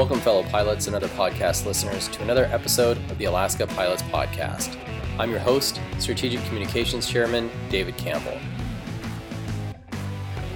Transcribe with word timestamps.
Welcome, 0.00 0.20
fellow 0.20 0.44
pilots 0.44 0.86
and 0.86 0.96
other 0.96 1.08
podcast 1.08 1.66
listeners, 1.66 2.08
to 2.08 2.22
another 2.22 2.46
episode 2.46 2.96
of 3.10 3.18
the 3.18 3.26
Alaska 3.26 3.66
Pilots 3.66 4.00
Podcast. 4.04 4.78
I'm 5.18 5.30
your 5.30 5.40
host, 5.40 5.78
Strategic 5.98 6.42
Communications 6.44 7.06
Chairman 7.06 7.50
David 7.68 7.98
Campbell. 7.98 8.38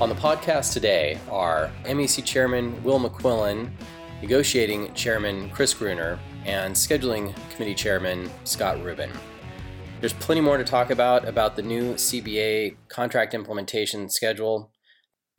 On 0.01 0.09
the 0.09 0.15
podcast 0.15 0.73
today 0.73 1.19
are 1.31 1.71
MEC 1.85 2.25
Chairman 2.25 2.83
Will 2.83 2.99
McQuillen, 2.99 3.71
Negotiating 4.23 4.95
Chairman 4.95 5.51
Chris 5.51 5.75
Gruner, 5.75 6.19
and 6.47 6.75
Scheduling 6.75 7.37
Committee 7.51 7.75
Chairman 7.75 8.31
Scott 8.45 8.83
Rubin. 8.83 9.11
There's 10.01 10.15
plenty 10.15 10.41
more 10.41 10.57
to 10.57 10.65
talk 10.65 10.89
about 10.89 11.29
about 11.29 11.55
the 11.55 11.63
new 11.63 11.93
CBA 11.97 12.77
contract 12.89 13.35
implementation 13.35 14.09
schedule, 14.09 14.73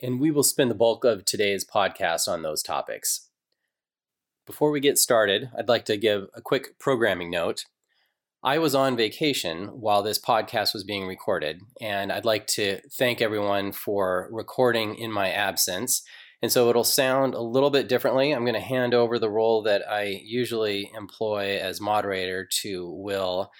and 0.00 0.20
we 0.20 0.30
will 0.30 0.44
spend 0.44 0.70
the 0.70 0.76
bulk 0.76 1.04
of 1.04 1.24
today's 1.24 1.64
podcast 1.64 2.28
on 2.28 2.42
those 2.42 2.62
topics. 2.62 3.25
Before 4.46 4.70
we 4.70 4.78
get 4.78 4.96
started, 4.96 5.50
I'd 5.58 5.68
like 5.68 5.84
to 5.86 5.96
give 5.96 6.28
a 6.32 6.40
quick 6.40 6.78
programming 6.78 7.30
note. 7.32 7.64
I 8.44 8.58
was 8.58 8.76
on 8.76 8.96
vacation 8.96 9.66
while 9.80 10.04
this 10.04 10.20
podcast 10.20 10.72
was 10.72 10.84
being 10.84 11.08
recorded, 11.08 11.62
and 11.80 12.12
I'd 12.12 12.24
like 12.24 12.46
to 12.48 12.80
thank 12.96 13.20
everyone 13.20 13.72
for 13.72 14.28
recording 14.30 14.94
in 14.94 15.10
my 15.10 15.32
absence. 15.32 16.02
And 16.42 16.52
so 16.52 16.70
it'll 16.70 16.84
sound 16.84 17.34
a 17.34 17.40
little 17.40 17.70
bit 17.70 17.88
differently. 17.88 18.30
I'm 18.30 18.44
going 18.44 18.54
to 18.54 18.60
hand 18.60 18.94
over 18.94 19.18
the 19.18 19.28
role 19.28 19.62
that 19.62 19.82
I 19.90 20.20
usually 20.22 20.92
employ 20.96 21.58
as 21.60 21.80
moderator 21.80 22.46
to 22.62 22.88
Will. 22.88 23.50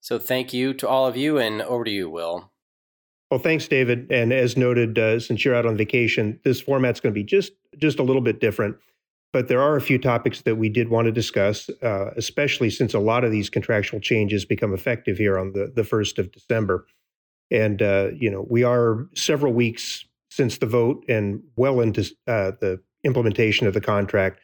So 0.00 0.18
thank 0.18 0.54
you 0.54 0.72
to 0.72 0.88
all 0.88 1.06
of 1.06 1.18
you, 1.18 1.36
and 1.36 1.60
over 1.60 1.84
to 1.84 1.90
you, 1.90 2.08
Will. 2.08 2.50
Well, 3.30 3.40
thanks, 3.40 3.68
David. 3.68 4.10
And 4.10 4.32
as 4.32 4.56
noted, 4.56 4.98
uh, 4.98 5.20
since 5.20 5.44
you're 5.44 5.54
out 5.54 5.66
on 5.66 5.76
vacation, 5.76 6.40
this 6.44 6.62
format's 6.62 6.98
going 6.98 7.14
to 7.14 7.20
be 7.20 7.24
just 7.24 7.52
just 7.76 7.98
a 7.98 8.02
little 8.02 8.22
bit 8.22 8.40
different. 8.40 8.76
But 9.32 9.48
there 9.48 9.62
are 9.62 9.76
a 9.76 9.80
few 9.80 9.98
topics 9.98 10.42
that 10.42 10.56
we 10.56 10.68
did 10.68 10.88
want 10.88 11.06
to 11.06 11.12
discuss, 11.12 11.70
uh, 11.82 12.10
especially 12.16 12.68
since 12.68 12.94
a 12.94 12.98
lot 12.98 13.22
of 13.22 13.30
these 13.30 13.48
contractual 13.48 14.00
changes 14.00 14.44
become 14.44 14.74
effective 14.74 15.18
here 15.18 15.38
on 15.38 15.52
the, 15.52 15.72
the 15.74 15.82
1st 15.82 16.18
of 16.18 16.32
December. 16.32 16.86
And, 17.50 17.80
uh, 17.80 18.08
you 18.14 18.30
know, 18.30 18.46
we 18.48 18.64
are 18.64 19.06
several 19.14 19.52
weeks 19.52 20.04
since 20.30 20.58
the 20.58 20.66
vote 20.66 21.04
and 21.08 21.42
well 21.56 21.80
into 21.80 22.02
uh, 22.26 22.52
the 22.60 22.80
implementation 23.04 23.66
of 23.66 23.74
the 23.74 23.80
contract. 23.80 24.40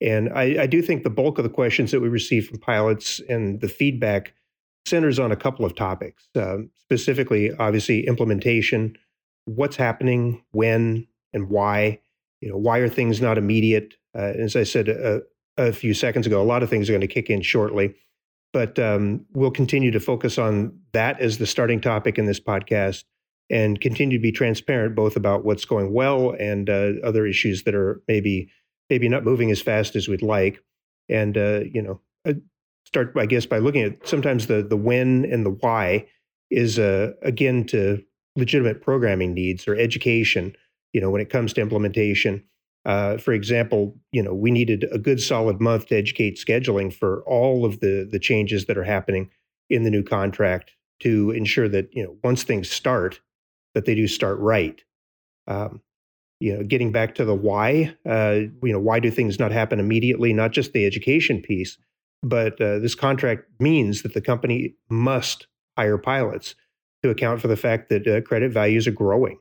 And 0.00 0.30
I, 0.30 0.62
I, 0.62 0.66
do 0.66 0.80
think 0.80 1.02
the 1.02 1.10
bulk 1.10 1.38
of 1.38 1.44
the 1.44 1.50
questions 1.50 1.90
that 1.90 2.00
we 2.00 2.08
receive 2.08 2.48
from 2.48 2.58
pilots 2.58 3.20
and 3.28 3.60
the 3.60 3.68
feedback 3.68 4.34
centers 4.86 5.18
on 5.18 5.30
a 5.30 5.36
couple 5.36 5.64
of 5.64 5.74
topics, 5.74 6.26
um, 6.36 6.70
specifically, 6.78 7.52
obviously, 7.58 8.06
implementation, 8.06 8.96
what's 9.44 9.76
happening, 9.76 10.42
when, 10.52 11.06
and 11.32 11.48
why. 11.48 12.00
You 12.40 12.48
know, 12.48 12.56
why 12.56 12.78
are 12.78 12.88
things 12.88 13.20
not 13.20 13.36
immediate? 13.36 13.94
Uh, 14.16 14.32
as 14.38 14.56
I 14.56 14.64
said 14.64 14.88
a, 14.88 15.22
a, 15.56 15.72
few 15.72 15.94
seconds 15.94 16.26
ago, 16.26 16.42
a 16.42 16.44
lot 16.44 16.62
of 16.62 16.70
things 16.70 16.88
are 16.88 16.92
going 16.92 17.00
to 17.00 17.06
kick 17.06 17.30
in 17.30 17.42
shortly. 17.42 17.94
But 18.52 18.78
um, 18.78 19.26
we'll 19.32 19.52
continue 19.52 19.92
to 19.92 20.00
focus 20.00 20.36
on 20.36 20.78
that 20.92 21.20
as 21.20 21.38
the 21.38 21.46
starting 21.46 21.80
topic 21.80 22.18
in 22.18 22.26
this 22.26 22.40
podcast 22.40 23.04
and 23.48 23.80
continue 23.80 24.18
to 24.18 24.22
be 24.22 24.32
transparent 24.32 24.94
both 24.94 25.16
about 25.16 25.44
what's 25.44 25.64
going 25.64 25.92
well 25.92 26.34
and 26.38 26.70
uh, 26.70 26.92
other 27.04 27.26
issues 27.26 27.64
that 27.64 27.74
are 27.74 28.02
maybe 28.08 28.50
maybe 28.88 29.08
not 29.08 29.24
moving 29.24 29.50
as 29.52 29.60
fast 29.60 29.94
as 29.94 30.08
we'd 30.08 30.22
like. 30.22 30.60
And 31.08 31.36
uh, 31.36 31.60
you 31.72 31.82
know, 31.82 32.00
uh, 32.26 32.34
start 32.84 33.12
I 33.16 33.26
guess 33.26 33.46
by 33.46 33.58
looking 33.58 33.82
at 33.82 34.06
sometimes 34.08 34.46
the 34.46 34.62
the 34.62 34.76
when 34.76 35.24
and 35.24 35.44
the 35.44 35.50
why 35.50 36.06
is 36.50 36.78
uh, 36.78 37.12
again 37.22 37.64
to 37.66 38.02
legitimate 38.36 38.82
programming 38.82 39.34
needs 39.34 39.66
or 39.68 39.76
education. 39.76 40.54
You 40.92 41.00
know, 41.00 41.10
when 41.10 41.20
it 41.20 41.30
comes 41.30 41.52
to 41.52 41.60
implementation, 41.60 42.42
uh, 42.84 43.18
for 43.18 43.32
example, 43.32 43.96
you 44.12 44.22
know, 44.22 44.34
we 44.34 44.50
needed 44.50 44.86
a 44.90 44.98
good 44.98 45.20
solid 45.20 45.60
month 45.60 45.86
to 45.86 45.96
educate 45.96 46.38
scheduling 46.38 46.92
for 46.92 47.22
all 47.26 47.64
of 47.64 47.80
the 47.80 48.08
the 48.10 48.18
changes 48.18 48.66
that 48.66 48.78
are 48.78 48.84
happening 48.84 49.30
in 49.68 49.84
the 49.84 49.90
new 49.90 50.02
contract 50.02 50.72
to 51.00 51.30
ensure 51.30 51.68
that 51.68 51.88
you 51.92 52.02
know 52.02 52.16
once 52.24 52.42
things 52.42 52.70
start, 52.70 53.20
that 53.74 53.84
they 53.84 53.94
do 53.94 54.06
start 54.06 54.38
right. 54.38 54.82
Um, 55.46 55.82
you 56.38 56.56
know, 56.56 56.62
getting 56.62 56.90
back 56.90 57.14
to 57.16 57.24
the 57.26 57.34
why, 57.34 57.94
uh, 58.08 58.40
you 58.62 58.72
know, 58.72 58.78
why 58.80 58.98
do 58.98 59.10
things 59.10 59.38
not 59.38 59.52
happen 59.52 59.78
immediately? 59.78 60.32
Not 60.32 60.52
just 60.52 60.72
the 60.72 60.86
education 60.86 61.42
piece, 61.42 61.76
but 62.22 62.58
uh, 62.62 62.78
this 62.78 62.94
contract 62.94 63.44
means 63.58 64.00
that 64.02 64.14
the 64.14 64.22
company 64.22 64.74
must 64.88 65.48
hire 65.76 65.98
pilots 65.98 66.54
to 67.02 67.10
account 67.10 67.42
for 67.42 67.48
the 67.48 67.56
fact 67.56 67.90
that 67.90 68.06
uh, 68.06 68.22
credit 68.22 68.52
values 68.52 68.86
are 68.86 68.92
growing 68.92 69.38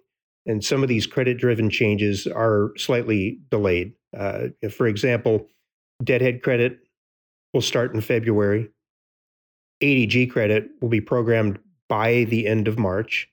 and 0.49 0.65
some 0.65 0.81
of 0.81 0.89
these 0.89 1.05
credit 1.05 1.37
driven 1.37 1.69
changes 1.69 2.25
are 2.25 2.71
slightly 2.75 3.39
delayed. 3.51 3.93
Uh, 4.17 4.47
for 4.71 4.87
example, 4.87 5.47
deadhead 6.03 6.41
credit 6.41 6.79
will 7.53 7.61
start 7.61 7.93
in 7.93 8.01
February. 8.01 8.67
ADG 9.83 10.31
credit 10.31 10.67
will 10.81 10.89
be 10.89 11.01
programmed 11.01 11.59
by 11.87 12.23
the 12.25 12.47
end 12.47 12.67
of 12.67 12.79
March, 12.79 13.29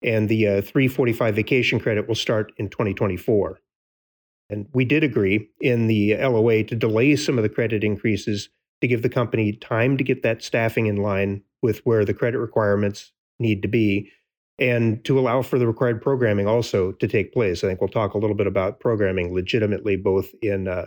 and 0.00 0.28
the 0.28 0.46
uh, 0.46 0.62
345 0.62 1.34
vacation 1.34 1.80
credit 1.80 2.06
will 2.06 2.14
start 2.14 2.52
in 2.56 2.68
2024. 2.68 3.58
And 4.48 4.68
we 4.72 4.84
did 4.84 5.02
agree 5.02 5.48
in 5.60 5.88
the 5.88 6.16
LOA 6.16 6.62
to 6.62 6.76
delay 6.76 7.16
some 7.16 7.36
of 7.36 7.42
the 7.42 7.48
credit 7.48 7.82
increases 7.82 8.48
to 8.80 8.86
give 8.86 9.02
the 9.02 9.08
company 9.08 9.54
time 9.54 9.96
to 9.96 10.04
get 10.04 10.22
that 10.22 10.40
staffing 10.44 10.86
in 10.86 10.98
line 10.98 11.42
with 11.62 11.80
where 11.80 12.04
the 12.04 12.14
credit 12.14 12.38
requirements 12.38 13.10
need 13.40 13.60
to 13.62 13.68
be 13.68 14.12
and 14.58 15.04
to 15.04 15.18
allow 15.18 15.42
for 15.42 15.58
the 15.58 15.66
required 15.66 16.00
programming 16.00 16.46
also 16.46 16.92
to 16.92 17.08
take 17.08 17.32
place. 17.32 17.64
I 17.64 17.68
think 17.68 17.80
we'll 17.80 17.88
talk 17.88 18.14
a 18.14 18.18
little 18.18 18.36
bit 18.36 18.46
about 18.46 18.80
programming 18.80 19.34
legitimately, 19.34 19.96
both 19.96 20.30
in 20.42 20.68
uh, 20.68 20.86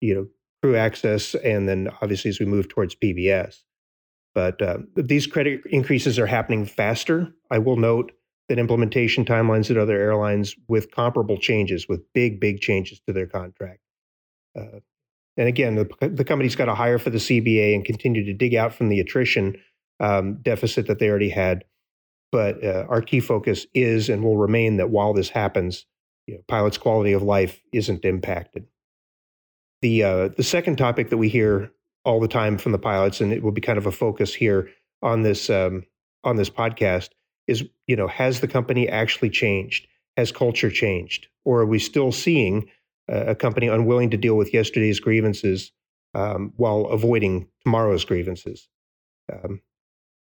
you 0.00 0.14
know 0.14 0.26
crew 0.62 0.76
access 0.76 1.34
and 1.36 1.68
then 1.68 1.90
obviously 2.02 2.28
as 2.28 2.40
we 2.40 2.46
move 2.46 2.68
towards 2.68 2.94
PBS. 2.94 3.62
But 4.34 4.60
uh, 4.60 4.78
these 4.94 5.26
credit 5.26 5.62
increases 5.66 6.18
are 6.18 6.26
happening 6.26 6.66
faster. 6.66 7.32
I 7.50 7.58
will 7.58 7.76
note 7.76 8.12
that 8.48 8.58
implementation 8.58 9.24
timelines 9.24 9.70
at 9.70 9.76
other 9.76 9.96
airlines 9.96 10.54
with 10.68 10.90
comparable 10.90 11.38
changes, 11.38 11.88
with 11.88 12.02
big, 12.12 12.38
big 12.38 12.60
changes 12.60 13.00
to 13.06 13.12
their 13.12 13.26
contract. 13.26 13.80
Uh, 14.58 14.80
and 15.36 15.48
again, 15.48 15.74
the, 15.74 16.08
the 16.08 16.24
company's 16.24 16.54
got 16.54 16.66
to 16.66 16.74
hire 16.74 16.98
for 16.98 17.10
the 17.10 17.18
CBA 17.18 17.74
and 17.74 17.84
continue 17.84 18.24
to 18.24 18.32
dig 18.32 18.54
out 18.54 18.74
from 18.74 18.88
the 18.88 19.00
attrition 19.00 19.56
um, 20.00 20.38
deficit 20.42 20.86
that 20.86 20.98
they 20.98 21.08
already 21.08 21.30
had 21.30 21.64
but 22.32 22.62
uh, 22.62 22.86
our 22.88 23.02
key 23.02 23.20
focus 23.20 23.66
is 23.74 24.08
and 24.08 24.22
will 24.22 24.36
remain 24.36 24.76
that 24.76 24.90
while 24.90 25.12
this 25.12 25.28
happens, 25.28 25.86
you 26.26 26.34
know, 26.34 26.40
pilots' 26.48 26.78
quality 26.78 27.12
of 27.12 27.22
life 27.22 27.62
isn't 27.72 28.04
impacted. 28.04 28.66
The 29.82 30.02
uh, 30.02 30.28
the 30.28 30.42
second 30.42 30.76
topic 30.76 31.10
that 31.10 31.18
we 31.18 31.28
hear 31.28 31.70
all 32.04 32.20
the 32.20 32.28
time 32.28 32.58
from 32.58 32.72
the 32.72 32.78
pilots, 32.78 33.20
and 33.20 33.32
it 33.32 33.42
will 33.42 33.52
be 33.52 33.60
kind 33.60 33.78
of 33.78 33.86
a 33.86 33.92
focus 33.92 34.34
here 34.34 34.68
on 35.02 35.22
this 35.22 35.50
um, 35.50 35.84
on 36.24 36.36
this 36.36 36.50
podcast, 36.50 37.10
is 37.46 37.64
you 37.86 37.96
know 37.96 38.08
has 38.08 38.40
the 38.40 38.48
company 38.48 38.88
actually 38.88 39.30
changed? 39.30 39.86
Has 40.16 40.32
culture 40.32 40.70
changed, 40.70 41.28
or 41.44 41.60
are 41.60 41.66
we 41.66 41.78
still 41.78 42.10
seeing 42.10 42.70
a 43.08 43.34
company 43.34 43.68
unwilling 43.68 44.10
to 44.10 44.16
deal 44.16 44.36
with 44.36 44.52
yesterday's 44.52 44.98
grievances 44.98 45.72
um, 46.14 46.52
while 46.56 46.86
avoiding 46.86 47.48
tomorrow's 47.62 48.04
grievances? 48.04 48.68
Um, 49.32 49.60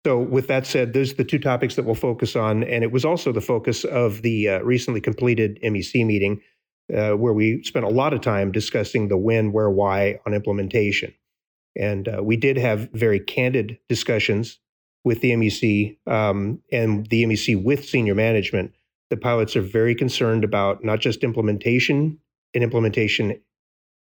so, 0.06 0.20
with 0.20 0.46
that 0.46 0.68
said, 0.68 0.92
those 0.92 1.10
are 1.10 1.16
the 1.16 1.24
two 1.24 1.40
topics 1.40 1.74
that 1.74 1.84
we'll 1.84 1.96
focus 1.96 2.36
on. 2.36 2.62
And 2.62 2.84
it 2.84 2.92
was 2.92 3.04
also 3.04 3.32
the 3.32 3.40
focus 3.40 3.82
of 3.82 4.22
the 4.22 4.50
uh, 4.50 4.58
recently 4.60 5.00
completed 5.00 5.58
MEC 5.64 6.06
meeting, 6.06 6.40
uh, 6.96 7.14
where 7.14 7.32
we 7.32 7.64
spent 7.64 7.84
a 7.84 7.88
lot 7.88 8.12
of 8.12 8.20
time 8.20 8.52
discussing 8.52 9.08
the 9.08 9.16
when, 9.16 9.50
where, 9.50 9.68
why 9.68 10.20
on 10.24 10.32
implementation. 10.32 11.12
And 11.74 12.06
uh, 12.06 12.22
we 12.22 12.36
did 12.36 12.56
have 12.56 12.88
very 12.92 13.18
candid 13.18 13.80
discussions 13.88 14.60
with 15.02 15.22
the 15.22 15.32
MEC 15.32 15.96
um, 16.06 16.62
and 16.70 17.08
the 17.08 17.24
MEC 17.24 17.60
with 17.60 17.84
senior 17.84 18.14
management. 18.14 18.74
The 19.10 19.16
pilots 19.16 19.56
are 19.56 19.60
very 19.60 19.96
concerned 19.96 20.44
about 20.44 20.84
not 20.84 21.00
just 21.00 21.24
implementation 21.24 22.20
and 22.54 22.62
implementation 22.62 23.40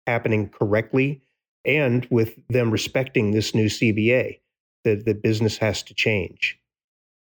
happening 0.06 0.50
correctly, 0.50 1.22
and 1.64 2.06
with 2.12 2.38
them 2.46 2.70
respecting 2.70 3.32
this 3.32 3.56
new 3.56 3.66
CBA 3.66 4.38
that 4.86 5.04
the 5.04 5.14
business 5.14 5.58
has 5.58 5.82
to 5.82 5.94
change. 5.94 6.58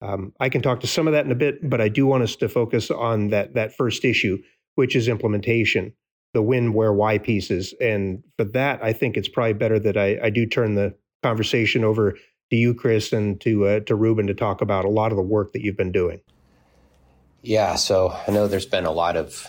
Um, 0.01 0.33
I 0.39 0.50
can 0.50 0.62
talk 0.62 0.81
to 0.81 0.88
some 0.88 1.07
of 1.07 1.13
that 1.13 1.25
in 1.25 1.31
a 1.31 1.36
bit, 1.36 1.68
but 1.69 1.80
I 1.80 1.88
do 1.88 2.06
want 2.06 2.24
us 2.24 2.36
to 2.38 2.50
focus 2.50 2.92
on 2.92 3.30
that 3.30 3.54
that 3.54 3.75
first 3.75 4.04
issue, 4.04 4.38
which 4.75 4.95
is 4.95 5.07
implementation, 5.07 5.94
the 6.33 6.42
when, 6.42 6.74
where, 6.74 6.92
why 6.92 7.18
pieces. 7.18 7.74
And 7.80 8.21
for 8.38 8.44
that, 8.44 8.83
I 8.83 8.92
think 8.92 9.15
it's 9.15 9.30
probably 9.30 9.54
better 9.54 9.80
that 9.80 9.98
I, 9.98 10.19
I 10.21 10.30
do 10.30 10.45
turn 10.45 10.75
the 10.75 10.94
conversation 11.24 11.86
over 11.86 12.18
to 12.50 12.56
you, 12.56 12.74
Chris, 12.74 13.13
and 13.13 13.39
to 13.42 13.66
uh, 13.66 13.80
to 13.81 13.95
Rubin 13.95 14.27
to 14.27 14.33
talk 14.33 14.62
about 14.62 14.83
a 14.83 14.89
lot 14.89 15.12
of 15.12 15.16
the 15.16 15.24
work 15.24 15.54
that 15.54 15.62
you've 15.62 15.77
been 15.77 15.94
doing. 15.94 16.19
Yeah, 17.42 17.75
so 17.75 18.18
I 18.27 18.31
know 18.31 18.48
there's 18.48 18.66
been 18.66 18.86
a 18.86 18.92
lot 18.92 19.18
of 19.18 19.48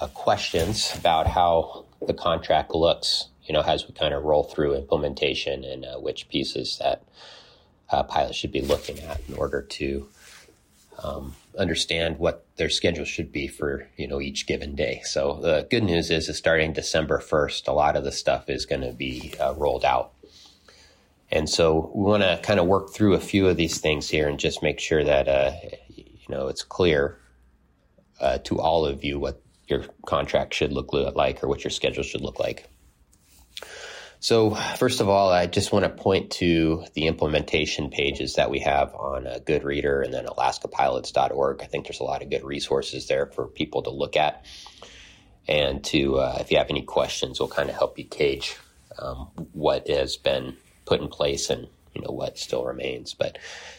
uh, 0.00 0.06
questions 0.08 0.92
about 0.96 1.26
how 1.26 1.86
the 2.06 2.14
contract 2.14 2.74
looks, 2.74 3.28
you 3.44 3.52
know, 3.52 3.60
as 3.60 3.86
we 3.86 3.94
kind 3.94 4.14
of 4.14 4.24
roll 4.24 4.44
through 4.44 4.74
implementation 4.74 5.64
and 5.64 5.84
uh, 5.84 5.98
which 5.98 6.28
pieces 6.28 6.78
that 6.80 7.02
uh, 7.90 8.02
pilots 8.02 8.36
should 8.36 8.52
be 8.52 8.60
looking 8.60 8.98
at 9.00 9.20
in 9.28 9.34
order 9.34 9.62
to 9.62 10.08
um, 11.02 11.34
understand 11.58 12.18
what 12.18 12.46
their 12.56 12.68
schedule 12.68 13.04
should 13.04 13.32
be 13.32 13.48
for 13.48 13.88
you 13.96 14.06
know 14.06 14.20
each 14.20 14.46
given 14.46 14.74
day. 14.74 15.00
So 15.04 15.38
the 15.40 15.66
good 15.70 15.82
news 15.82 16.10
is, 16.10 16.28
is 16.28 16.36
starting 16.36 16.72
December 16.72 17.18
first, 17.18 17.68
a 17.68 17.72
lot 17.72 17.96
of 17.96 18.04
the 18.04 18.12
stuff 18.12 18.48
is 18.48 18.66
going 18.66 18.82
to 18.82 18.92
be 18.92 19.34
uh, 19.40 19.54
rolled 19.54 19.84
out. 19.84 20.12
And 21.32 21.48
so 21.48 21.92
we 21.94 22.04
want 22.04 22.22
to 22.22 22.40
kind 22.42 22.58
of 22.58 22.66
work 22.66 22.92
through 22.92 23.14
a 23.14 23.20
few 23.20 23.48
of 23.48 23.56
these 23.56 23.78
things 23.78 24.08
here 24.08 24.28
and 24.28 24.38
just 24.38 24.62
make 24.62 24.80
sure 24.80 25.04
that 25.04 25.28
uh, 25.28 25.52
you 25.88 26.04
know 26.28 26.48
it's 26.48 26.62
clear 26.62 27.18
uh, 28.20 28.38
to 28.38 28.60
all 28.60 28.84
of 28.84 29.04
you 29.04 29.18
what 29.18 29.40
your 29.68 29.84
contract 30.06 30.52
should 30.52 30.72
look 30.72 30.92
like 30.92 31.42
or 31.42 31.48
what 31.48 31.64
your 31.64 31.70
schedule 31.70 32.02
should 32.02 32.20
look 32.20 32.38
like. 32.38 32.68
So, 34.22 34.50
first 34.50 35.00
of 35.00 35.08
all, 35.08 35.30
I 35.30 35.46
just 35.46 35.72
want 35.72 35.86
to 35.86 35.88
point 35.88 36.32
to 36.32 36.84
the 36.92 37.06
implementation 37.06 37.88
pages 37.88 38.34
that 38.34 38.50
we 38.50 38.58
have 38.60 38.94
on 38.94 39.26
uh, 39.26 39.38
Goodreader 39.42 40.04
and 40.04 40.12
then 40.12 40.26
alaskapilots.org. 40.26 41.62
I 41.62 41.64
think 41.64 41.86
there's 41.86 42.00
a 42.00 42.04
lot 42.04 42.22
of 42.22 42.28
good 42.28 42.44
resources 42.44 43.08
there 43.08 43.24
for 43.24 43.46
people 43.46 43.82
to 43.84 43.90
look 43.90 44.16
at. 44.16 44.44
And 45.48 45.82
to, 45.84 46.18
uh, 46.18 46.36
if 46.38 46.50
you 46.50 46.58
have 46.58 46.68
any 46.68 46.82
questions, 46.82 47.40
we'll 47.40 47.48
kind 47.48 47.70
of 47.70 47.76
help 47.76 47.98
you 47.98 48.04
gauge 48.04 48.58
um, 48.98 49.30
what 49.52 49.88
has 49.88 50.18
been 50.18 50.58
put 50.84 51.00
in 51.00 51.08
place 51.08 51.48
and 51.48 51.68
you 51.94 52.02
know 52.02 52.12
what 52.12 52.38
still 52.38 52.66
remains. 52.66 53.14
But 53.14 53.38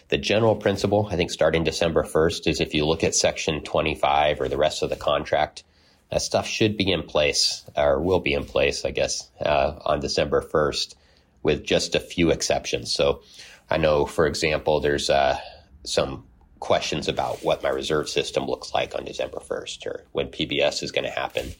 the 0.09 0.17
general 0.17 0.55
principle, 0.55 1.07
I 1.11 1.17
think, 1.17 1.29
starting 1.29 1.63
December 1.63 2.03
1st, 2.03 2.47
is 2.47 2.59
if 2.59 2.73
you 2.73 2.87
look 2.87 3.03
at 3.03 3.13
Section 3.13 3.61
25 3.61 4.41
or 4.41 4.49
the 4.49 4.57
rest 4.57 4.81
of 4.81 4.89
the 4.89 4.95
contract, 4.95 5.63
that 6.11 6.21
stuff 6.21 6.45
should 6.45 6.77
be 6.77 6.91
in 6.91 7.03
place 7.03 7.63
or 7.75 7.99
will 8.01 8.19
be 8.19 8.33
in 8.33 8.45
place, 8.45 8.83
I 8.85 8.91
guess, 8.91 9.29
uh, 9.39 9.79
on 9.85 10.01
December 10.01 10.41
1st 10.41 10.95
with 11.41 11.63
just 11.63 11.95
a 11.95 11.99
few 11.99 12.29
exceptions. 12.29 12.91
So 12.91 13.21
I 13.69 13.77
know, 13.77 14.05
for 14.05 14.27
example, 14.27 14.81
there's 14.81 15.09
uh, 15.09 15.39
some 15.83 16.25
questions 16.59 17.07
about 17.07 17.43
what 17.43 17.63
my 17.63 17.69
reserve 17.69 18.09
system 18.09 18.45
looks 18.45 18.73
like 18.73 18.93
on 18.93 19.05
December 19.05 19.39
1st 19.39 19.85
or 19.87 20.03
when 20.11 20.27
PBS 20.27 20.83
is 20.83 20.91
going 20.91 21.05
to 21.05 21.11
happen. 21.11 21.53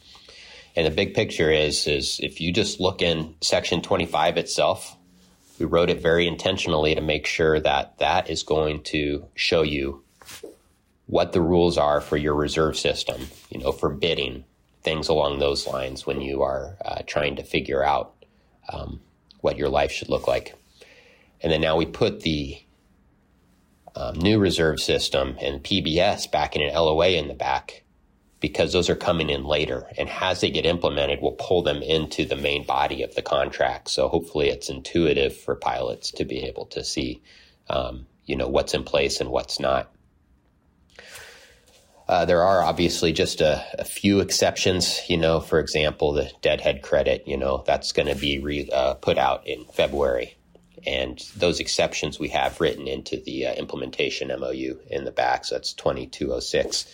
And 0.76 0.86
the 0.86 0.90
big 0.90 1.14
picture 1.14 1.50
is, 1.50 1.86
is 1.86 2.20
if 2.22 2.40
you 2.40 2.52
just 2.52 2.78
look 2.78 3.02
in 3.02 3.34
section 3.40 3.82
25 3.82 4.36
itself, 4.36 4.96
we 5.58 5.66
wrote 5.66 5.90
it 5.90 6.00
very 6.00 6.26
intentionally 6.26 6.94
to 6.94 7.00
make 7.00 7.26
sure 7.26 7.58
that 7.60 7.98
that 7.98 8.30
is 8.30 8.42
going 8.42 8.82
to 8.84 9.26
show 9.34 9.62
you 9.62 10.01
what 11.06 11.32
the 11.32 11.40
rules 11.40 11.76
are 11.78 12.00
for 12.00 12.16
your 12.16 12.34
reserve 12.34 12.78
system, 12.78 13.20
you 13.50 13.60
know, 13.60 13.72
for 13.72 13.90
bidding, 13.90 14.44
things 14.82 15.08
along 15.08 15.38
those 15.38 15.66
lines 15.66 16.06
when 16.06 16.20
you 16.20 16.42
are 16.42 16.76
uh, 16.84 17.02
trying 17.06 17.36
to 17.36 17.42
figure 17.42 17.84
out 17.84 18.14
um, 18.72 19.00
what 19.40 19.58
your 19.58 19.68
life 19.68 19.92
should 19.92 20.08
look 20.08 20.26
like. 20.26 20.54
And 21.40 21.52
then 21.52 21.60
now 21.60 21.76
we 21.76 21.86
put 21.86 22.20
the 22.20 22.62
um, 23.94 24.18
new 24.18 24.38
reserve 24.38 24.80
system 24.80 25.36
and 25.40 25.62
PBS 25.62 26.30
back 26.30 26.56
in 26.56 26.62
an 26.62 26.74
LOA 26.74 27.10
in 27.10 27.28
the 27.28 27.34
back 27.34 27.82
because 28.40 28.72
those 28.72 28.90
are 28.90 28.96
coming 28.96 29.30
in 29.30 29.44
later. 29.44 29.86
And 29.96 30.08
as 30.08 30.40
they 30.40 30.50
get 30.50 30.66
implemented, 30.66 31.20
we'll 31.22 31.32
pull 31.32 31.62
them 31.62 31.80
into 31.80 32.24
the 32.24 32.36
main 32.36 32.66
body 32.66 33.02
of 33.02 33.14
the 33.14 33.22
contract. 33.22 33.88
So 33.88 34.08
hopefully 34.08 34.48
it's 34.48 34.68
intuitive 34.68 35.36
for 35.36 35.54
pilots 35.54 36.10
to 36.12 36.24
be 36.24 36.40
able 36.44 36.66
to 36.66 36.82
see, 36.82 37.22
um, 37.70 38.06
you 38.24 38.36
know, 38.36 38.48
what's 38.48 38.74
in 38.74 38.82
place 38.82 39.20
and 39.20 39.30
what's 39.30 39.60
not. 39.60 39.92
Uh, 42.08 42.24
there 42.24 42.42
are 42.42 42.62
obviously 42.62 43.12
just 43.12 43.40
a, 43.40 43.64
a, 43.78 43.84
few 43.84 44.20
exceptions. 44.20 45.00
You 45.08 45.16
know, 45.16 45.40
for 45.40 45.58
example, 45.58 46.12
the 46.12 46.30
deadhead 46.40 46.82
credit. 46.82 47.26
You 47.26 47.36
know, 47.36 47.62
that's 47.66 47.92
going 47.92 48.08
to 48.08 48.14
be 48.14 48.38
re, 48.38 48.68
uh, 48.72 48.94
put 48.94 49.18
out 49.18 49.46
in 49.46 49.64
February, 49.66 50.36
and 50.86 51.18
those 51.36 51.60
exceptions 51.60 52.18
we 52.18 52.28
have 52.28 52.60
written 52.60 52.88
into 52.88 53.18
the 53.18 53.46
uh, 53.46 53.54
implementation 53.54 54.28
MOU 54.28 54.78
in 54.90 55.04
the 55.04 55.12
back. 55.12 55.44
So 55.44 55.54
that's 55.54 55.72
twenty 55.72 56.06
two 56.06 56.32
oh 56.32 56.40
six. 56.40 56.86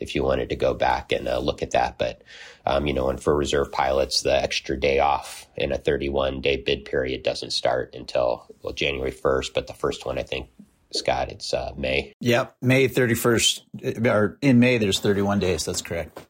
If 0.00 0.14
you 0.14 0.24
wanted 0.24 0.48
to 0.48 0.56
go 0.56 0.74
back 0.74 1.12
and 1.12 1.28
uh, 1.28 1.38
look 1.38 1.62
at 1.62 1.70
that, 1.70 1.98
but 1.98 2.22
um, 2.66 2.86
you 2.86 2.94
know, 2.94 3.10
and 3.10 3.22
for 3.22 3.36
reserve 3.36 3.70
pilots, 3.70 4.22
the 4.22 4.34
extra 4.34 4.78
day 4.78 4.98
off 4.98 5.46
in 5.56 5.70
a 5.70 5.78
31 5.78 6.40
day 6.40 6.56
bid 6.56 6.84
period 6.84 7.22
doesn't 7.22 7.52
start 7.52 7.94
until 7.94 8.46
well 8.62 8.72
January 8.72 9.12
1st, 9.12 9.54
but 9.54 9.66
the 9.66 9.74
first 9.74 10.06
one 10.06 10.18
I 10.18 10.22
think 10.22 10.48
Scott, 10.94 11.30
it's 11.30 11.52
uh, 11.52 11.72
May. 11.76 12.14
Yep, 12.20 12.56
May 12.62 12.88
31st, 12.88 14.06
or 14.06 14.38
in 14.40 14.58
May, 14.58 14.78
there's 14.78 15.00
31 15.00 15.40
days. 15.40 15.64
That's 15.64 15.82
correct. 15.82 16.20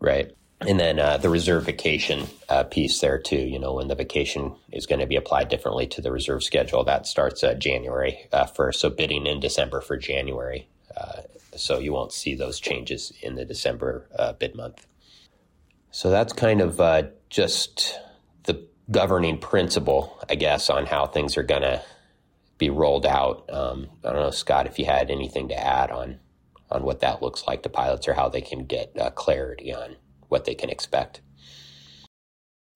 Right. 0.00 0.32
And 0.60 0.80
then 0.80 0.98
uh, 0.98 1.18
the 1.18 1.28
reserve 1.28 1.64
vacation 1.64 2.26
uh, 2.48 2.64
piece 2.64 3.00
there 3.00 3.18
too. 3.18 3.36
You 3.36 3.58
know, 3.58 3.74
when 3.74 3.88
the 3.88 3.94
vacation 3.94 4.54
is 4.72 4.86
going 4.86 5.00
to 5.00 5.06
be 5.06 5.16
applied 5.16 5.48
differently 5.48 5.86
to 5.88 6.00
the 6.00 6.10
reserve 6.10 6.42
schedule, 6.42 6.82
that 6.84 7.06
starts 7.06 7.44
uh, 7.44 7.54
January 7.54 8.26
uh, 8.32 8.46
first. 8.46 8.80
So 8.80 8.88
bidding 8.88 9.26
in 9.26 9.38
December 9.38 9.80
for 9.80 9.96
January. 9.96 10.68
Uh, 10.96 11.22
so 11.56 11.78
you 11.78 11.92
won't 11.92 12.12
see 12.12 12.34
those 12.34 12.58
changes 12.58 13.12
in 13.20 13.34
the 13.34 13.44
December 13.44 14.08
uh, 14.18 14.32
bid 14.32 14.54
month. 14.54 14.86
So 15.90 16.10
that's 16.10 16.32
kind 16.32 16.60
of 16.60 16.80
just 17.30 17.98
the 18.44 18.66
governing 18.90 19.38
principle, 19.38 20.18
I 20.28 20.34
guess, 20.34 20.68
on 20.70 20.86
how 20.86 21.06
things 21.06 21.36
are 21.36 21.42
going 21.42 21.62
to 21.62 21.82
be 22.58 22.70
rolled 22.70 23.06
out. 23.06 23.48
Um, 23.52 23.88
I 24.04 24.12
don't 24.12 24.22
know, 24.22 24.30
Scott, 24.30 24.66
if 24.66 24.78
you 24.78 24.86
had 24.86 25.10
anything 25.10 25.48
to 25.48 25.58
add 25.58 25.90
on 25.90 26.20
on 26.70 26.82
what 26.82 27.00
that 27.00 27.22
looks 27.22 27.46
like 27.46 27.62
to 27.62 27.68
pilots 27.68 28.08
or 28.08 28.14
how 28.14 28.28
they 28.28 28.40
can 28.40 28.64
get 28.64 28.92
uh, 28.98 29.10
clarity 29.10 29.72
on 29.72 29.96
what 30.28 30.44
they 30.44 30.54
can 30.54 30.68
expect. 30.68 31.20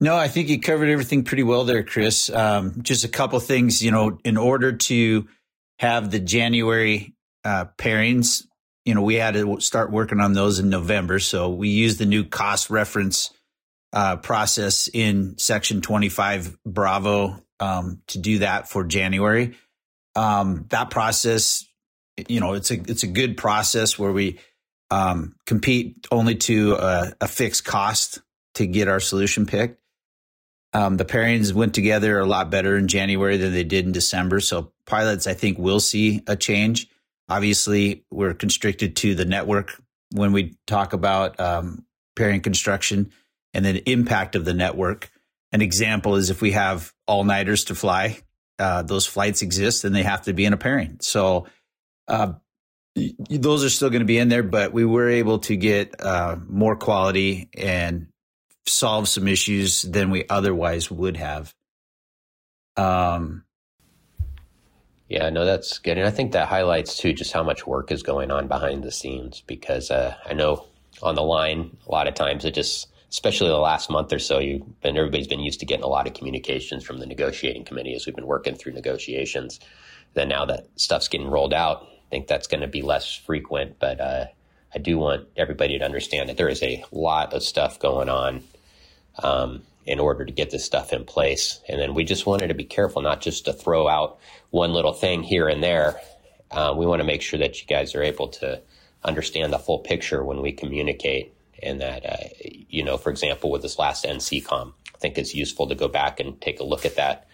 No, 0.00 0.16
I 0.16 0.28
think 0.28 0.48
you 0.48 0.60
covered 0.60 0.88
everything 0.88 1.24
pretty 1.24 1.42
well 1.42 1.64
there, 1.64 1.82
Chris. 1.82 2.30
Um, 2.30 2.82
just 2.82 3.04
a 3.04 3.08
couple 3.08 3.38
things, 3.40 3.82
you 3.82 3.90
know, 3.90 4.18
in 4.24 4.36
order 4.36 4.72
to 4.72 5.28
have 5.78 6.10
the 6.10 6.20
January 6.20 7.14
uh, 7.44 7.66
pairings, 7.76 8.44
you 8.84 8.94
know, 8.94 9.02
we 9.02 9.16
had 9.16 9.34
to 9.34 9.60
start 9.60 9.90
working 9.90 10.20
on 10.20 10.32
those 10.32 10.58
in 10.58 10.70
November. 10.70 11.18
So 11.18 11.50
we 11.50 11.68
used 11.68 11.98
the 11.98 12.06
new 12.06 12.24
cost 12.24 12.70
reference 12.70 13.30
uh, 13.92 14.16
process 14.16 14.88
in 14.92 15.36
Section 15.36 15.82
25 15.82 16.56
Bravo 16.64 17.42
um, 17.58 18.00
to 18.06 18.18
do 18.18 18.38
that 18.38 18.68
for 18.68 18.84
January 18.84 19.56
um, 20.14 20.66
that 20.70 20.90
process, 20.90 21.64
you 22.28 22.40
know, 22.40 22.54
it's 22.54 22.70
a 22.70 22.74
it's 22.74 23.02
a 23.02 23.08
good 23.08 23.36
process 23.36 23.98
where 23.98 24.12
we 24.12 24.38
um, 24.90 25.36
compete 25.46 26.06
only 26.10 26.34
to 26.34 26.74
a, 26.74 27.12
a, 27.20 27.28
fixed 27.28 27.64
cost 27.64 28.20
to 28.54 28.66
get 28.66 28.88
our 28.88 28.98
solution 28.98 29.46
picked. 29.46 29.80
Um, 30.72 30.96
the 30.96 31.04
pairings 31.04 31.52
went 31.52 31.74
together 31.74 32.18
a 32.18 32.26
lot 32.26 32.50
better 32.50 32.76
in 32.76 32.88
January 32.88 33.36
than 33.36 33.52
they 33.52 33.64
did 33.64 33.86
in 33.86 33.92
December. 33.92 34.40
So 34.40 34.72
pilots, 34.86 35.26
I 35.26 35.34
think, 35.34 35.58
will 35.58 35.80
see 35.80 36.22
a 36.26 36.36
change. 36.36 36.88
Obviously, 37.28 38.04
we're 38.10 38.34
constricted 38.34 38.96
to 38.96 39.14
the 39.14 39.24
network 39.24 39.80
when 40.12 40.32
we 40.32 40.56
talk 40.66 40.92
about 40.92 41.38
um, 41.38 41.84
pairing 42.16 42.40
construction 42.40 43.12
and 43.54 43.64
then 43.64 43.76
impact 43.86 44.34
of 44.34 44.44
the 44.44 44.54
network. 44.54 45.10
An 45.52 45.62
example 45.62 46.16
is 46.16 46.30
if 46.30 46.40
we 46.40 46.52
have 46.52 46.92
all 47.06 47.24
nighters 47.24 47.64
to 47.64 47.74
fly, 47.74 48.18
uh, 48.60 48.82
those 48.82 49.06
flights 49.06 49.42
exist 49.42 49.84
and 49.84 49.94
they 49.94 50.02
have 50.02 50.22
to 50.22 50.32
be 50.34 50.44
in 50.44 50.52
a 50.52 50.56
pairing. 50.56 50.98
So 51.00 51.46
uh, 52.06 52.34
those 53.28 53.64
are 53.64 53.70
still 53.70 53.88
going 53.90 54.00
to 54.00 54.06
be 54.06 54.18
in 54.18 54.28
there, 54.28 54.42
but 54.42 54.72
we 54.72 54.84
were 54.84 55.08
able 55.08 55.38
to 55.40 55.56
get 55.56 56.00
uh, 56.00 56.36
more 56.46 56.76
quality 56.76 57.48
and 57.56 58.08
solve 58.66 59.08
some 59.08 59.26
issues 59.26 59.82
than 59.82 60.10
we 60.10 60.26
otherwise 60.28 60.90
would 60.90 61.16
have. 61.16 61.54
Um, 62.76 63.44
yeah, 65.08 65.30
no, 65.30 65.44
that's 65.44 65.78
good. 65.78 65.98
And 65.98 66.06
I 66.06 66.10
think 66.10 66.32
that 66.32 66.46
highlights 66.46 66.98
too 66.98 67.12
just 67.12 67.32
how 67.32 67.42
much 67.42 67.66
work 67.66 67.90
is 67.90 68.02
going 68.02 68.30
on 68.30 68.46
behind 68.46 68.84
the 68.84 68.92
scenes 68.92 69.42
because 69.46 69.90
uh, 69.90 70.14
I 70.24 70.34
know 70.34 70.66
on 71.02 71.14
the 71.14 71.22
line, 71.22 71.76
a 71.88 71.90
lot 71.90 72.06
of 72.06 72.14
times 72.14 72.44
it 72.44 72.54
just 72.54 72.88
especially 73.10 73.48
the 73.48 73.58
last 73.58 73.90
month 73.90 74.12
or 74.12 74.18
so, 74.18 74.38
you've 74.38 74.80
been 74.80 74.96
everybody's 74.96 75.26
been 75.26 75.40
used 75.40 75.60
to 75.60 75.66
getting 75.66 75.84
a 75.84 75.88
lot 75.88 76.06
of 76.06 76.14
communications 76.14 76.84
from 76.84 76.98
the 76.98 77.06
negotiating 77.06 77.64
committee 77.64 77.94
as 77.94 78.06
we've 78.06 78.14
been 78.14 78.26
working 78.26 78.54
through 78.54 78.72
negotiations. 78.72 79.58
Then 80.14 80.28
now 80.28 80.44
that 80.46 80.66
stuff's 80.76 81.08
getting 81.08 81.28
rolled 81.28 81.54
out, 81.54 81.82
I 81.82 82.10
think 82.10 82.28
that's 82.28 82.46
going 82.46 82.60
to 82.60 82.68
be 82.68 82.82
less 82.82 83.14
frequent. 83.14 83.78
But 83.80 84.00
uh, 84.00 84.26
I 84.74 84.78
do 84.78 84.98
want 84.98 85.26
everybody 85.36 85.78
to 85.78 85.84
understand 85.84 86.28
that 86.28 86.36
there 86.36 86.48
is 86.48 86.62
a 86.62 86.84
lot 86.92 87.32
of 87.32 87.42
stuff 87.42 87.80
going 87.80 88.08
on 88.08 88.44
um, 89.22 89.62
in 89.86 89.98
order 89.98 90.24
to 90.24 90.32
get 90.32 90.50
this 90.50 90.64
stuff 90.64 90.92
in 90.92 91.04
place. 91.04 91.60
And 91.68 91.80
then 91.80 91.94
we 91.94 92.04
just 92.04 92.26
wanted 92.26 92.48
to 92.48 92.54
be 92.54 92.64
careful 92.64 93.02
not 93.02 93.20
just 93.20 93.44
to 93.46 93.52
throw 93.52 93.88
out 93.88 94.18
one 94.50 94.72
little 94.72 94.92
thing 94.92 95.24
here 95.24 95.48
and 95.48 95.62
there. 95.62 96.00
Uh, 96.50 96.74
we 96.76 96.86
want 96.86 97.00
to 97.00 97.06
make 97.06 97.22
sure 97.22 97.38
that 97.40 97.60
you 97.60 97.66
guys 97.66 97.94
are 97.94 98.02
able 98.02 98.28
to 98.28 98.60
understand 99.02 99.52
the 99.52 99.58
full 99.58 99.78
picture 99.78 100.22
when 100.22 100.42
we 100.42 100.52
communicate 100.52 101.32
and 101.62 101.80
that, 101.80 102.06
uh, 102.06 102.28
you 102.44 102.84
know, 102.84 102.96
for 102.96 103.10
example, 103.10 103.50
with 103.50 103.62
this 103.62 103.78
last 103.78 104.04
NCCOM, 104.04 104.72
I 104.94 104.98
think 104.98 105.18
it's 105.18 105.34
useful 105.34 105.68
to 105.68 105.74
go 105.74 105.88
back 105.88 106.20
and 106.20 106.40
take 106.40 106.60
a 106.60 106.64
look 106.64 106.84
at 106.84 106.96
that. 106.96 107.26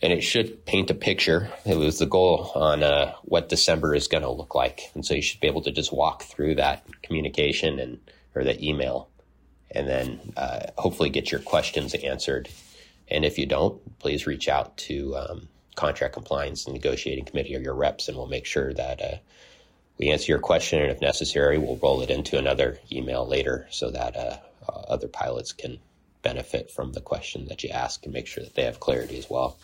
And 0.00 0.12
it 0.12 0.20
should 0.22 0.64
paint 0.64 0.90
a 0.90 0.94
picture. 0.94 1.50
It 1.66 1.76
was 1.76 1.98
the 1.98 2.06
goal 2.06 2.52
on 2.54 2.84
uh, 2.84 3.14
what 3.22 3.48
December 3.48 3.94
is 3.94 4.06
going 4.06 4.22
to 4.22 4.30
look 4.30 4.54
like. 4.54 4.82
And 4.94 5.04
so 5.04 5.14
you 5.14 5.22
should 5.22 5.40
be 5.40 5.48
able 5.48 5.62
to 5.62 5.72
just 5.72 5.92
walk 5.92 6.22
through 6.22 6.54
that 6.56 6.84
communication 7.02 7.80
and 7.80 7.98
or 8.34 8.44
the 8.44 8.64
email 8.64 9.08
and 9.70 9.88
then 9.88 10.32
uh, 10.36 10.66
hopefully 10.78 11.10
get 11.10 11.30
your 11.30 11.40
questions 11.40 11.94
answered. 11.94 12.48
And 13.08 13.24
if 13.24 13.38
you 13.38 13.46
don't, 13.46 13.98
please 13.98 14.26
reach 14.26 14.48
out 14.48 14.76
to 14.78 15.16
um, 15.16 15.48
contract 15.76 16.14
compliance 16.14 16.66
and 16.66 16.74
negotiating 16.74 17.24
committee 17.24 17.56
or 17.56 17.60
your 17.60 17.74
reps, 17.74 18.08
and 18.08 18.16
we'll 18.16 18.26
make 18.26 18.46
sure 18.46 18.72
that 18.74 19.00
uh, 19.02 19.16
we 19.98 20.10
answer 20.10 20.32
your 20.32 20.38
question, 20.38 20.80
and 20.80 20.90
if 20.90 21.00
necessary, 21.00 21.58
we'll 21.58 21.78
roll 21.82 22.00
it 22.02 22.10
into 22.10 22.38
another 22.38 22.78
email 22.92 23.26
later 23.26 23.66
so 23.70 23.90
that 23.90 24.16
uh, 24.16 24.36
uh, 24.68 24.72
other 24.88 25.08
pilots 25.08 25.52
can 25.52 25.78
benefit 26.22 26.70
from 26.70 26.92
the 26.92 27.00
question 27.00 27.46
that 27.48 27.62
you 27.62 27.70
ask 27.70 28.04
and 28.04 28.12
make 28.12 28.26
sure 28.26 28.44
that 28.44 28.54
they 28.54 28.64
have 28.64 28.80
clarity 28.80 29.18
as 29.18 29.28
well. 29.28 29.58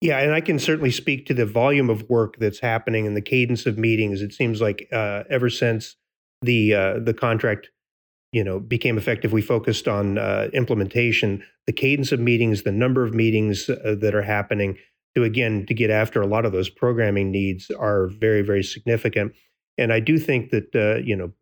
Yeah, 0.00 0.18
and 0.18 0.34
I 0.34 0.40
can 0.40 0.58
certainly 0.58 0.90
speak 0.90 1.26
to 1.26 1.34
the 1.34 1.46
volume 1.46 1.88
of 1.88 2.08
work 2.08 2.36
that's 2.38 2.60
happening 2.60 3.06
and 3.06 3.16
the 3.16 3.22
cadence 3.22 3.66
of 3.66 3.78
meetings. 3.78 4.20
It 4.20 4.32
seems 4.32 4.60
like 4.60 4.88
uh, 4.92 5.24
ever 5.30 5.48
since 5.48 5.96
the 6.42 6.74
uh, 6.74 6.98
the 6.98 7.14
contract, 7.14 7.70
you 8.30 8.44
know, 8.44 8.60
became 8.60 8.98
effective, 8.98 9.32
we 9.32 9.40
focused 9.40 9.88
on 9.88 10.18
uh, 10.18 10.48
implementation. 10.52 11.42
The 11.66 11.72
cadence 11.72 12.12
of 12.12 12.20
meetings, 12.20 12.62
the 12.62 12.72
number 12.72 13.04
of 13.04 13.14
meetings 13.14 13.70
uh, 13.70 13.96
that 14.00 14.14
are 14.14 14.22
happening 14.22 14.76
to 15.14 15.24
again 15.24 15.64
to 15.66 15.74
get 15.74 15.88
after 15.88 16.20
a 16.20 16.26
lot 16.26 16.44
of 16.44 16.52
those 16.52 16.68
programming 16.68 17.30
needs 17.30 17.70
are 17.70 18.08
very 18.08 18.42
very 18.42 18.62
significant. 18.62 19.32
And 19.78 19.92
I 19.92 20.00
do 20.00 20.18
think 20.18 20.50
that 20.50 20.74
uh, 20.74 21.02
you 21.02 21.16
know, 21.16 21.32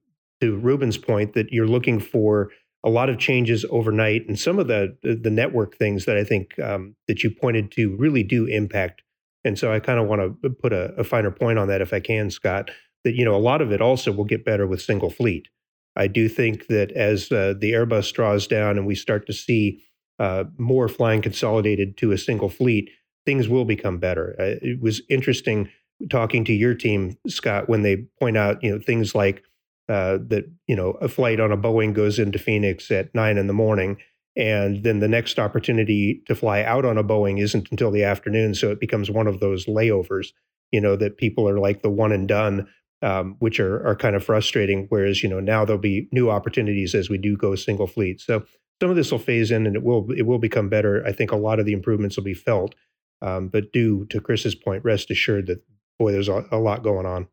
to 0.40 0.56
Rubin's 0.56 0.98
point, 0.98 1.34
that 1.34 1.52
you're 1.52 1.68
looking 1.68 2.00
for 2.00 2.50
a 2.84 2.90
lot 2.90 3.08
of 3.08 3.18
changes 3.18 3.64
overnight, 3.70 4.28
and 4.28 4.38
some 4.38 4.58
of 4.58 4.68
the 4.68 4.96
the 5.02 5.30
network 5.30 5.76
things 5.76 6.04
that 6.04 6.16
I 6.16 6.24
think 6.24 6.58
um, 6.58 6.96
that 7.08 7.22
you 7.22 7.30
pointed 7.30 7.72
to 7.72 7.96
really 7.96 8.22
do 8.22 8.46
impact. 8.46 9.02
And 9.44 9.58
so 9.58 9.72
I 9.72 9.78
kind 9.78 10.00
of 10.00 10.06
want 10.06 10.42
to 10.42 10.50
put 10.50 10.72
a, 10.72 10.94
a, 10.94 11.04
finer 11.04 11.30
point 11.30 11.58
on 11.58 11.68
that, 11.68 11.82
if 11.82 11.92
I 11.92 12.00
can, 12.00 12.30
Scott. 12.30 12.70
That 13.04 13.14
you 13.14 13.24
know 13.24 13.34
a 13.34 13.38
lot 13.38 13.60
of 13.60 13.72
it 13.72 13.80
also 13.80 14.12
will 14.12 14.24
get 14.24 14.44
better 14.44 14.66
with 14.66 14.82
single 14.82 15.10
fleet. 15.10 15.48
I 15.96 16.06
do 16.06 16.28
think 16.28 16.66
that 16.68 16.90
as 16.92 17.30
uh, 17.30 17.54
the 17.58 17.72
Airbus 17.72 18.12
draws 18.12 18.46
down 18.46 18.76
and 18.76 18.86
we 18.86 18.94
start 18.94 19.26
to 19.26 19.32
see 19.32 19.82
uh, 20.18 20.44
more 20.58 20.88
flying 20.88 21.22
consolidated 21.22 21.96
to 21.98 22.12
a 22.12 22.18
single 22.18 22.48
fleet, 22.48 22.90
things 23.24 23.48
will 23.48 23.64
become 23.64 23.98
better. 23.98 24.34
Uh, 24.38 24.56
it 24.62 24.80
was 24.80 25.02
interesting 25.08 25.70
talking 26.10 26.44
to 26.44 26.52
your 26.52 26.74
team, 26.74 27.16
Scott, 27.28 27.68
when 27.68 27.82
they 27.82 28.06
point 28.20 28.36
out 28.36 28.62
you 28.62 28.72
know 28.72 28.78
things 28.78 29.14
like 29.14 29.42
uh, 29.88 30.18
that 30.28 30.44
you 30.66 30.76
know 30.76 30.92
a 30.92 31.08
flight 31.08 31.40
on 31.40 31.52
a 31.52 31.56
Boeing 31.56 31.92
goes 31.94 32.18
into 32.18 32.38
Phoenix 32.38 32.90
at 32.90 33.14
nine 33.14 33.38
in 33.38 33.46
the 33.46 33.52
morning, 33.52 33.98
and 34.36 34.82
then 34.82 35.00
the 35.00 35.08
next 35.08 35.38
opportunity 35.38 36.22
to 36.26 36.34
fly 36.34 36.62
out 36.62 36.84
on 36.84 36.98
a 36.98 37.04
Boeing 37.04 37.40
isn't 37.40 37.68
until 37.70 37.90
the 37.90 38.04
afternoon, 38.04 38.54
so 38.54 38.70
it 38.70 38.80
becomes 38.80 39.10
one 39.10 39.26
of 39.26 39.40
those 39.40 39.66
layovers. 39.66 40.28
You 40.72 40.80
know 40.80 40.96
that 40.96 41.18
people 41.18 41.48
are 41.48 41.58
like 41.58 41.82
the 41.82 41.90
one 41.90 42.12
and 42.12 42.26
done, 42.26 42.68
um, 43.02 43.36
which 43.38 43.60
are 43.60 43.86
are 43.86 43.96
kind 43.96 44.16
of 44.16 44.24
frustrating. 44.24 44.86
Whereas 44.88 45.22
you 45.22 45.28
know 45.28 45.40
now 45.40 45.64
there'll 45.64 45.80
be 45.80 46.08
new 46.12 46.30
opportunities 46.30 46.94
as 46.94 47.10
we 47.10 47.18
do 47.18 47.36
go 47.36 47.54
single 47.54 47.86
fleet. 47.86 48.20
So 48.20 48.44
some 48.80 48.90
of 48.90 48.96
this 48.96 49.12
will 49.12 49.18
phase 49.18 49.50
in, 49.50 49.66
and 49.66 49.76
it 49.76 49.82
will 49.82 50.10
it 50.16 50.22
will 50.22 50.38
become 50.38 50.68
better. 50.68 51.04
I 51.06 51.12
think 51.12 51.30
a 51.30 51.36
lot 51.36 51.60
of 51.60 51.66
the 51.66 51.72
improvements 51.72 52.16
will 52.16 52.24
be 52.24 52.34
felt. 52.34 52.74
Um, 53.22 53.48
but 53.48 53.72
do 53.72 54.04
to 54.06 54.20
Chris's 54.20 54.54
point, 54.54 54.84
rest 54.84 55.10
assured 55.10 55.46
that 55.46 55.62
boy, 55.98 56.12
there's 56.12 56.28
a, 56.28 56.44
a 56.50 56.58
lot 56.58 56.82
going 56.82 57.06
on. 57.06 57.28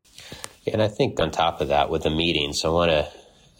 And 0.72 0.82
I 0.82 0.88
think 0.88 1.20
on 1.20 1.32
top 1.32 1.62
of 1.62 1.70
that, 1.70 1.90
with 1.90 2.04
the 2.04 2.10
meetings, 2.10 2.64
I 2.64 2.70
want 2.70 2.92
to 2.92 3.08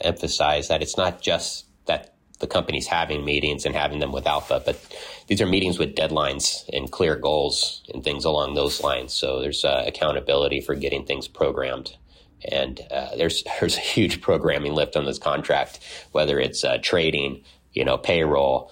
emphasize 0.02 0.68
that 0.68 0.82
it's 0.82 0.98
not 0.98 1.22
just 1.22 1.66
that 1.86 2.14
the 2.40 2.48
company's 2.48 2.88
having 2.88 3.24
meetings 3.24 3.66
and 3.66 3.76
having 3.76 4.00
them 4.00 4.12
with 4.12 4.26
ALPA, 4.26 4.66
but 4.66 4.80
these 5.28 5.42
are 5.42 5.46
meetings 5.46 5.80
with 5.80 5.96
deadlines 5.96 6.68
and 6.74 6.92
clear 6.92 7.16
goals 7.16 7.84
and 7.94 8.04
things 8.04 8.26
along 8.26 8.54
those 8.54 8.82
lines. 8.82 9.14
So 9.14 9.42
there's 9.42 9.64
uh, 9.64 9.84
accountability 9.88 10.62
for 10.62 10.76
getting 10.76 11.06
things 11.06 11.28
programmed. 11.28 11.96
And 12.52 12.82
uh, 12.92 13.16
there's 13.16 13.44
there's 13.60 13.78
a 13.78 13.82
huge 13.82 14.22
programming 14.22 14.74
lift 14.74 14.96
on 14.96 15.06
this 15.06 15.20
contract, 15.20 15.80
whether 16.12 16.40
it's 16.40 16.64
uh, 16.64 16.80
trading, 16.82 17.44
you 17.74 17.86
know, 17.86 17.98
payroll, 17.98 18.72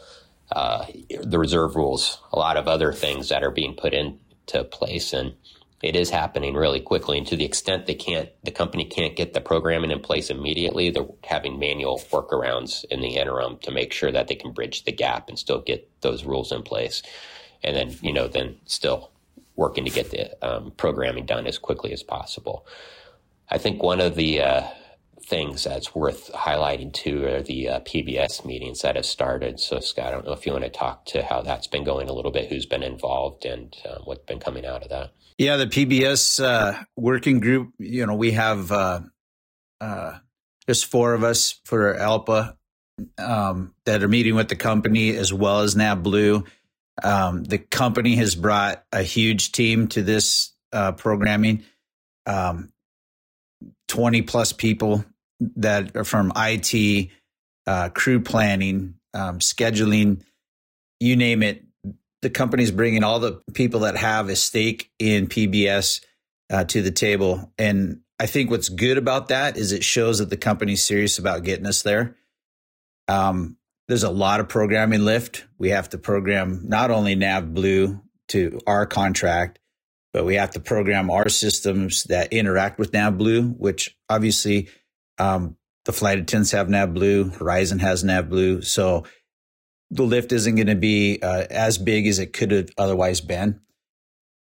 uh, 0.51 0.85
the 1.23 1.37
reserve 1.39 1.75
rules, 1.75 2.19
a 2.31 2.39
lot 2.39 2.57
of 2.57 2.67
other 2.67 2.91
things 2.91 3.29
that 3.29 3.43
are 3.43 3.51
being 3.51 3.75
put 3.75 3.93
into 3.93 4.63
place. 4.63 5.13
And 5.13 5.35
it 5.81 5.95
is 5.95 6.09
happening 6.09 6.55
really 6.55 6.81
quickly. 6.81 7.17
And 7.17 7.27
to 7.27 7.35
the 7.35 7.45
extent 7.45 7.85
they 7.85 7.95
can't, 7.95 8.29
the 8.43 8.51
company 8.51 8.85
can't 8.85 9.15
get 9.15 9.33
the 9.33 9.41
programming 9.41 9.91
in 9.91 9.99
place 9.99 10.29
immediately, 10.29 10.89
they're 10.89 11.05
having 11.23 11.57
manual 11.57 11.99
workarounds 12.11 12.83
in 12.85 13.01
the 13.01 13.15
interim 13.15 13.57
to 13.59 13.71
make 13.71 13.93
sure 13.93 14.11
that 14.11 14.27
they 14.27 14.35
can 14.35 14.51
bridge 14.51 14.83
the 14.83 14.91
gap 14.91 15.29
and 15.29 15.39
still 15.39 15.61
get 15.61 15.89
those 16.01 16.25
rules 16.25 16.51
in 16.51 16.63
place. 16.63 17.01
And 17.63 17.75
then, 17.75 17.95
you 18.01 18.13
know, 18.13 18.27
then 18.27 18.57
still 18.65 19.11
working 19.55 19.85
to 19.85 19.91
get 19.91 20.11
the 20.11 20.45
um, 20.45 20.71
programming 20.77 21.25
done 21.25 21.47
as 21.47 21.57
quickly 21.57 21.91
as 21.93 22.03
possible. 22.03 22.65
I 23.49 23.57
think 23.57 23.81
one 23.81 23.99
of 23.99 24.15
the 24.15 24.41
uh, 24.41 24.67
things 25.29 25.63
that's 25.63 25.93
worth 25.93 26.31
highlighting 26.33 26.91
too 26.91 27.25
are 27.25 27.41
the 27.41 27.69
uh, 27.69 27.79
PBS 27.81 28.45
meetings 28.45 28.81
that 28.81 28.95
have 28.95 29.05
started. 29.05 29.59
So, 29.59 29.79
Scott, 29.79 30.07
I 30.07 30.11
don't 30.11 30.25
know 30.25 30.33
if 30.33 30.45
you 30.45 30.51
want 30.51 30.65
to 30.65 30.69
talk 30.69 31.05
to 31.05 31.23
how 31.23 31.41
that's 31.41 31.67
been 31.67 31.83
going 31.83 32.09
a 32.09 32.13
little 32.13 32.31
bit, 32.31 32.49
who's 32.49 32.65
been 32.65 32.83
involved, 32.83 33.45
and 33.45 33.75
uh, 33.87 33.99
what's 34.03 34.25
been 34.25 34.39
coming 34.39 34.65
out 34.65 34.83
of 34.83 34.89
that. 34.89 35.11
Yeah, 35.39 35.55
the 35.55 35.67
PBS 35.67 36.43
uh, 36.43 36.83
working 36.97 37.39
group. 37.39 37.71
You 37.79 38.05
know, 38.05 38.15
we 38.15 38.31
have 38.31 38.73
uh, 38.73 38.99
uh, 39.79 40.17
there's 40.67 40.83
four 40.83 41.13
of 41.13 41.23
us 41.23 41.61
for 41.63 41.95
ALPA 41.95 42.57
um, 43.17 43.73
that 43.85 44.03
are 44.03 44.09
meeting 44.09 44.35
with 44.35 44.49
the 44.49 44.57
company 44.57 45.15
as 45.15 45.31
well 45.31 45.61
as 45.61 45.75
NavBlue. 45.75 46.45
Um, 47.01 47.45
the 47.45 47.57
company 47.57 48.17
has 48.17 48.35
brought 48.35 48.83
a 48.91 49.01
huge 49.01 49.53
team 49.53 49.87
to 49.87 50.03
this 50.03 50.53
uh, 50.73 50.91
programming. 50.91 51.63
Um, 52.25 52.73
20 53.87 54.23
plus 54.23 54.51
people 54.51 55.05
that 55.39 55.95
are 55.95 56.03
from 56.03 56.33
IT, 56.35 57.11
uh, 57.65 57.87
crew 57.89 58.19
planning, 58.19 58.95
um, 59.13 59.39
scheduling, 59.39 60.21
you 60.99 61.15
name 61.15 61.43
it. 61.43 61.63
The 62.21 62.29
company's 62.29 62.71
bringing 62.71 63.03
all 63.03 63.19
the 63.19 63.41
people 63.53 63.81
that 63.81 63.95
have 63.95 64.29
a 64.29 64.35
stake 64.35 64.91
in 64.99 65.27
PBS 65.27 66.03
uh, 66.49 66.63
to 66.65 66.81
the 66.81 66.91
table. 66.91 67.51
And 67.57 68.01
I 68.19 68.25
think 68.25 68.51
what's 68.51 68.69
good 68.69 68.97
about 68.97 69.29
that 69.29 69.57
is 69.57 69.71
it 69.71 69.83
shows 69.83 70.19
that 70.19 70.29
the 70.29 70.37
company's 70.37 70.83
serious 70.83 71.17
about 71.17 71.43
getting 71.43 71.65
us 71.65 71.81
there. 71.81 72.17
Um, 73.07 73.57
there's 73.87 74.03
a 74.03 74.09
lot 74.11 74.39
of 74.39 74.49
programming 74.49 75.05
lift. 75.05 75.45
We 75.57 75.69
have 75.69 75.89
to 75.89 75.97
program 75.97 76.61
not 76.67 76.91
only 76.91 77.15
NavBlue 77.15 78.01
to 78.29 78.59
our 78.67 78.85
contract, 78.85 79.59
but 80.13 80.25
we 80.25 80.35
have 80.35 80.51
to 80.51 80.59
program 80.59 81.09
our 81.09 81.29
systems 81.29 82.03
that 82.05 82.33
interact 82.33 82.77
with 82.77 82.91
NavBlue, 82.91 83.57
which 83.57 83.97
obviously 84.09 84.69
um, 85.17 85.55
the 85.85 85.91
flight 85.91 86.19
attendants 86.19 86.51
have 86.51 86.67
NavBlue, 86.67 87.37
Horizon 87.37 87.79
has 87.79 88.03
NavBlue. 88.03 88.63
So 88.63 89.05
the 89.91 90.03
lift 90.03 90.31
isn't 90.31 90.55
going 90.55 90.67
to 90.67 90.75
be 90.75 91.19
uh, 91.21 91.45
as 91.49 91.77
big 91.77 92.07
as 92.07 92.19
it 92.19 92.33
could 92.33 92.51
have 92.51 92.69
otherwise 92.77 93.21
been. 93.21 93.61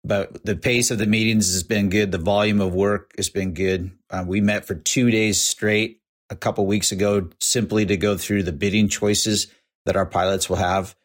But 0.04 0.46
the 0.46 0.56
pace 0.56 0.92
of 0.92 1.00
the 1.00 1.08
meetings 1.08 1.52
has 1.52 1.64
been 1.64 1.90
good. 1.90 2.12
The 2.12 2.20
volume 2.20 2.62
of 2.62 2.74
work 2.74 3.14
has 3.18 3.30
been 3.30 3.54
good. 3.54 3.92
Uh, 4.10 4.24
we 4.26 4.40
met 4.40 4.66
for 4.66 4.76
two 4.76 5.10
days 5.10 5.42
straight 5.42 6.00
a 6.30 6.36
couple 6.36 6.66
weeks 6.66 6.92
ago 6.92 7.30
simply 7.40 7.86
to 7.88 7.98
go 7.98 8.18
through 8.18 8.44
the 8.44 8.52
bidding 8.52 8.88
choices 8.88 9.48
that 9.86 9.96
our 9.96 10.06
pilots 10.06 10.50
will 10.50 10.58
have 10.58 10.96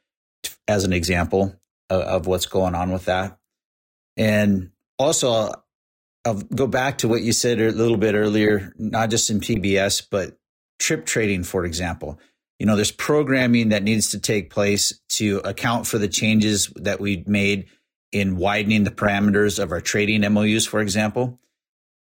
as 0.68 0.84
an 0.84 0.92
example 0.92 1.56
of, 1.88 2.02
of 2.02 2.26
what's 2.26 2.46
going 2.46 2.74
on 2.74 2.92
with 2.92 3.06
that. 3.06 3.38
And 4.16 4.70
also, 4.98 5.52
I'll 6.26 6.34
go 6.34 6.66
back 6.66 6.98
to 6.98 7.08
what 7.08 7.22
you 7.22 7.32
said 7.32 7.60
a 7.60 7.72
little 7.72 7.96
bit 7.96 8.14
earlier, 8.14 8.74
not 8.78 9.10
just 9.10 9.30
in 9.30 9.40
PBS, 9.40 10.06
but 10.10 10.36
trip 10.78 11.06
trading, 11.06 11.44
for 11.44 11.64
example. 11.64 12.18
You 12.60 12.66
know, 12.66 12.76
there's 12.76 12.92
programming 12.92 13.70
that 13.70 13.82
needs 13.82 14.10
to 14.10 14.20
take 14.20 14.50
place 14.50 14.92
to 15.12 15.38
account 15.46 15.86
for 15.86 15.96
the 15.96 16.08
changes 16.08 16.70
that 16.76 17.00
we 17.00 17.24
made 17.26 17.68
in 18.12 18.36
widening 18.36 18.84
the 18.84 18.90
parameters 18.90 19.58
of 19.58 19.72
our 19.72 19.80
trading 19.80 20.30
MOUs, 20.30 20.66
for 20.66 20.80
example. 20.80 21.40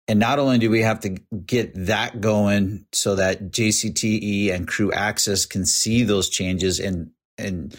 And 0.07 0.19
not 0.19 0.38
only 0.38 0.60
do 0.60 0.69
we 0.69 0.81
have 0.81 1.00
to 1.01 1.10
get 1.10 1.72
that 1.88 2.22
going 2.22 2.86
so 2.91 3.15
that 3.15 3.50
JCTE 3.51 4.53
and 4.53 4.67
crew 4.67 4.91
access 4.91 5.48
can 5.48 5.65
see 5.65 6.03
those 6.03 6.29
changes 6.29 6.79
and 6.79 7.10
and 7.39 7.75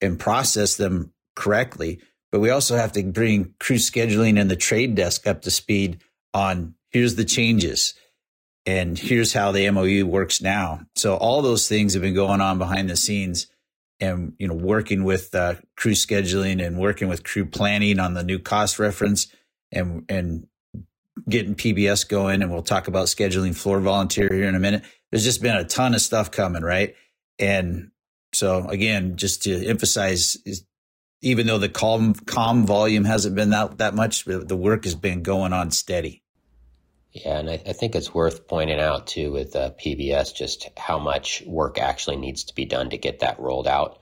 and 0.00 0.20
process 0.20 0.76
them 0.76 1.12
correctly, 1.34 2.00
but 2.30 2.38
we 2.40 2.50
also 2.50 2.76
have 2.76 2.92
to 2.92 3.02
bring 3.02 3.54
crew 3.58 3.76
scheduling 3.76 4.40
and 4.40 4.48
the 4.48 4.54
trade 4.54 4.94
desk 4.94 5.26
up 5.26 5.42
to 5.42 5.50
speed 5.50 6.02
on 6.32 6.76
here's 6.90 7.16
the 7.16 7.24
changes 7.24 7.94
and 8.64 8.98
here's 8.98 9.32
how 9.32 9.52
the 9.52 9.68
MOU 9.70 10.06
works 10.06 10.40
now. 10.40 10.80
So 10.94 11.16
all 11.16 11.42
those 11.42 11.68
things 11.68 11.94
have 11.94 12.02
been 12.02 12.14
going 12.14 12.40
on 12.40 12.58
behind 12.58 12.88
the 12.88 12.96
scenes 12.96 13.48
and 14.00 14.34
you 14.38 14.48
know 14.48 14.54
working 14.54 15.04
with 15.04 15.34
uh, 15.34 15.54
crew 15.76 15.92
scheduling 15.92 16.64
and 16.64 16.78
working 16.78 17.08
with 17.08 17.24
crew 17.24 17.46
planning 17.46 17.98
on 17.98 18.14
the 18.14 18.24
new 18.24 18.38
cost 18.38 18.78
reference 18.78 19.28
and 19.70 20.04
and 20.08 20.46
getting 21.28 21.54
PBS 21.54 22.08
going 22.08 22.42
and 22.42 22.50
we'll 22.50 22.62
talk 22.62 22.88
about 22.88 23.06
scheduling 23.06 23.54
floor 23.54 23.80
volunteer 23.80 24.28
here 24.32 24.48
in 24.48 24.54
a 24.54 24.60
minute. 24.60 24.84
There's 25.10 25.24
just 25.24 25.42
been 25.42 25.56
a 25.56 25.64
ton 25.64 25.94
of 25.94 26.00
stuff 26.00 26.30
coming, 26.30 26.62
right? 26.62 26.94
And 27.38 27.90
so 28.32 28.66
again, 28.68 29.16
just 29.16 29.42
to 29.44 29.66
emphasize 29.66 30.36
even 31.20 31.46
though 31.46 31.58
the 31.58 31.68
calm 31.68 32.14
calm 32.14 32.66
volume 32.66 33.04
hasn't 33.04 33.34
been 33.34 33.50
that 33.50 33.78
that 33.78 33.94
much, 33.94 34.24
the 34.24 34.56
work 34.56 34.84
has 34.84 34.94
been 34.94 35.22
going 35.22 35.52
on 35.52 35.70
steady. 35.70 36.21
Yeah, 37.12 37.38
and 37.38 37.50
I, 37.50 37.54
I 37.66 37.72
think 37.74 37.94
it's 37.94 38.14
worth 38.14 38.48
pointing 38.48 38.80
out 38.80 39.06
too 39.06 39.32
with 39.32 39.54
uh, 39.54 39.72
PBS 39.72 40.34
just 40.34 40.70
how 40.78 40.98
much 40.98 41.42
work 41.46 41.78
actually 41.78 42.16
needs 42.16 42.44
to 42.44 42.54
be 42.54 42.64
done 42.64 42.88
to 42.90 42.96
get 42.96 43.20
that 43.20 43.38
rolled 43.38 43.68
out. 43.68 43.98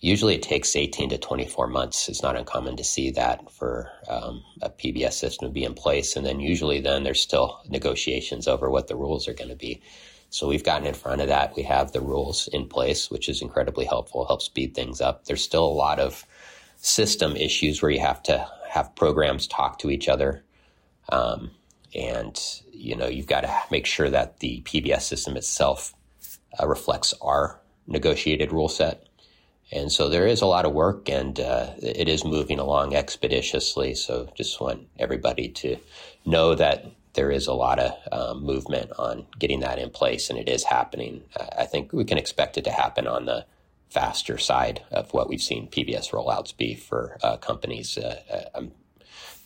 Usually 0.00 0.34
it 0.34 0.42
takes 0.42 0.74
18 0.76 1.10
to 1.10 1.18
24 1.18 1.68
months. 1.68 2.08
It's 2.08 2.22
not 2.22 2.36
uncommon 2.36 2.76
to 2.76 2.84
see 2.84 3.10
that 3.12 3.50
for 3.50 3.90
um, 4.08 4.42
a 4.60 4.70
PBS 4.70 5.12
system 5.14 5.48
to 5.48 5.52
be 5.52 5.64
in 5.64 5.74
place. 5.74 6.16
And 6.16 6.26
then 6.26 6.40
usually 6.40 6.80
then 6.80 7.04
there's 7.04 7.20
still 7.20 7.60
negotiations 7.68 8.46
over 8.46 8.70
what 8.70 8.88
the 8.88 8.96
rules 8.96 9.28
are 9.28 9.34
going 9.34 9.50
to 9.50 9.56
be. 9.56 9.82
So 10.30 10.46
we've 10.46 10.64
gotten 10.64 10.86
in 10.86 10.94
front 10.94 11.20
of 11.20 11.28
that. 11.28 11.56
We 11.56 11.62
have 11.62 11.92
the 11.92 12.00
rules 12.00 12.48
in 12.48 12.68
place, 12.68 13.10
which 13.10 13.28
is 13.28 13.40
incredibly 13.40 13.86
helpful, 13.86 14.26
helps 14.26 14.44
speed 14.44 14.74
things 14.74 15.00
up. 15.00 15.24
There's 15.24 15.42
still 15.42 15.64
a 15.64 15.66
lot 15.66 15.98
of 15.98 16.24
system 16.76 17.34
issues 17.36 17.82
where 17.82 17.90
you 17.90 18.00
have 18.00 18.22
to 18.24 18.48
have 18.68 18.94
programs 18.94 19.46
talk 19.46 19.78
to 19.80 19.90
each 19.90 20.08
other. 20.08 20.44
Um, 21.08 21.52
and, 21.94 22.38
you 22.72 22.96
know, 22.96 23.06
you've 23.06 23.26
got 23.26 23.42
to 23.42 23.60
make 23.70 23.86
sure 23.86 24.10
that 24.10 24.40
the 24.40 24.62
PBS 24.62 25.02
system 25.02 25.36
itself 25.36 25.94
uh, 26.60 26.66
reflects 26.66 27.14
our 27.22 27.60
negotiated 27.86 28.52
rule 28.52 28.68
set. 28.68 29.06
And 29.70 29.92
so 29.92 30.08
there 30.08 30.26
is 30.26 30.40
a 30.40 30.46
lot 30.46 30.64
of 30.64 30.72
work 30.72 31.08
and 31.08 31.38
uh, 31.38 31.72
it 31.82 32.08
is 32.08 32.24
moving 32.24 32.58
along 32.58 32.94
expeditiously. 32.94 33.94
So 33.94 34.30
just 34.34 34.60
want 34.60 34.88
everybody 34.98 35.48
to 35.48 35.76
know 36.24 36.54
that 36.54 36.86
there 37.14 37.30
is 37.30 37.46
a 37.46 37.52
lot 37.52 37.78
of 37.78 37.92
um, 38.12 38.44
movement 38.44 38.92
on 38.98 39.26
getting 39.38 39.60
that 39.60 39.78
in 39.78 39.90
place 39.90 40.30
and 40.30 40.38
it 40.38 40.48
is 40.48 40.64
happening. 40.64 41.22
I 41.58 41.64
think 41.64 41.92
we 41.92 42.04
can 42.04 42.16
expect 42.16 42.56
it 42.56 42.64
to 42.64 42.70
happen 42.70 43.06
on 43.06 43.26
the 43.26 43.44
faster 43.90 44.38
side 44.38 44.82
of 44.90 45.12
what 45.12 45.28
we've 45.28 45.42
seen 45.42 45.68
PBS 45.68 46.10
rollouts 46.10 46.56
be 46.56 46.74
for 46.74 47.18
uh, 47.22 47.36
companies. 47.38 47.96
Uh, 47.98 48.20
I 48.54 48.58
uh, 48.58 48.62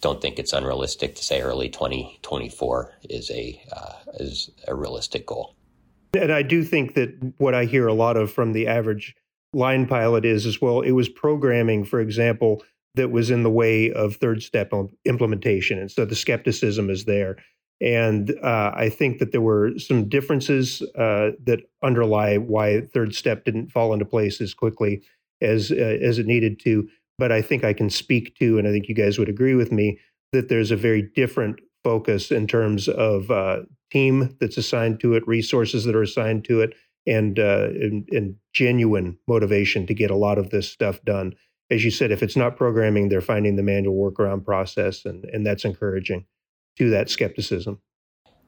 don't 0.03 0.21
think 0.21 0.39
it's 0.39 0.53
unrealistic 0.53 1.15
to 1.15 1.25
say 1.25 1.41
early 1.41 1.71
2024 1.71 2.93
is 3.09 3.31
a 3.31 3.63
uh, 3.73 3.95
is 4.15 4.51
a 4.69 4.75
realistic 4.75 5.27
goal. 5.27 5.55
And 6.15 6.31
I 6.31 6.43
do 6.43 6.63
think 6.63 6.95
that 6.95 7.35
what 7.39 7.55
I 7.55 7.65
hear 7.65 7.87
a 7.87 7.95
lot 7.95 8.19
of 8.19 8.31
from 8.31 8.53
the 8.53 8.67
average 8.67 9.15
line 9.55 9.87
pilot 9.87 10.25
is 10.25 10.45
as 10.45 10.61
well, 10.61 10.81
it 10.81 10.91
was 10.91 11.09
programming, 11.09 11.85
for 11.85 12.01
example, 12.01 12.63
that 12.95 13.11
was 13.11 13.31
in 13.31 13.43
the 13.43 13.51
way 13.51 13.91
of 13.93 14.17
third 14.17 14.43
step 14.43 14.73
implementation. 15.07 15.79
And 15.79 15.91
so 15.91 16.05
the 16.05 16.15
skepticism 16.15 16.91
is 16.91 17.07
there. 17.07 17.37
And 17.81 18.35
uh, 18.43 18.73
I 18.75 18.91
think 18.91 19.19
that 19.19 19.33
there 19.33 19.41
were 19.41 19.79
some 19.79 20.09
differences 20.09 20.83
uh, 20.97 21.31
that 21.45 21.61
underlie 21.83 22.37
why 22.37 22.83
third 22.93 23.15
step 23.15 23.45
didn't 23.45 23.71
fall 23.71 23.93
into 23.93 24.05
place 24.05 24.41
as 24.41 24.53
quickly 24.53 25.03
as 25.41 25.73
uh, 25.73 25.75
as 25.75 26.19
it 26.19 26.27
needed 26.27 26.61
to. 26.61 26.89
But 27.23 27.31
I 27.31 27.41
think 27.41 27.63
I 27.63 27.73
can 27.73 27.89
speak 27.89 28.37
to, 28.41 28.59
and 28.59 28.67
I 28.67 28.73
think 28.73 28.89
you 28.89 28.97
guys 28.97 29.17
would 29.17 29.29
agree 29.29 29.55
with 29.55 29.71
me, 29.71 30.01
that 30.33 30.49
there's 30.49 30.73
a 30.73 30.77
very 30.77 31.03
different 31.15 31.61
focus 31.85 32.33
in 32.33 32.49
terms 32.49 32.89
of 32.89 33.31
uh, 33.31 33.61
team 33.93 34.37
that's 34.41 34.57
assigned 34.57 34.99
to 35.03 35.15
it, 35.15 35.23
resources 35.29 35.85
that 35.85 35.95
are 35.95 36.03
assigned 36.03 36.45
to 36.47 36.63
it, 36.63 36.75
and, 37.07 37.39
uh, 37.39 37.69
and, 37.81 38.09
and 38.11 38.35
genuine 38.53 39.19
motivation 39.29 39.87
to 39.87 39.95
get 39.95 40.11
a 40.11 40.17
lot 40.17 40.37
of 40.37 40.51
this 40.51 40.69
stuff 40.69 41.01
done. 41.05 41.35
As 41.71 41.85
you 41.85 41.93
said, 41.93 42.11
if 42.11 42.25
it's 42.25 42.35
not 42.35 42.57
programming, 42.57 43.09
they're 43.09 43.21
finding 43.21 43.55
the 43.55 43.63
manual 43.63 43.95
workaround 43.95 44.45
process, 44.45 45.05
and 45.05 45.25
and 45.27 45.47
that's 45.47 45.65
encouraging 45.65 46.27
to 46.77 46.91
that 46.91 47.09
skepticism. 47.09 47.81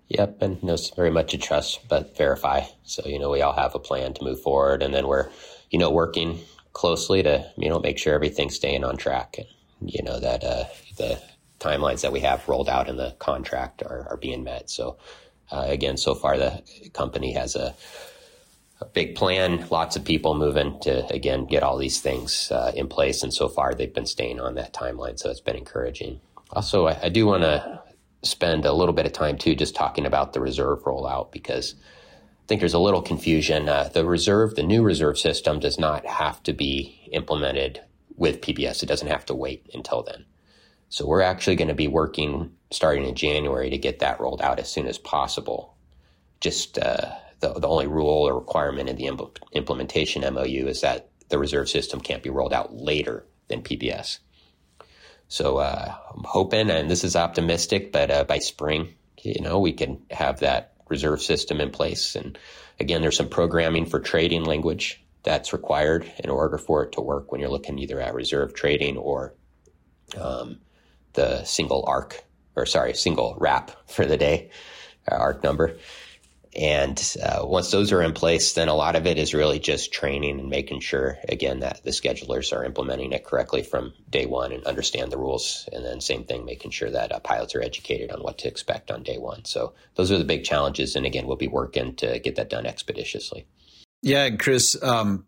Yep, 0.08 0.42
and 0.42 0.60
you 0.60 0.66
know, 0.66 0.74
it's 0.74 0.90
very 0.90 1.12
much 1.12 1.32
a 1.32 1.38
trust 1.38 1.86
but 1.88 2.16
verify. 2.16 2.62
So 2.82 3.06
you 3.06 3.20
know, 3.20 3.30
we 3.30 3.40
all 3.40 3.54
have 3.54 3.76
a 3.76 3.78
plan 3.78 4.14
to 4.14 4.24
move 4.24 4.40
forward, 4.42 4.82
and 4.82 4.92
then 4.92 5.06
we're 5.06 5.30
you 5.70 5.78
know 5.78 5.90
working 5.90 6.40
closely 6.74 7.22
to 7.22 7.50
you 7.56 7.70
know 7.70 7.78
make 7.80 7.96
sure 7.96 8.14
everything's 8.14 8.54
staying 8.54 8.84
on 8.84 8.98
track, 8.98 9.36
and 9.38 9.48
you 9.90 10.02
know 10.02 10.20
that 10.20 10.44
uh, 10.44 10.64
the 10.98 11.20
timelines 11.60 12.02
that 12.02 12.12
we 12.12 12.20
have 12.20 12.46
rolled 12.46 12.68
out 12.68 12.88
in 12.88 12.96
the 12.96 13.16
contract 13.18 13.82
are, 13.82 14.06
are 14.10 14.18
being 14.18 14.44
met. 14.44 14.68
So 14.68 14.98
uh, 15.50 15.64
again, 15.66 15.96
so 15.96 16.14
far 16.14 16.36
the 16.36 16.62
company 16.92 17.32
has 17.32 17.56
a 17.56 17.74
a 18.80 18.86
big 18.86 19.14
plan, 19.14 19.66
lots 19.70 19.94
of 19.96 20.04
people 20.04 20.34
moving 20.34 20.78
to 20.80 21.06
again 21.08 21.46
get 21.46 21.62
all 21.62 21.78
these 21.78 22.00
things 22.00 22.50
uh, 22.50 22.72
in 22.74 22.88
place, 22.88 23.22
and 23.22 23.32
so 23.32 23.48
far 23.48 23.74
they've 23.74 23.94
been 23.94 24.06
staying 24.06 24.40
on 24.40 24.56
that 24.56 24.74
timeline, 24.74 25.18
so 25.18 25.30
it's 25.30 25.40
been 25.40 25.56
encouraging. 25.56 26.20
Also, 26.50 26.86
I, 26.88 27.04
I 27.04 27.08
do 27.08 27.26
want 27.26 27.42
to 27.44 27.80
spend 28.22 28.64
a 28.64 28.72
little 28.72 28.94
bit 28.94 29.06
of 29.06 29.12
time 29.12 29.38
too 29.38 29.54
just 29.54 29.74
talking 29.74 30.06
about 30.06 30.32
the 30.32 30.40
reserve 30.40 30.82
rollout 30.82 31.30
because 31.30 31.74
I 32.44 32.46
think 32.46 32.60
there's 32.60 32.74
a 32.74 32.78
little 32.78 33.00
confusion. 33.00 33.70
Uh, 33.70 33.88
the 33.88 34.04
reserve, 34.04 34.54
the 34.54 34.62
new 34.62 34.82
reserve 34.82 35.18
system, 35.18 35.60
does 35.60 35.78
not 35.78 36.04
have 36.04 36.42
to 36.42 36.52
be 36.52 37.08
implemented 37.10 37.80
with 38.16 38.42
PBS. 38.42 38.82
It 38.82 38.86
doesn't 38.86 39.08
have 39.08 39.24
to 39.26 39.34
wait 39.34 39.66
until 39.72 40.02
then. 40.02 40.26
So 40.90 41.06
we're 41.06 41.22
actually 41.22 41.56
going 41.56 41.68
to 41.68 41.74
be 41.74 41.88
working 41.88 42.52
starting 42.70 43.06
in 43.06 43.14
January 43.14 43.70
to 43.70 43.78
get 43.78 44.00
that 44.00 44.20
rolled 44.20 44.42
out 44.42 44.60
as 44.60 44.70
soon 44.70 44.86
as 44.86 44.98
possible. 44.98 45.74
Just 46.40 46.78
uh, 46.78 47.12
the, 47.40 47.54
the 47.54 47.66
only 47.66 47.86
rule 47.86 48.28
or 48.28 48.38
requirement 48.38 48.90
in 48.90 48.96
the 48.96 49.06
impl- 49.06 49.38
implementation 49.52 50.22
MOU 50.34 50.66
is 50.66 50.82
that 50.82 51.08
the 51.30 51.38
reserve 51.38 51.70
system 51.70 51.98
can't 51.98 52.22
be 52.22 52.28
rolled 52.28 52.52
out 52.52 52.74
later 52.74 53.24
than 53.48 53.62
PBS. 53.62 54.18
So 55.28 55.56
uh, 55.56 55.94
I'm 56.14 56.24
hoping, 56.24 56.68
and 56.68 56.90
this 56.90 57.04
is 57.04 57.16
optimistic, 57.16 57.90
but 57.90 58.10
uh, 58.10 58.24
by 58.24 58.38
spring, 58.38 58.94
you 59.22 59.40
know, 59.40 59.58
we 59.58 59.72
can 59.72 60.02
have 60.10 60.40
that 60.40 60.73
reserve 60.88 61.22
system 61.22 61.60
in 61.60 61.70
place. 61.70 62.14
And 62.14 62.38
again, 62.78 63.02
there's 63.02 63.16
some 63.16 63.28
programming 63.28 63.86
for 63.86 64.00
trading 64.00 64.44
language 64.44 65.02
that's 65.22 65.52
required 65.52 66.10
in 66.22 66.30
order 66.30 66.58
for 66.58 66.84
it 66.84 66.92
to 66.92 67.00
work 67.00 67.32
when 67.32 67.40
you're 67.40 67.50
looking 67.50 67.78
either 67.78 68.00
at 68.00 68.14
reserve 68.14 68.54
trading 68.54 68.96
or 68.96 69.34
um, 70.18 70.58
the 71.14 71.42
single 71.44 71.84
arc, 71.86 72.22
or 72.56 72.66
sorry, 72.66 72.94
single 72.94 73.36
wrap 73.38 73.70
for 73.88 74.04
the 74.04 74.16
day, 74.16 74.50
uh, 75.10 75.14
arc 75.14 75.42
number. 75.42 75.76
And 76.56 77.16
uh, 77.22 77.40
once 77.44 77.70
those 77.70 77.90
are 77.90 78.02
in 78.02 78.12
place, 78.12 78.52
then 78.52 78.68
a 78.68 78.74
lot 78.74 78.94
of 78.94 79.06
it 79.06 79.18
is 79.18 79.34
really 79.34 79.58
just 79.58 79.92
training 79.92 80.38
and 80.38 80.48
making 80.48 80.80
sure, 80.80 81.18
again, 81.28 81.60
that 81.60 81.82
the 81.82 81.90
schedulers 81.90 82.56
are 82.56 82.64
implementing 82.64 83.12
it 83.12 83.24
correctly 83.24 83.62
from 83.62 83.92
day 84.08 84.26
one 84.26 84.52
and 84.52 84.64
understand 84.64 85.10
the 85.10 85.18
rules. 85.18 85.68
And 85.72 85.84
then 85.84 86.00
same 86.00 86.24
thing, 86.24 86.44
making 86.44 86.70
sure 86.70 86.90
that 86.90 87.10
uh, 87.10 87.18
pilots 87.20 87.54
are 87.54 87.62
educated 87.62 88.12
on 88.12 88.22
what 88.22 88.38
to 88.38 88.48
expect 88.48 88.90
on 88.90 89.02
day 89.02 89.18
one. 89.18 89.44
So 89.44 89.74
those 89.96 90.12
are 90.12 90.18
the 90.18 90.24
big 90.24 90.44
challenges. 90.44 90.94
And 90.94 91.04
again, 91.04 91.26
we'll 91.26 91.36
be 91.36 91.48
working 91.48 91.96
to 91.96 92.18
get 92.20 92.36
that 92.36 92.50
done 92.50 92.66
expeditiously. 92.66 93.46
Yeah, 94.02 94.30
Chris, 94.30 94.80
um, 94.82 95.26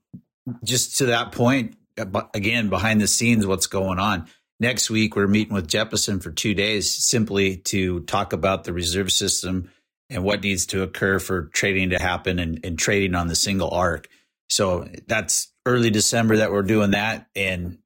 just 0.62 0.98
to 0.98 1.06
that 1.06 1.32
point, 1.32 1.76
again, 1.96 2.68
behind 2.68 3.00
the 3.00 3.08
scenes, 3.08 3.46
what's 3.46 3.66
going 3.66 3.98
on. 3.98 4.28
Next 4.58 4.88
week, 4.90 5.16
we're 5.16 5.26
meeting 5.26 5.54
with 5.54 5.68
Jeppesen 5.68 6.22
for 6.22 6.30
two 6.30 6.54
days 6.54 6.90
simply 6.90 7.56
to 7.58 8.00
talk 8.00 8.32
about 8.32 8.64
the 8.64 8.72
reserve 8.72 9.12
system 9.12 9.70
and 10.10 10.24
what 10.24 10.42
needs 10.42 10.66
to 10.66 10.82
occur 10.82 11.18
for 11.18 11.46
trading 11.46 11.90
to 11.90 11.98
happen 11.98 12.38
and, 12.38 12.60
and 12.64 12.78
trading 12.78 13.14
on 13.14 13.28
the 13.28 13.34
single 13.34 13.70
arc. 13.70 14.08
So 14.48 14.88
that's 15.06 15.52
early 15.64 15.90
December 15.90 16.36
that 16.36 16.52
we're 16.52 16.62
doing 16.62 16.92
that. 16.92 17.26
And 17.34 17.78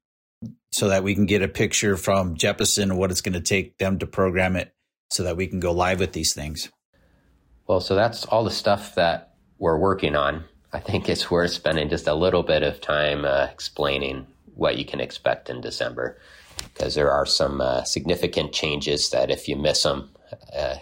so 0.71 0.89
that 0.89 1.03
we 1.03 1.15
can 1.15 1.25
get 1.25 1.41
a 1.41 1.47
picture 1.47 1.97
from 1.97 2.35
Jeppesen 2.35 2.95
what 2.95 3.11
it's 3.11 3.21
going 3.21 3.33
to 3.33 3.41
take 3.41 3.77
them 3.77 3.99
to 3.99 4.07
program 4.07 4.55
it 4.55 4.73
so 5.09 5.23
that 5.23 5.35
we 5.35 5.47
can 5.47 5.59
go 5.59 5.71
live 5.71 5.99
with 5.99 6.13
these 6.13 6.33
things. 6.33 6.69
Well, 7.67 7.81
so 7.81 7.95
that's 7.95 8.25
all 8.25 8.43
the 8.43 8.51
stuff 8.51 8.95
that 8.95 9.33
we're 9.57 9.77
working 9.77 10.15
on. 10.15 10.45
I 10.73 10.79
think 10.79 11.09
it's 11.09 11.29
worth 11.29 11.51
spending 11.51 11.89
just 11.89 12.07
a 12.07 12.13
little 12.13 12.43
bit 12.43 12.63
of 12.63 12.79
time 12.79 13.25
uh, 13.25 13.47
explaining 13.51 14.27
what 14.55 14.77
you 14.77 14.85
can 14.85 15.01
expect 15.01 15.49
in 15.49 15.59
December 15.59 16.17
because 16.63 16.95
there 16.95 17.11
are 17.11 17.25
some 17.25 17.59
uh, 17.59 17.83
significant 17.83 18.53
changes 18.53 19.09
that 19.09 19.29
if 19.29 19.47
you 19.47 19.55
miss 19.55 19.83
them, 19.83 20.09
uh, 20.55 20.75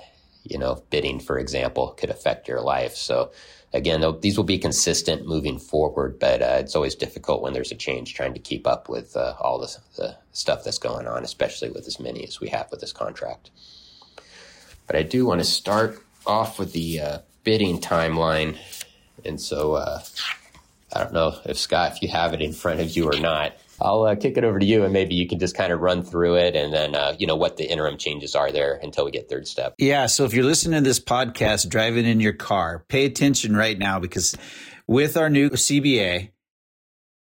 you 0.44 0.58
know, 0.58 0.84
bidding, 0.90 1.20
for 1.20 1.38
example, 1.38 1.90
could 1.98 2.10
affect 2.10 2.48
your 2.48 2.62
life. 2.62 2.96
So 2.96 3.32
again, 3.74 4.04
these 4.22 4.38
will 4.38 4.46
be 4.46 4.58
consistent 4.58 5.28
moving 5.28 5.60
forward, 5.60 6.20
but 6.20 6.42
uh, 6.42 6.58
it's 6.60 6.76
always 6.76 6.96
difficult 6.96 7.42
when 7.42 7.54
there's 7.54 7.72
a 7.72 7.76
change 7.76 8.14
trying 8.14 8.34
to 8.34 8.40
keep 8.40 8.66
up 8.66 8.90
with 8.90 9.16
uh, 9.16 9.36
all 9.40 9.60
the, 9.60 9.78
the 9.96 10.16
stuff 10.32 10.64
that's 10.64 10.80
going 10.80 11.08
on, 11.08 11.24
especially 11.24 11.70
with 11.70 11.86
as 11.88 12.00
many 12.00 12.24
as 12.24 12.40
we 12.40 12.50
have 12.50 12.70
with 12.72 12.82
this 12.82 12.92
contract. 12.92 13.52
But 14.88 14.96
I 14.96 15.04
do 15.04 15.26
want 15.26 15.40
to 15.40 15.46
start 15.46 16.02
off 16.26 16.58
with 16.58 16.74
the 16.74 17.00
uh, 17.00 17.18
bidding 17.44 17.80
timeline. 17.80 18.58
And 19.24 19.40
so 19.40 19.74
uh, 19.74 20.02
I 20.94 21.04
don't 21.04 21.14
know 21.14 21.38
if 21.46 21.58
Scott, 21.58 21.94
if 21.94 22.02
you 22.02 22.10
have 22.10 22.34
it 22.34 22.42
in 22.42 22.54
front 22.54 22.80
of 22.80 22.96
you 22.96 23.06
or 23.06 23.20
not. 23.20 23.56
I'll 23.82 24.04
uh, 24.04 24.16
kick 24.16 24.38
it 24.38 24.44
over 24.44 24.60
to 24.60 24.66
you, 24.66 24.84
and 24.84 24.94
maybe 24.94 25.16
you 25.16 25.28
can 25.28 25.40
just 25.40 25.56
kind 25.56 25.72
of 25.72 25.80
run 25.80 26.04
through 26.04 26.36
it, 26.36 26.56
and 26.56 26.74
then 26.74 26.96
uh, 26.96 27.16
you 27.18 27.28
know 27.28 27.36
what 27.36 27.58
the 27.58 27.66
interim 27.66 27.98
changes 27.98 28.36
are 28.36 28.52
there 28.52 28.80
until 28.82 29.06
we 29.06 29.12
get 29.12 29.30
third 29.30 29.48
step. 29.48 29.76
Yeah. 29.78 30.06
So 30.08 30.26
if 30.26 30.34
you're 30.34 30.46
listening 30.46 30.84
to 30.84 30.88
this 30.88 31.00
podcast 31.00 31.70
driving 31.70 32.06
in 32.06 32.20
your 32.20 32.34
car, 32.34 32.86
pay 32.88 33.06
attention 33.06 33.56
right 33.56 33.78
now 33.78 34.00
because 34.00 34.36
with 34.88 35.18
our 35.18 35.30
new 35.30 35.50
CBA, 35.52 36.32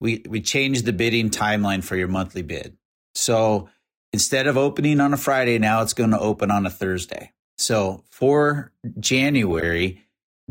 we 0.01 0.25
we 0.29 0.41
changed 0.41 0.85
the 0.85 0.93
bidding 0.93 1.31
timeline 1.31 1.83
for 1.83 1.97
your 1.97 2.09
monthly 2.09 2.43
bid. 2.43 2.77
So 3.15 3.69
instead 4.13 4.47
of 4.47 4.57
opening 4.57 5.01
on 5.01 5.15
a 5.15 5.17
Friday, 5.17 5.59
now 5.59 5.83
it's 5.83 5.95
going 5.95 6.11
to 6.11 6.19
open 6.19 6.51
on 6.51 6.67
a 6.67 6.71
Thursday. 6.71 7.33
So 7.59 8.03
for 8.11 8.73
January, 8.99 10.03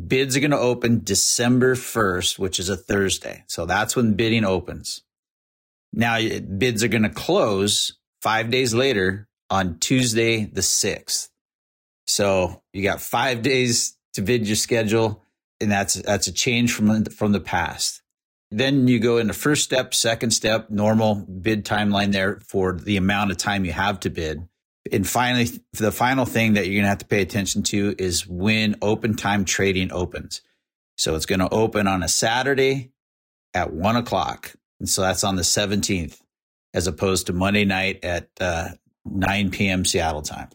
bids 0.08 0.36
are 0.36 0.40
going 0.40 0.52
to 0.52 0.58
open 0.58 1.02
December 1.04 1.76
1st, 1.76 2.40
which 2.40 2.60
is 2.60 2.70
a 2.70 2.78
Thursday. 2.78 3.44
So 3.48 3.66
that's 3.66 3.96
when 3.96 4.14
bidding 4.14 4.46
opens. 4.46 5.04
Now 5.94 6.20
bids 6.20 6.84
are 6.84 6.88
going 6.88 7.04
to 7.04 7.10
close 7.10 7.98
five 8.22 8.50
days 8.50 8.74
later 8.74 9.28
on 9.50 9.80
Tuesday, 9.80 10.46
the 10.46 10.62
6th. 10.62 11.30
So 12.08 12.62
you 12.74 12.84
got 12.84 13.02
five 13.02 13.42
days 13.42 13.98
to 14.14 14.22
bid 14.22 14.48
your 14.48 14.56
schedule. 14.56 15.24
And 15.60 15.72
that's, 15.72 15.96
that's 15.96 16.28
a 16.28 16.32
change 16.32 16.74
from, 16.74 17.06
from 17.06 17.34
the 17.34 17.40
past. 17.40 18.02
then 18.50 18.88
you 18.88 19.00
go 19.00 19.18
into 19.18 19.34
first 19.34 19.64
step, 19.64 19.94
second 19.94 20.32
step, 20.32 20.70
normal 20.70 21.16
bid 21.16 21.66
timeline 21.66 22.12
there 22.12 22.40
for 22.40 22.74
the 22.74 22.98
amount 22.98 23.32
of 23.32 23.38
time 23.38 23.64
you 23.64 23.72
have 23.72 24.00
to 24.02 24.10
bid. 24.10 24.48
And 24.92 25.08
finally, 25.08 25.48
the 25.74 25.92
final 25.92 26.26
thing 26.26 26.54
that 26.54 26.66
you're 26.66 26.76
going 26.76 26.84
to 26.84 26.90
have 26.90 26.98
to 27.00 27.06
pay 27.06 27.22
attention 27.22 27.64
to 27.64 27.96
is 28.00 28.28
when 28.28 28.76
open 28.82 29.16
time 29.16 29.46
trading 29.46 29.92
opens. 29.92 30.42
So 30.98 31.16
it's 31.16 31.28
going 31.28 31.40
to 31.40 31.50
open 31.50 31.88
on 31.88 32.04
a 32.04 32.08
Saturday 32.08 32.92
at 33.54 33.72
one 33.72 33.96
o'clock. 33.96 34.54
And 34.82 34.90
so 34.90 35.04
that's 35.04 35.24
on 35.24 35.36
the 35.36 35.44
17th, 35.44 36.20
as 36.74 36.88
opposed 36.88 37.28
to 37.28 37.34
Monday 37.34 37.66
night 37.66 38.04
at 38.04 38.30
uh, 38.40 38.70
9 39.06 39.52
p.m. 39.52 39.86
Seattle 39.86 40.24
time. 40.24 40.50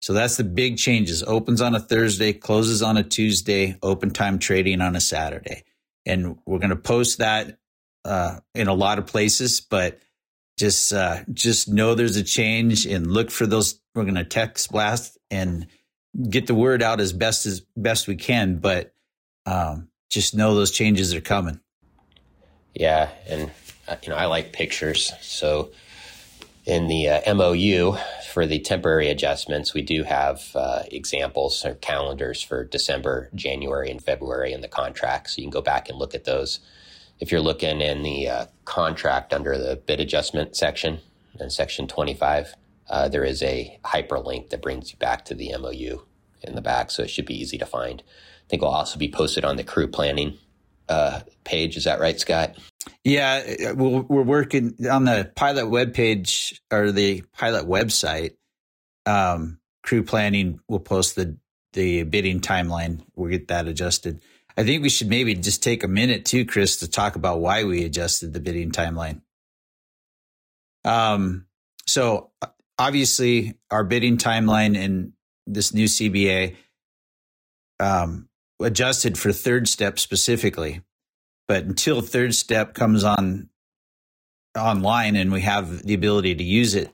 So 0.00 0.12
that's 0.12 0.36
the 0.36 0.44
big 0.44 0.76
changes. 0.76 1.24
Opens 1.24 1.60
on 1.60 1.74
a 1.74 1.80
Thursday, 1.80 2.32
closes 2.32 2.82
on 2.82 2.96
a 2.96 3.02
Tuesday, 3.02 3.76
open 3.82 4.10
time 4.10 4.38
trading 4.38 4.80
on 4.80 4.94
a 4.94 5.00
Saturday. 5.00 5.64
And 6.06 6.38
we're 6.46 6.60
going 6.60 6.70
to 6.70 6.76
post 6.76 7.18
that 7.18 7.58
uh, 8.04 8.38
in 8.54 8.68
a 8.68 8.74
lot 8.74 9.00
of 9.00 9.06
places, 9.06 9.60
but 9.60 9.98
just 10.56 10.92
uh, 10.92 11.24
just 11.32 11.68
know 11.68 11.96
there's 11.96 12.16
a 12.16 12.22
change 12.22 12.86
and 12.86 13.10
look 13.10 13.32
for 13.32 13.44
those. 13.44 13.80
We're 13.96 14.04
going 14.04 14.14
to 14.14 14.24
text 14.24 14.70
blast 14.70 15.18
and 15.32 15.66
get 16.30 16.46
the 16.46 16.54
word 16.54 16.80
out 16.80 17.00
as 17.00 17.12
best 17.12 17.44
as 17.44 17.62
best 17.76 18.06
we 18.06 18.14
can, 18.14 18.58
but 18.58 18.94
um, 19.46 19.88
just 20.10 20.32
know 20.32 20.54
those 20.54 20.70
changes 20.70 21.12
are 21.12 21.20
coming. 21.20 21.58
Yeah, 22.72 23.10
and 23.26 23.50
you 24.02 24.10
know 24.10 24.16
I 24.16 24.26
like 24.26 24.52
pictures, 24.52 25.12
so 25.20 25.70
in 26.66 26.88
the 26.88 27.08
uh, 27.08 27.34
MOU 27.34 27.96
for 28.32 28.46
the 28.46 28.58
temporary 28.58 29.10
adjustments, 29.10 29.74
we 29.74 29.82
do 29.82 30.02
have 30.02 30.50
uh, 30.54 30.82
examples 30.90 31.64
or 31.64 31.74
calendars 31.74 32.42
for 32.42 32.64
December, 32.64 33.28
January, 33.34 33.90
and 33.90 34.02
February 34.02 34.52
in 34.52 34.60
the 34.60 34.68
contract. 34.68 35.30
So 35.30 35.40
you 35.40 35.44
can 35.44 35.50
go 35.50 35.60
back 35.60 35.88
and 35.88 35.98
look 35.98 36.14
at 36.14 36.24
those. 36.24 36.60
If 37.20 37.30
you're 37.30 37.40
looking 37.40 37.80
in 37.80 38.02
the 38.02 38.28
uh, 38.28 38.46
contract 38.64 39.32
under 39.32 39.58
the 39.58 39.76
bid 39.76 40.00
adjustment 40.00 40.56
section 40.56 41.00
in 41.38 41.50
section 41.50 41.86
25, 41.86 42.54
uh, 42.88 43.08
there 43.08 43.24
is 43.24 43.42
a 43.42 43.78
hyperlink 43.84 44.50
that 44.50 44.62
brings 44.62 44.90
you 44.90 44.98
back 44.98 45.24
to 45.26 45.34
the 45.34 45.54
MOU 45.58 46.00
in 46.42 46.54
the 46.54 46.62
back. 46.62 46.90
So 46.90 47.02
it 47.02 47.10
should 47.10 47.26
be 47.26 47.38
easy 47.38 47.58
to 47.58 47.66
find. 47.66 48.02
I 48.02 48.48
think 48.48 48.62
will 48.62 48.68
also 48.70 48.98
be 48.98 49.10
posted 49.10 49.44
on 49.44 49.56
the 49.56 49.64
crew 49.64 49.86
planning 49.86 50.38
uh, 50.88 51.20
page. 51.44 51.76
Is 51.76 51.84
that 51.84 52.00
right, 52.00 52.18
Scott? 52.18 52.56
Yeah, 53.04 53.72
we're, 53.72 54.00
working 54.00 54.76
on 54.90 55.04
the 55.04 55.30
pilot 55.36 55.66
webpage 55.66 56.58
or 56.72 56.90
the 56.90 57.22
pilot 57.34 57.66
website. 57.66 58.36
Um, 59.04 59.58
crew 59.82 60.02
planning 60.02 60.60
will 60.68 60.80
post 60.80 61.14
the 61.14 61.36
the 61.74 62.04
bidding 62.04 62.40
timeline. 62.40 63.04
We'll 63.14 63.30
get 63.30 63.48
that 63.48 63.68
adjusted. 63.68 64.22
I 64.56 64.64
think 64.64 64.82
we 64.82 64.88
should 64.88 65.08
maybe 65.08 65.34
just 65.34 65.62
take 65.62 65.82
a 65.84 65.88
minute 65.88 66.24
too, 66.24 66.46
Chris, 66.46 66.78
to 66.78 66.88
talk 66.88 67.16
about 67.16 67.40
why 67.40 67.64
we 67.64 67.84
adjusted 67.84 68.32
the 68.32 68.40
bidding 68.40 68.70
timeline. 68.70 69.20
Um, 70.84 71.46
so 71.86 72.30
obviously, 72.78 73.54
our 73.70 73.84
bidding 73.84 74.16
timeline 74.16 74.76
in 74.76 75.12
this 75.46 75.74
new 75.74 75.86
CBA 75.86 76.56
um, 77.80 78.28
adjusted 78.60 79.18
for 79.18 79.32
third 79.32 79.68
step 79.68 79.98
specifically. 79.98 80.80
But 81.46 81.64
until 81.64 82.00
third 82.00 82.34
step 82.34 82.74
comes 82.74 83.04
on 83.04 83.50
online 84.56 85.16
and 85.16 85.32
we 85.32 85.42
have 85.42 85.82
the 85.82 85.94
ability 85.94 86.34
to 86.36 86.44
use 86.44 86.74
it, 86.74 86.92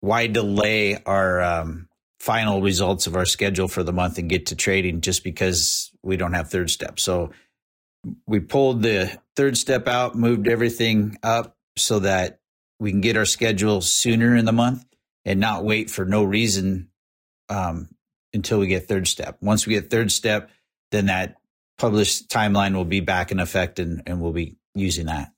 why 0.00 0.26
delay 0.26 1.02
our 1.04 1.40
um, 1.40 1.88
final 2.20 2.60
results 2.60 3.06
of 3.06 3.16
our 3.16 3.24
schedule 3.24 3.68
for 3.68 3.82
the 3.82 3.92
month 3.92 4.18
and 4.18 4.28
get 4.28 4.46
to 4.46 4.56
trading 4.56 5.00
just 5.00 5.24
because 5.24 5.90
we 6.02 6.16
don't 6.16 6.34
have 6.34 6.50
third 6.50 6.70
step? 6.70 7.00
So 7.00 7.30
we 8.26 8.40
pulled 8.40 8.82
the 8.82 9.18
third 9.34 9.56
step 9.56 9.88
out, 9.88 10.14
moved 10.14 10.48
everything 10.48 11.18
up 11.22 11.56
so 11.76 12.00
that 12.00 12.40
we 12.78 12.90
can 12.90 13.00
get 13.00 13.16
our 13.16 13.24
schedule 13.24 13.80
sooner 13.80 14.36
in 14.36 14.44
the 14.44 14.52
month 14.52 14.84
and 15.24 15.40
not 15.40 15.64
wait 15.64 15.90
for 15.90 16.04
no 16.04 16.22
reason 16.22 16.88
um, 17.48 17.88
until 18.32 18.58
we 18.58 18.66
get 18.66 18.86
third 18.86 19.08
step. 19.08 19.38
Once 19.40 19.66
we 19.66 19.74
get 19.74 19.90
third 19.90 20.12
step, 20.12 20.50
then 20.90 21.06
that 21.06 21.36
published 21.76 22.28
timeline 22.30 22.74
will 22.74 22.84
be 22.84 23.00
back 23.00 23.30
in 23.30 23.40
effect 23.40 23.78
and, 23.78 24.02
and 24.06 24.20
we'll 24.20 24.32
be 24.32 24.56
using 24.74 25.06
that. 25.06 25.30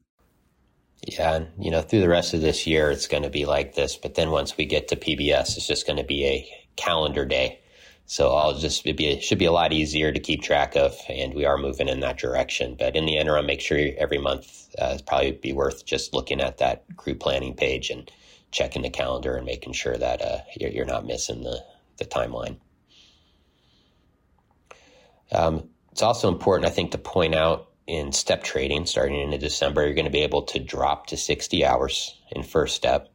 Yeah, 1.07 1.35
and 1.35 1.48
you 1.59 1.70
know, 1.70 1.83
through 1.83 2.01
the 2.01 2.09
rest 2.09 2.35
of 2.35 2.40
this 2.40 2.66
year, 2.66 2.90
it's 2.90 3.07
going 3.07 3.22
to 3.22 3.31
be 3.31 3.44
like 3.44 3.74
this. 3.74 3.96
But 3.96 4.14
then 4.14 4.31
once 4.31 4.57
we 4.57 4.66
get 4.66 4.88
to 4.88 4.96
PBS, 4.96 5.57
it's 5.57 5.66
just 5.66 5.87
going 5.87 5.98
to 5.98 6.05
be 6.05 6.24
a 6.27 6.48
calendar 6.77 7.24
day. 7.24 7.61
So 8.07 8.35
I'll 8.35 8.59
just 8.59 8.87
it 8.87 8.96
be 8.96 9.07
it 9.07 9.22
should 9.22 9.38
be 9.38 9.44
a 9.44 9.53
lot 9.53 9.72
easier 9.72 10.11
to 10.11 10.18
keep 10.18 10.42
track 10.42 10.77
of, 10.77 10.96
and 11.09 11.35
we 11.35 11.44
are 11.44 11.59
moving 11.59 11.88
in 11.88 12.01
that 12.01 12.18
direction. 12.18 12.74
But 12.77 12.96
in 12.96 13.05
the 13.05 13.16
interim, 13.16 13.46
make 13.46 13.61
sure 13.61 13.79
every 13.96 14.18
month 14.18 14.74
uh, 14.79 14.92
it's 14.94 15.03
probably 15.03 15.33
be 15.33 15.53
worth 15.53 15.85
just 15.85 16.14
looking 16.14 16.40
at 16.40 16.59
that 16.59 16.85
crew 16.96 17.14
planning 17.14 17.55
page 17.55 17.90
and 17.90 18.11
checking 18.51 18.83
the 18.83 18.90
calendar 18.90 19.37
and 19.37 19.44
making 19.44 19.74
sure 19.74 19.96
that 19.96 20.22
uh, 20.22 20.38
you're, 20.57 20.70
you're 20.70 20.87
not 20.87 21.07
missing 21.07 21.42
the 21.42 21.62
the 21.98 22.07
timeline. 22.07 22.57
Um, 25.31 25.68
it's 25.99 26.03
also 26.05 26.29
important, 26.29 26.71
I 26.71 26.73
think, 26.73 26.93
to 26.93 26.99
point 26.99 27.35
out 27.35 27.73
in 27.89 28.13
step 28.13 28.45
trading 28.45 28.87
starting 28.87 29.33
in 29.33 29.41
December, 29.41 29.85
you're 29.85 29.95
going 29.95 30.05
to 30.05 30.13
be 30.13 30.21
able 30.21 30.43
to 30.43 30.61
drop 30.61 31.09
to 31.09 31.17
60 31.17 31.65
hours 31.65 32.17
in 32.31 32.45
first 32.45 32.77
step. 32.77 33.09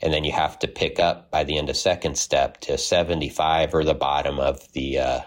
And 0.00 0.10
then 0.10 0.24
you 0.24 0.32
have 0.32 0.58
to 0.60 0.68
pick 0.68 0.98
up 0.98 1.30
by 1.30 1.44
the 1.44 1.58
end 1.58 1.68
of 1.68 1.76
second 1.76 2.16
step 2.16 2.62
to 2.62 2.78
75 2.78 3.74
or 3.74 3.84
the 3.84 3.92
bottom 3.92 4.38
of 4.38 4.72
the 4.72 4.98
uh, 4.98 5.20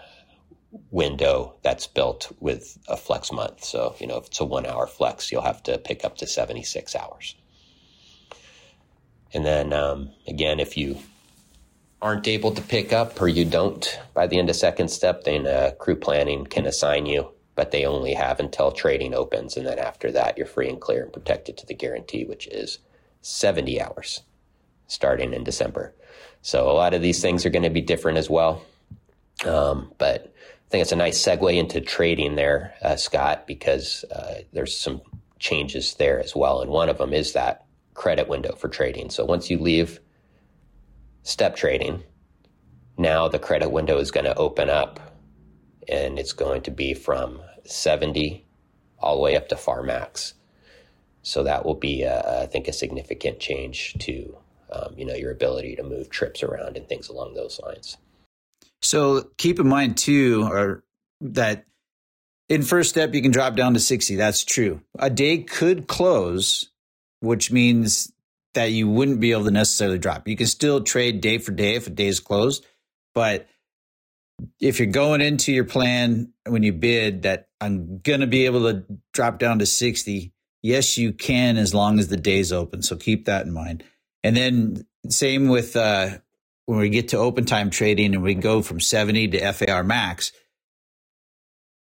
window 0.90 1.54
that's 1.62 1.86
built 1.86 2.32
with 2.40 2.78
a 2.88 2.96
flex 2.96 3.30
month. 3.30 3.62
So, 3.62 3.94
you 4.00 4.08
know, 4.08 4.16
if 4.16 4.26
it's 4.26 4.40
a 4.40 4.44
one 4.44 4.66
hour 4.66 4.88
flex, 4.88 5.30
you'll 5.30 5.42
have 5.42 5.62
to 5.62 5.78
pick 5.78 6.04
up 6.04 6.16
to 6.16 6.26
76 6.26 6.96
hours. 6.96 7.36
And 9.32 9.46
then 9.46 9.72
um, 9.72 10.10
again, 10.26 10.58
if 10.58 10.76
you 10.76 10.98
aren't 12.02 12.28
able 12.28 12.52
to 12.52 12.62
pick 12.62 12.92
up 12.92 13.20
or 13.20 13.28
you 13.28 13.44
don't 13.44 13.98
by 14.14 14.26
the 14.26 14.38
end 14.38 14.48
of 14.48 14.56
second 14.56 14.88
step, 14.88 15.24
then 15.24 15.46
uh, 15.46 15.72
crew 15.78 15.96
planning 15.96 16.46
can 16.46 16.66
assign 16.66 17.06
you, 17.06 17.30
but 17.54 17.70
they 17.70 17.84
only 17.84 18.14
have 18.14 18.40
until 18.40 18.72
trading 18.72 19.14
opens. 19.14 19.56
And 19.56 19.66
then 19.66 19.78
after 19.78 20.10
that, 20.12 20.38
you're 20.38 20.46
free 20.46 20.68
and 20.68 20.80
clear 20.80 21.02
and 21.02 21.12
protected 21.12 21.56
to 21.58 21.66
the 21.66 21.74
guarantee, 21.74 22.24
which 22.24 22.46
is 22.48 22.78
70 23.22 23.80
hours 23.80 24.22
starting 24.86 25.32
in 25.32 25.44
December. 25.44 25.94
So 26.42 26.70
a 26.70 26.72
lot 26.72 26.94
of 26.94 27.02
these 27.02 27.20
things 27.20 27.44
are 27.44 27.50
going 27.50 27.62
to 27.64 27.70
be 27.70 27.82
different 27.82 28.18
as 28.18 28.30
well. 28.30 28.62
Um, 29.46 29.92
but 29.98 30.32
I 30.34 30.70
think 30.70 30.82
it's 30.82 30.92
a 30.92 30.96
nice 30.96 31.22
segue 31.22 31.56
into 31.56 31.80
trading 31.80 32.36
there, 32.36 32.74
uh, 32.82 32.96
Scott, 32.96 33.46
because 33.46 34.04
uh, 34.14 34.40
there's 34.52 34.76
some 34.76 35.02
changes 35.38 35.94
there 35.94 36.20
as 36.20 36.34
well. 36.34 36.60
And 36.62 36.70
one 36.70 36.88
of 36.88 36.98
them 36.98 37.12
is 37.12 37.32
that 37.34 37.64
credit 37.94 38.28
window 38.28 38.54
for 38.56 38.68
trading. 38.68 39.10
So 39.10 39.24
once 39.24 39.50
you 39.50 39.58
leave 39.58 40.00
step 41.22 41.56
trading, 41.56 42.02
now 42.98 43.28
the 43.28 43.38
credit 43.38 43.70
window 43.70 43.98
is 43.98 44.10
going 44.10 44.26
to 44.26 44.36
open 44.36 44.68
up 44.68 45.00
and 45.88 46.18
it's 46.18 46.32
going 46.32 46.62
to 46.62 46.70
be 46.70 46.94
from 46.94 47.40
70 47.64 48.46
all 48.98 49.16
the 49.16 49.22
way 49.22 49.36
up 49.36 49.48
to 49.48 49.56
far 49.56 49.82
max. 49.82 50.34
So 51.22 51.42
that 51.44 51.64
will 51.64 51.74
be, 51.74 52.04
uh, 52.04 52.42
I 52.42 52.46
think, 52.46 52.68
a 52.68 52.72
significant 52.72 53.40
change 53.40 53.94
to 54.00 54.36
um, 54.72 54.94
you 54.96 55.04
know 55.04 55.14
your 55.14 55.32
ability 55.32 55.76
to 55.76 55.82
move 55.82 56.10
trips 56.10 56.42
around 56.42 56.76
and 56.76 56.88
things 56.88 57.08
along 57.08 57.34
those 57.34 57.60
lines. 57.60 57.96
So 58.82 59.30
keep 59.36 59.58
in 59.58 59.68
mind 59.68 59.96
too, 59.96 60.48
or 60.50 60.84
that 61.20 61.64
in 62.48 62.62
first 62.62 62.90
step 62.90 63.14
you 63.14 63.22
can 63.22 63.32
drop 63.32 63.56
down 63.56 63.74
to 63.74 63.80
60. 63.80 64.16
That's 64.16 64.44
true. 64.44 64.80
A 64.98 65.10
day 65.10 65.38
could 65.38 65.86
close, 65.86 66.70
which 67.20 67.50
means 67.50 68.12
that 68.54 68.72
you 68.72 68.88
wouldn't 68.88 69.20
be 69.20 69.32
able 69.32 69.44
to 69.44 69.50
necessarily 69.50 69.98
drop. 69.98 70.26
You 70.26 70.36
can 70.36 70.46
still 70.46 70.82
trade 70.82 71.20
day 71.20 71.38
for 71.38 71.52
day 71.52 71.74
if 71.74 71.86
a 71.86 71.90
day 71.90 72.06
is 72.06 72.20
closed, 72.20 72.66
but 73.14 73.46
if 74.58 74.78
you're 74.78 74.88
going 74.88 75.20
into 75.20 75.52
your 75.52 75.64
plan 75.64 76.32
when 76.46 76.62
you 76.62 76.72
bid 76.72 77.22
that 77.22 77.48
I'm 77.60 77.98
going 77.98 78.20
to 78.20 78.26
be 78.26 78.46
able 78.46 78.72
to 78.72 78.84
drop 79.12 79.38
down 79.38 79.58
to 79.58 79.66
60, 79.66 80.32
yes, 80.62 80.96
you 80.96 81.12
can 81.12 81.56
as 81.56 81.74
long 81.74 81.98
as 81.98 82.08
the 82.08 82.16
day's 82.16 82.52
open. 82.52 82.82
So 82.82 82.96
keep 82.96 83.26
that 83.26 83.46
in 83.46 83.52
mind. 83.52 83.84
And 84.24 84.36
then 84.36 84.86
same 85.08 85.48
with 85.48 85.76
uh, 85.76 86.18
when 86.66 86.78
we 86.78 86.88
get 86.88 87.08
to 87.08 87.18
open 87.18 87.44
time 87.44 87.70
trading 87.70 88.14
and 88.14 88.22
we 88.22 88.34
go 88.34 88.62
from 88.62 88.80
70 88.80 89.28
to 89.28 89.52
FAR 89.52 89.84
max, 89.84 90.32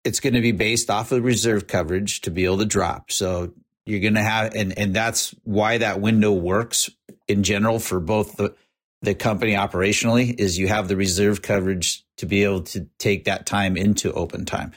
it's 0.04 0.20
going 0.20 0.34
to 0.34 0.40
be 0.40 0.52
based 0.52 0.90
off 0.90 1.12
of 1.12 1.24
reserve 1.24 1.66
coverage 1.66 2.22
to 2.22 2.30
be 2.30 2.44
able 2.44 2.58
to 2.58 2.64
drop. 2.64 3.10
So 3.10 3.52
you're 3.86 4.00
going 4.00 4.14
to 4.14 4.22
have, 4.22 4.54
and, 4.54 4.76
and 4.78 4.94
that's 4.94 5.34
why 5.44 5.78
that 5.78 6.00
window 6.00 6.32
works 6.32 6.90
in 7.28 7.42
general 7.42 7.78
for 7.78 8.00
both 8.00 8.36
the, 8.36 8.54
the 9.02 9.14
company 9.14 9.52
operationally 9.52 10.38
is 10.38 10.58
you 10.58 10.68
have 10.68 10.88
the 10.88 10.96
reserve 10.96 11.42
coverage 11.42 12.04
to 12.18 12.26
be 12.26 12.44
able 12.44 12.62
to 12.62 12.86
take 12.98 13.24
that 13.24 13.46
time 13.46 13.76
into 13.76 14.12
open 14.12 14.44
time. 14.44 14.72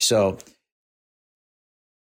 So 0.00 0.38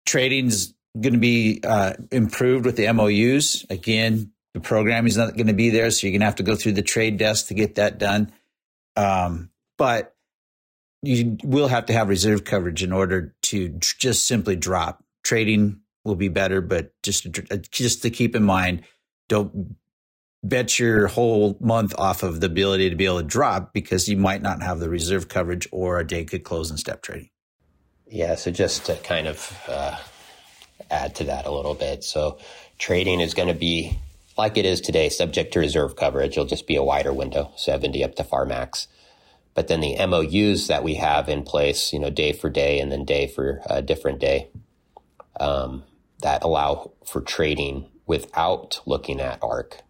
trading's 0.06 0.74
going 1.00 1.14
to 1.14 1.18
be 1.18 1.60
uh, 1.64 1.94
improved 2.10 2.66
with 2.66 2.76
the 2.76 2.92
MOUs. 2.92 3.64
Again, 3.70 4.32
the 4.52 4.60
programming 4.60 5.08
is 5.08 5.16
not 5.16 5.34
going 5.34 5.46
to 5.46 5.54
be 5.54 5.70
there, 5.70 5.90
so 5.90 6.06
you're 6.06 6.12
going 6.12 6.20
to 6.20 6.26
have 6.26 6.36
to 6.36 6.42
go 6.42 6.54
through 6.54 6.72
the 6.72 6.82
trade 6.82 7.16
desk 7.16 7.46
to 7.46 7.54
get 7.54 7.76
that 7.76 7.98
done. 7.98 8.32
Um, 8.96 9.50
but 9.78 10.14
you 11.02 11.38
will 11.42 11.68
have 11.68 11.86
to 11.86 11.92
have 11.92 12.08
reserve 12.08 12.44
coverage 12.44 12.82
in 12.82 12.92
order 12.92 13.34
to 13.42 13.68
just 13.80 14.26
simply 14.26 14.56
drop. 14.56 15.02
Trading 15.24 15.81
will 16.04 16.16
be 16.16 16.28
better, 16.28 16.60
but 16.60 16.92
just 17.02 17.32
to, 17.32 17.58
just 17.70 18.02
to 18.02 18.10
keep 18.10 18.34
in 18.34 18.42
mind, 18.42 18.82
don't 19.28 19.76
bet 20.42 20.78
your 20.78 21.06
whole 21.06 21.56
month 21.60 21.94
off 21.98 22.22
of 22.22 22.40
the 22.40 22.46
ability 22.46 22.90
to 22.90 22.96
be 22.96 23.06
able 23.06 23.20
to 23.20 23.26
drop 23.26 23.72
because 23.72 24.08
you 24.08 24.16
might 24.16 24.42
not 24.42 24.62
have 24.62 24.80
the 24.80 24.90
reserve 24.90 25.28
coverage 25.28 25.68
or 25.70 25.98
a 25.98 26.06
day 26.06 26.24
could 26.24 26.42
close 26.42 26.70
in 26.70 26.76
step 26.76 27.02
trading. 27.02 27.30
Yeah, 28.06 28.34
so 28.34 28.50
just 28.50 28.86
to 28.86 28.96
kind 28.96 29.26
of 29.26 29.58
uh, 29.68 29.96
add 30.90 31.14
to 31.16 31.24
that 31.24 31.46
a 31.46 31.50
little 31.50 31.74
bit. 31.74 32.04
So 32.04 32.38
trading 32.78 33.20
is 33.20 33.34
going 33.34 33.48
to 33.48 33.54
be 33.54 33.98
like 34.36 34.56
it 34.56 34.66
is 34.66 34.80
today, 34.80 35.08
subject 35.08 35.52
to 35.52 35.60
reserve 35.60 35.96
coverage. 35.96 36.32
It'll 36.32 36.44
just 36.44 36.66
be 36.66 36.76
a 36.76 36.82
wider 36.82 37.12
window, 37.12 37.52
70 37.56 38.02
up 38.04 38.14
to 38.16 38.24
far 38.24 38.44
max. 38.44 38.88
But 39.54 39.68
then 39.68 39.80
the 39.80 39.96
MOUs 40.06 40.66
that 40.68 40.82
we 40.82 40.94
have 40.94 41.28
in 41.28 41.42
place, 41.42 41.92
you 41.92 41.98
know, 41.98 42.10
day 42.10 42.32
for 42.32 42.48
day 42.48 42.80
and 42.80 42.90
then 42.90 43.04
day 43.04 43.26
for 43.26 43.60
a 43.66 43.82
different 43.82 44.18
day, 44.18 44.48
um, 45.38 45.84
that 46.22 46.42
allow 46.42 46.92
for 47.04 47.20
trading 47.20 47.88
without 48.06 48.80
looking 48.86 49.20
at 49.20 49.42
ARC 49.42 49.82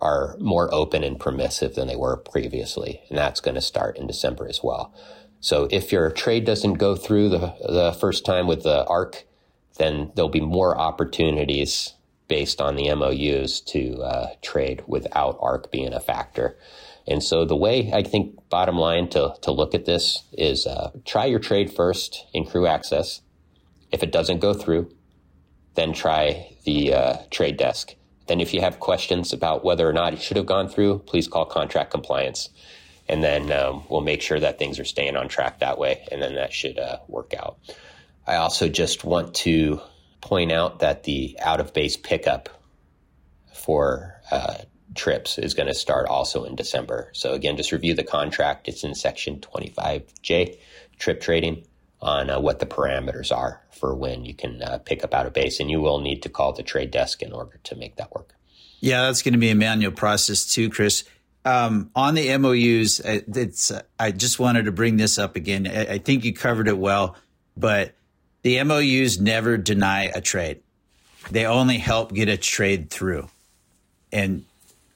are 0.00 0.36
more 0.38 0.72
open 0.72 1.04
and 1.04 1.20
permissive 1.20 1.74
than 1.74 1.88
they 1.88 1.96
were 1.96 2.16
previously. 2.16 3.02
And 3.08 3.18
that's 3.18 3.40
going 3.40 3.54
to 3.54 3.60
start 3.60 3.98
in 3.98 4.06
December 4.06 4.48
as 4.48 4.62
well. 4.62 4.94
So 5.40 5.68
if 5.70 5.92
your 5.92 6.10
trade 6.10 6.44
doesn't 6.44 6.74
go 6.74 6.96
through 6.96 7.30
the, 7.30 7.54
the 7.60 7.96
first 7.98 8.24
time 8.24 8.46
with 8.46 8.62
the 8.62 8.84
ARC, 8.86 9.24
then 9.78 10.12
there'll 10.14 10.28
be 10.28 10.40
more 10.40 10.78
opportunities 10.78 11.94
based 12.28 12.60
on 12.60 12.76
the 12.76 12.94
MOUs 12.94 13.60
to 13.60 14.00
uh, 14.02 14.28
trade 14.42 14.82
without 14.86 15.36
ARC 15.40 15.70
being 15.72 15.92
a 15.92 16.00
factor. 16.00 16.56
And 17.06 17.22
so 17.24 17.44
the 17.44 17.56
way 17.56 17.90
I 17.92 18.02
think 18.02 18.38
bottom 18.50 18.76
line 18.76 19.08
to, 19.10 19.34
to 19.42 19.50
look 19.50 19.74
at 19.74 19.86
this 19.86 20.22
is 20.32 20.66
uh, 20.66 20.90
try 21.04 21.24
your 21.24 21.40
trade 21.40 21.72
first 21.72 22.26
in 22.32 22.44
crew 22.44 22.66
access. 22.66 23.22
If 23.90 24.02
it 24.02 24.12
doesn't 24.12 24.38
go 24.38 24.54
through, 24.54 24.92
then 25.74 25.92
try 25.92 26.56
the 26.64 26.94
uh, 26.94 27.16
trade 27.30 27.56
desk. 27.56 27.94
Then 28.26 28.40
if 28.40 28.54
you 28.54 28.60
have 28.60 28.80
questions 28.80 29.32
about 29.32 29.64
whether 29.64 29.88
or 29.88 29.92
not 29.92 30.12
it 30.12 30.22
should 30.22 30.36
have 30.36 30.46
gone 30.46 30.68
through, 30.68 31.00
please 31.00 31.26
call 31.26 31.44
contract 31.44 31.90
compliance. 31.90 32.48
And 33.08 33.24
then 33.24 33.50
um, 33.50 33.82
we'll 33.88 34.02
make 34.02 34.22
sure 34.22 34.38
that 34.38 34.58
things 34.58 34.78
are 34.78 34.84
staying 34.84 35.16
on 35.16 35.28
track 35.28 35.58
that 35.58 35.78
way. 35.78 36.06
And 36.12 36.22
then 36.22 36.36
that 36.36 36.52
should 36.52 36.78
uh, 36.78 36.98
work 37.08 37.34
out. 37.34 37.58
I 38.26 38.36
also 38.36 38.68
just 38.68 39.04
want 39.04 39.34
to 39.36 39.80
point 40.20 40.52
out 40.52 40.78
that 40.80 41.04
the 41.04 41.36
out 41.40 41.60
of 41.60 41.72
base 41.72 41.96
pickup 41.96 42.48
for 43.52 44.20
uh, 44.30 44.58
trips 44.94 45.38
is 45.38 45.54
going 45.54 45.66
to 45.66 45.74
start 45.74 46.06
also 46.06 46.44
in 46.44 46.54
December. 46.54 47.10
So 47.14 47.32
again, 47.32 47.56
just 47.56 47.72
review 47.72 47.94
the 47.94 48.04
contract. 48.04 48.68
It's 48.68 48.84
in 48.84 48.94
section 48.94 49.40
25J, 49.40 50.58
trip 50.98 51.20
trading, 51.20 51.64
on 52.02 52.30
uh, 52.30 52.40
what 52.40 52.58
the 52.58 52.66
parameters 52.66 53.34
are 53.34 53.60
for 53.70 53.94
when 53.94 54.24
you 54.24 54.34
can 54.34 54.62
uh, 54.62 54.78
pick 54.78 55.04
up 55.04 55.14
out 55.14 55.26
of 55.26 55.32
base. 55.32 55.60
And 55.60 55.70
you 55.70 55.80
will 55.80 56.00
need 56.00 56.22
to 56.22 56.28
call 56.28 56.52
the 56.52 56.62
trade 56.62 56.90
desk 56.90 57.22
in 57.22 57.32
order 57.32 57.60
to 57.64 57.76
make 57.76 57.96
that 57.96 58.12
work. 58.14 58.34
Yeah, 58.80 59.02
that's 59.02 59.22
going 59.22 59.34
to 59.34 59.38
be 59.38 59.50
a 59.50 59.54
manual 59.54 59.92
process 59.92 60.52
too, 60.52 60.70
Chris. 60.70 61.04
Um, 61.44 61.90
on 61.94 62.14
the 62.14 62.36
MOUs, 62.38 63.00
it's, 63.00 63.72
I 63.98 64.10
just 64.10 64.38
wanted 64.38 64.66
to 64.66 64.72
bring 64.72 64.96
this 64.96 65.18
up 65.18 65.36
again. 65.36 65.66
I, 65.66 65.94
I 65.94 65.98
think 65.98 66.24
you 66.24 66.34
covered 66.34 66.68
it 66.68 66.78
well, 66.78 67.16
but 67.56 67.94
the 68.42 68.62
MOUs 68.64 69.20
never 69.20 69.56
deny 69.56 70.04
a 70.04 70.20
trade. 70.20 70.60
They 71.30 71.46
only 71.46 71.78
help 71.78 72.12
get 72.12 72.28
a 72.28 72.36
trade 72.36 72.90
through. 72.90 73.28
And 74.12 74.44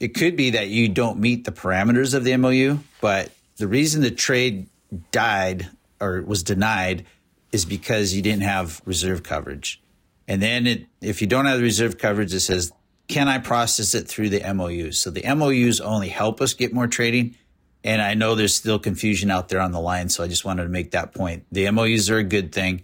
it 0.00 0.14
could 0.14 0.36
be 0.36 0.50
that 0.50 0.68
you 0.68 0.88
don't 0.88 1.18
meet 1.18 1.44
the 1.44 1.52
parameters 1.52 2.14
of 2.14 2.24
the 2.24 2.36
MOU, 2.36 2.78
but 3.00 3.30
the 3.56 3.68
reason 3.68 4.02
the 4.02 4.10
trade 4.10 4.68
died 5.12 5.68
or 6.00 6.22
was 6.22 6.42
denied 6.42 7.04
is 7.52 7.64
because 7.64 8.14
you 8.14 8.22
didn't 8.22 8.42
have 8.42 8.80
reserve 8.84 9.22
coverage. 9.22 9.82
And 10.26 10.42
then 10.42 10.66
it, 10.66 10.86
if 11.00 11.20
you 11.20 11.26
don't 11.26 11.46
have 11.46 11.58
the 11.58 11.62
reserve 11.62 11.98
coverage, 11.98 12.32
it 12.32 12.40
says, 12.40 12.72
can 13.08 13.28
I 13.28 13.38
process 13.38 13.94
it 13.94 14.08
through 14.08 14.30
the 14.30 14.42
MOUs? 14.54 14.98
So 14.98 15.10
the 15.10 15.22
MOUs 15.34 15.80
only 15.80 16.08
help 16.08 16.40
us 16.40 16.54
get 16.54 16.72
more 16.72 16.86
trading. 16.86 17.36
And 17.82 18.00
I 18.00 18.14
know 18.14 18.34
there's 18.34 18.54
still 18.54 18.78
confusion 18.78 19.30
out 19.30 19.50
there 19.50 19.60
on 19.60 19.72
the 19.72 19.80
line. 19.80 20.08
So 20.08 20.24
I 20.24 20.28
just 20.28 20.44
wanted 20.44 20.62
to 20.62 20.70
make 20.70 20.92
that 20.92 21.14
point. 21.14 21.44
The 21.52 21.70
MOUs 21.70 22.08
are 22.10 22.18
a 22.18 22.24
good 22.24 22.52
thing 22.52 22.82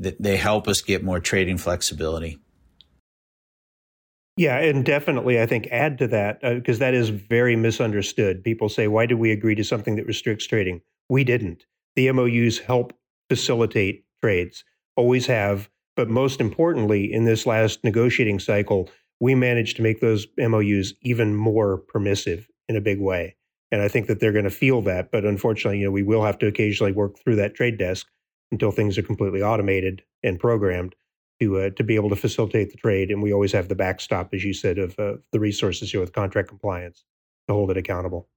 that 0.00 0.20
they 0.20 0.36
help 0.36 0.66
us 0.66 0.80
get 0.80 1.04
more 1.04 1.20
trading 1.20 1.58
flexibility. 1.58 2.38
Yeah, 4.36 4.58
and 4.58 4.84
definitely, 4.84 5.40
I 5.40 5.46
think 5.46 5.68
add 5.70 5.98
to 5.98 6.08
that 6.08 6.40
because 6.40 6.78
uh, 6.78 6.86
that 6.86 6.94
is 6.94 7.10
very 7.10 7.54
misunderstood. 7.54 8.42
People 8.42 8.70
say, 8.70 8.88
"Why 8.88 9.04
did 9.04 9.16
we 9.16 9.30
agree 9.30 9.54
to 9.56 9.62
something 9.62 9.96
that 9.96 10.06
restricts 10.06 10.46
trading?" 10.46 10.80
We 11.10 11.22
didn't. 11.22 11.66
The 11.96 12.10
MOUs 12.12 12.58
help 12.58 12.92
facilitate 13.28 14.04
trades, 14.22 14.64
always 14.96 15.26
have. 15.26 15.68
But 15.94 16.08
most 16.08 16.40
importantly, 16.40 17.12
in 17.12 17.24
this 17.24 17.44
last 17.46 17.84
negotiating 17.84 18.40
cycle, 18.40 18.88
we 19.20 19.34
managed 19.34 19.76
to 19.76 19.82
make 19.82 20.00
those 20.00 20.26
MOUs 20.38 20.94
even 21.02 21.34
more 21.34 21.78
permissive 21.78 22.48
in 22.68 22.76
a 22.76 22.80
big 22.80 23.00
way. 23.00 23.36
And 23.70 23.80
I 23.80 23.88
think 23.88 24.06
that 24.06 24.20
they're 24.20 24.32
going 24.32 24.44
to 24.44 24.50
feel 24.50 24.82
that. 24.82 25.10
But 25.10 25.24
unfortunately, 25.24 25.80
you 25.80 25.86
know, 25.86 25.90
we 25.90 26.02
will 26.02 26.24
have 26.24 26.38
to 26.38 26.46
occasionally 26.46 26.92
work 26.92 27.18
through 27.18 27.36
that 27.36 27.54
trade 27.54 27.78
desk 27.78 28.06
until 28.50 28.70
things 28.70 28.98
are 28.98 29.02
completely 29.02 29.42
automated 29.42 30.02
and 30.22 30.38
programmed 30.38 30.94
to 31.40 31.58
uh, 31.58 31.70
to 31.70 31.84
be 31.84 31.94
able 31.94 32.10
to 32.10 32.16
facilitate 32.16 32.70
the 32.70 32.76
trade. 32.76 33.10
And 33.10 33.22
we 33.22 33.32
always 33.32 33.52
have 33.52 33.68
the 33.68 33.74
backstop, 33.74 34.32
as 34.34 34.44
you 34.44 34.52
said, 34.52 34.78
of 34.78 34.98
uh, 34.98 35.14
the 35.32 35.40
resources 35.40 35.90
here 35.90 36.00
with 36.00 36.12
contract 36.12 36.48
compliance 36.48 37.04
to 37.48 37.54
hold 37.54 37.70
it 37.70 37.76
accountable. 37.76 38.28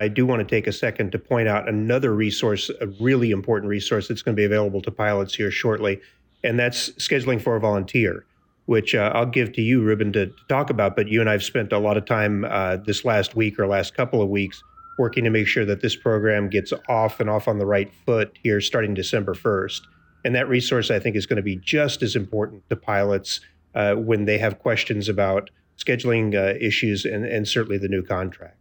I 0.00 0.06
do 0.06 0.24
want 0.24 0.38
to 0.38 0.44
take 0.44 0.68
a 0.68 0.72
second 0.72 1.10
to 1.10 1.18
point 1.18 1.48
out 1.48 1.68
another 1.68 2.14
resource, 2.14 2.70
a 2.80 2.86
really 3.00 3.32
important 3.32 3.68
resource 3.68 4.06
that's 4.06 4.22
going 4.22 4.36
to 4.36 4.40
be 4.40 4.44
available 4.44 4.80
to 4.82 4.92
pilots 4.92 5.34
here 5.34 5.50
shortly, 5.50 6.00
and 6.44 6.56
that's 6.56 6.90
scheduling 6.90 7.42
for 7.42 7.56
a 7.56 7.60
volunteer, 7.60 8.24
which 8.66 8.94
uh, 8.94 9.10
I'll 9.12 9.26
give 9.26 9.52
to 9.54 9.60
you, 9.60 9.82
Rubin, 9.82 10.12
to, 10.12 10.26
to, 10.26 10.32
talk 10.48 10.70
about. 10.70 10.94
But 10.94 11.08
you 11.08 11.20
and 11.20 11.28
I 11.28 11.32
have 11.32 11.42
spent 11.42 11.72
a 11.72 11.80
lot 11.80 11.96
of 11.96 12.04
time 12.04 12.44
uh, 12.44 12.76
this 12.76 13.04
last 13.04 13.34
week 13.34 13.58
or 13.58 13.66
last 13.66 13.96
couple 13.96 14.22
of 14.22 14.28
weeks 14.28 14.62
working 15.00 15.24
to 15.24 15.30
make 15.30 15.48
sure 15.48 15.64
that 15.64 15.80
this 15.80 15.96
program 15.96 16.48
gets 16.48 16.72
off 16.88 17.18
and 17.18 17.28
off 17.28 17.48
on 17.48 17.58
the 17.58 17.66
right 17.66 17.92
foot 18.06 18.38
here 18.40 18.60
starting 18.60 18.94
December 18.94 19.34
1st. 19.34 19.80
And 20.24 20.32
that 20.36 20.48
resource, 20.48 20.92
I 20.92 21.00
think, 21.00 21.16
is 21.16 21.26
going 21.26 21.38
to 21.38 21.42
be 21.42 21.56
just 21.56 22.02
as 22.02 22.14
important 22.14 22.68
to 22.70 22.76
pilots 22.76 23.40
uh, 23.74 23.94
when 23.94 24.26
they 24.26 24.38
have 24.38 24.60
questions 24.60 25.08
about 25.08 25.50
scheduling 25.76 26.36
uh, 26.36 26.56
issues 26.60 27.04
and, 27.04 27.24
and 27.24 27.48
certainly 27.48 27.78
the 27.78 27.88
new 27.88 28.04
contract. 28.04 28.58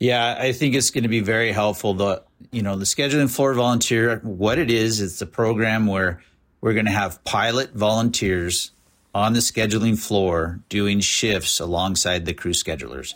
Yeah, 0.00 0.34
I 0.38 0.52
think 0.52 0.74
it's 0.74 0.90
going 0.90 1.02
to 1.02 1.08
be 1.08 1.20
very 1.20 1.52
helpful. 1.52 1.92
The 1.92 2.22
you 2.50 2.62
know 2.62 2.76
the 2.76 2.86
scheduling 2.86 3.30
floor 3.30 3.52
volunteer, 3.52 4.18
what 4.24 4.58
it 4.58 4.70
is, 4.70 5.00
it's 5.00 5.20
a 5.20 5.26
program 5.26 5.86
where 5.86 6.22
we're 6.62 6.72
going 6.72 6.86
to 6.86 6.90
have 6.90 7.22
pilot 7.24 7.74
volunteers 7.74 8.72
on 9.14 9.34
the 9.34 9.40
scheduling 9.40 9.98
floor 9.98 10.60
doing 10.70 11.00
shifts 11.00 11.60
alongside 11.60 12.24
the 12.24 12.32
crew 12.32 12.52
schedulers, 12.52 13.14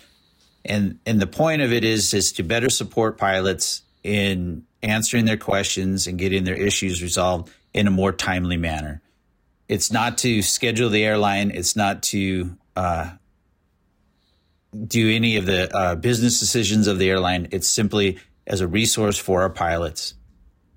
and 0.63 0.99
and 1.07 1.21
the 1.21 1.27
point 1.27 1.63
of 1.63 1.73
it 1.73 1.85
is 1.85 2.13
is 2.13 2.33
to 2.33 2.43
better 2.43 2.69
support 2.69 3.17
pilots 3.17 3.81
in 4.03 4.67
answering 4.83 5.25
their 5.25 5.39
questions 5.39 6.07
and 6.07 6.19
getting 6.19 6.45
their 6.45 6.55
issues 6.55 7.03
resolved 7.03 7.51
in 7.73 7.87
a 7.87 7.91
more 7.91 8.13
timely 8.13 8.59
manner. 8.59 9.01
It's 9.71 9.91
not 9.91 10.19
to 10.19 10.43
schedule 10.43 10.91
the 10.91 11.03
airline. 11.03 11.51
It's 11.51 11.75
not 11.75 12.03
to 12.05 12.59
uh, 12.77 13.13
do 14.87 15.11
any 15.11 15.37
of 15.37 15.47
the 15.47 15.75
uh, 15.75 15.95
business 15.95 16.41
decisions 16.41 16.87
of 16.87 16.99
the 16.99 17.09
airline. 17.09 17.49
It's 17.51 17.69
simply 17.69 18.19
as 18.47 18.61
a 18.61 18.69
resource 18.69 19.19
for 19.19 19.43
our 19.43 19.51
pilots. 19.51 20.15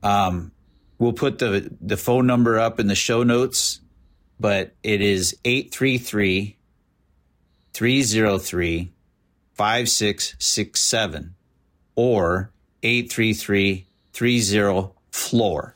Um, 0.03 0.51
we'll 0.97 1.13
put 1.13 1.39
the, 1.39 1.71
the 1.81 1.97
phone 1.97 2.27
number 2.27 2.59
up 2.59 2.79
in 2.79 2.87
the 2.87 2.95
show 2.95 3.23
notes, 3.23 3.81
but 4.39 4.73
it 4.83 5.01
is 5.01 5.37
833 5.43 6.57
303 7.73 8.93
5667 9.53 11.35
or 11.95 12.51
833 12.83 13.85
30 14.13 14.89
floor. 15.11 15.75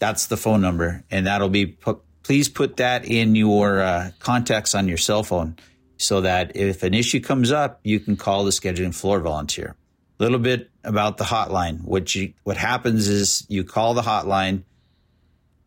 That's 0.00 0.26
the 0.26 0.36
phone 0.36 0.60
number, 0.60 1.04
and 1.10 1.26
that'll 1.26 1.48
be 1.48 1.66
put, 1.66 2.00
please 2.24 2.48
put 2.48 2.76
that 2.78 3.04
in 3.04 3.36
your 3.36 3.80
uh, 3.80 4.10
contacts 4.18 4.74
on 4.74 4.88
your 4.88 4.96
cell 4.96 5.22
phone 5.22 5.56
so 6.04 6.20
that 6.20 6.56
if 6.56 6.82
an 6.82 6.94
issue 6.94 7.20
comes 7.20 7.50
up, 7.50 7.80
you 7.82 8.00
can 8.00 8.16
call 8.16 8.44
the 8.44 8.50
scheduling 8.50 8.94
floor 8.94 9.20
volunteer. 9.20 9.76
A 10.18 10.22
little 10.22 10.38
bit 10.38 10.70
about 10.84 11.16
the 11.16 11.24
hotline. 11.24 11.82
What 11.82 12.14
you 12.14 12.34
what 12.44 12.56
happens 12.56 13.08
is 13.08 13.44
you 13.48 13.64
call 13.64 13.94
the 13.94 14.02
hotline, 14.02 14.62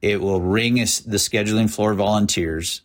it 0.02 0.22
will 0.22 0.42
ring 0.42 0.76
the 0.76 1.18
scheduling 1.18 1.70
floor 1.70 1.94
volunteers 1.94 2.82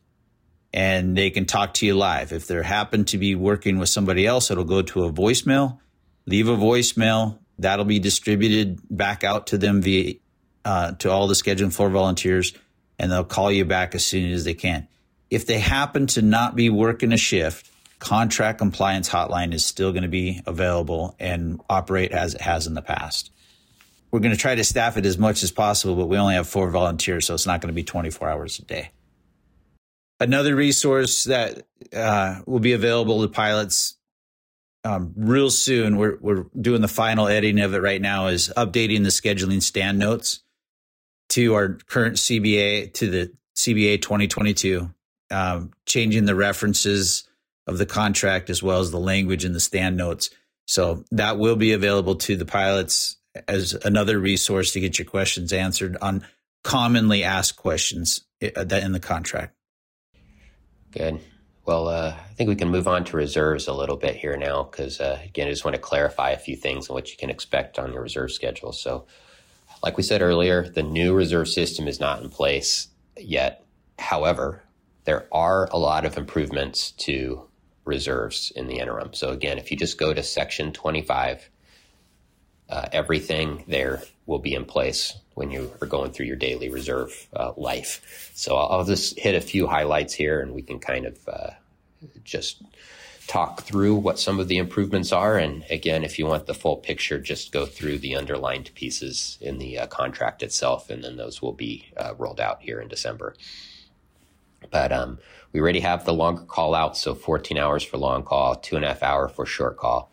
and 0.73 1.17
they 1.17 1.31
can 1.31 1.45
talk 1.45 1.75
to 1.75 1.87
you 1.87 1.95
live. 1.95 2.33
If 2.33 2.47
they 2.47 2.63
happen 2.63 3.05
to 3.07 3.19
be 3.19 3.35
working 3.35 3.79
with 3.79 3.89
somebody 3.89 4.27
else, 4.27 4.51
it'll 4.51 4.65
go 4.65 4.83
to 4.83 5.05
a 5.05 5.13
voicemail. 5.13 5.79
Leave 6.27 6.49
a 6.49 6.57
voicemail. 6.57 7.39
That'll 7.59 7.85
be 7.85 7.99
distributed 7.99 8.81
back 8.91 9.23
out 9.23 9.49
to 9.49 9.59
them 9.59 9.83
via 9.83 10.15
uh, 10.65 10.93
to 10.93 11.11
all 11.11 11.27
the 11.27 11.35
scheduling 11.35 11.73
floor 11.73 11.91
volunteers, 11.91 12.55
and 12.99 13.11
they'll 13.11 13.25
call 13.25 13.51
you 13.53 13.65
back 13.65 13.95
as 13.95 14.05
soon 14.07 14.33
as 14.33 14.45
they 14.45 14.55
can. 14.55 14.89
If 15.33 15.47
they 15.47 15.59
happen 15.59 16.07
to 16.09 16.21
not 16.21 16.55
be 16.57 16.69
working 16.69 17.11
a 17.11 17.17
shift, 17.17 17.71
contract 17.99 18.59
compliance 18.59 19.09
hotline 19.09 19.55
is 19.55 19.65
still 19.65 19.91
going 19.91 20.03
to 20.03 20.09
be 20.11 20.43
available 20.45 21.17
and 21.19 21.59
operate 21.71 22.13
as 22.13 22.35
it 22.35 22.43
has 22.43 22.67
in 22.67 22.75
the 22.75 22.83
past. 22.83 23.31
we're 24.11 24.21
going 24.21 24.35
to 24.35 24.39
try 24.39 24.55
to 24.55 24.63
staff 24.63 24.99
it 24.99 25.07
as 25.07 25.17
much 25.17 25.43
as 25.43 25.51
possible, 25.51 25.97
but 25.97 26.05
we 26.05 26.19
only 26.19 26.35
have 26.35 26.47
four 26.47 26.69
volunteers, 26.71 27.25
so 27.25 27.33
it's 27.33 27.47
not 27.47 27.63
going 27.63 27.69
to 27.69 27.75
be 27.75 27.83
24 27.83 28.29
hours 28.29 28.59
a 28.59 28.63
day. 28.63 28.91
Another 30.21 30.55
resource 30.55 31.25
that 31.25 31.63
uh, 31.97 32.43
will 32.47 32.61
be 32.61 32.75
available 32.75 33.23
to 33.23 33.29
pilots 33.29 33.97
um, 34.85 35.15
real 35.17 35.49
soon. 35.49 35.97
We're 35.97 36.19
we're 36.21 36.45
doing 36.61 36.83
the 36.83 36.89
final 36.89 37.27
editing 37.27 37.65
of 37.65 37.73
it 37.73 37.81
right 37.81 38.03
now. 38.03 38.27
Is 38.27 38.53
updating 38.55 39.03
the 39.03 39.09
scheduling 39.09 39.63
stand 39.63 39.99
notes 39.99 40.41
to 41.31 41.55
our 41.55 41.79
current 41.87 42.17
CBA 42.17 42.93
to 42.95 43.11
the 43.11 43.33
CBA 43.57 44.03
2022, 44.03 44.91
um, 45.33 45.73
changing 45.87 46.27
the 46.27 46.35
references 46.35 47.25
of 47.67 47.79
the 47.79 47.87
contract 47.87 48.51
as 48.51 48.63
well 48.63 48.81
as 48.81 48.91
the 48.91 49.01
language 49.01 49.45
in 49.45 49.53
the 49.53 49.61
Stan 49.61 49.97
notes. 49.97 50.31
So 50.67 51.05
that 51.13 51.39
will 51.39 51.57
be 51.57 51.73
available 51.73 52.17
to 52.17 52.37
the 52.37 52.45
pilots 52.45 53.17
as 53.49 53.75
another 53.85 54.19
resource 54.19 54.73
to 54.73 54.81
get 54.81 54.99
your 54.99 55.07
questions 55.07 55.53
answered 55.53 55.97
on 56.03 56.25
commonly 56.65 57.25
asked 57.25 57.57
questions 57.57 58.25
uh, 58.43 58.65
in 58.71 58.93
the 58.93 59.01
contract. 59.01 59.55
Good. 60.93 61.21
Well, 61.65 61.89
uh, 61.89 62.15
I 62.19 62.35
think 62.35 62.49
we 62.49 62.57
can 62.57 62.69
move 62.69 62.89
on 62.89 63.05
to 63.05 63.17
reserves 63.17 63.69
a 63.69 63.73
little 63.73 63.97
bit 63.97 64.17
here 64.17 64.37
now 64.37 64.65
because, 64.65 65.01
uh, 65.01 65.21
again, 65.25 65.47
I 65.47 65.51
just 65.51 65.65
want 65.65 65.77
to 65.77 65.81
clarify 65.81 66.31
a 66.31 66.39
few 66.39 66.57
things 66.57 66.89
on 66.89 66.95
what 66.95 67.11
you 67.11 67.17
can 67.17 67.31
expect 67.31 67.79
on 67.79 67.93
your 67.93 68.03
reserve 68.03 68.33
schedule. 68.33 68.73
So, 68.73 69.07
like 69.83 69.97
we 69.97 70.03
said 70.03 70.23
earlier, 70.23 70.69
the 70.69 70.83
new 70.83 71.15
reserve 71.15 71.49
system 71.49 71.89
is 71.89 72.01
not 72.01 72.23
in 72.23 72.31
place 72.31 72.89
yet. 73.17 73.65
However, 73.99 74.63
there 75.05 75.27
are 75.33 75.69
a 75.73 75.79
lot 75.79 76.05
of 76.05 76.17
improvements 76.17 76.93
to 76.93 77.49
reserves 77.85 78.53
in 78.55 78.69
the 78.69 78.79
interim. 78.79 79.13
So, 79.13 79.31
again, 79.31 79.59
if 79.59 79.71
you 79.71 79.77
just 79.77 79.99
go 79.99 80.15
to 80.15 80.23
section 80.23 80.73
25, 80.73 81.51
uh, 82.69 82.89
everything 82.93 83.65
there 83.69 84.03
will 84.27 84.39
be 84.39 84.55
in 84.55 84.65
place 84.65 85.15
when 85.35 85.51
you 85.51 85.73
are 85.81 85.87
going 85.87 86.13
through 86.13 86.27
your 86.27 86.37
daily 86.37 86.69
reserve 86.69 87.29
uh, 87.35 87.53
life. 87.57 88.31
So 88.35 88.57
I'll, 88.57 88.79
I'll, 88.79 88.85
just 88.85 89.19
hit 89.19 89.35
a 89.35 89.41
few 89.41 89.67
highlights 89.67 90.15
here 90.15 90.41
and 90.41 90.53
we 90.53 90.63
can 90.63 90.79
kind 90.79 91.07
of 91.07 91.19
uh, 91.29 91.51
just 92.25 92.63
talk 93.27 93.63
through 93.63 93.95
what 93.95 94.19
some 94.19 94.41
of 94.41 94.49
the 94.49 94.59
improvements 94.59 95.13
are. 95.13 95.39
And 95.39 95.65
again, 95.71 96.05
if 96.05 96.19
you 96.19 96.27
want 96.27 96.47
the 96.47 96.55
full 96.55 96.77
picture, 96.77 97.19
just 97.19 97.53
go 97.53 97.67
through 97.67 97.99
the 97.99 98.17
underlined 98.17 98.71
pieces 98.75 99.39
in 99.41 99.59
the 99.59 99.79
uh, 99.79 99.87
contract 99.87 100.43
itself, 100.43 100.91
and 100.91 101.05
then 101.05 101.17
those 101.17 101.41
will 101.41 101.53
be 101.53 101.93
uh, 101.97 102.15
rolled 102.19 102.41
out 102.41 102.63
here 102.63 102.81
in 102.81 102.89
December. 102.89 103.35
But 104.71 104.93
um, 104.93 105.19
we 105.53 105.61
already 105.61 105.81
have 105.81 106.05
the 106.05 106.15
longer 106.15 106.43
call 106.43 106.75
out, 106.75 106.97
so 106.97 107.15
14 107.15 107.59
hours 107.59 107.83
for 107.83 107.99
long 107.99 108.23
call, 108.23 108.57
two 108.57 108.77
and 108.77 108.85
a 108.85 108.89
half 108.89 109.03
hour 109.03 109.29
for 109.29 109.45
short 109.45 109.77
call. 109.77 110.13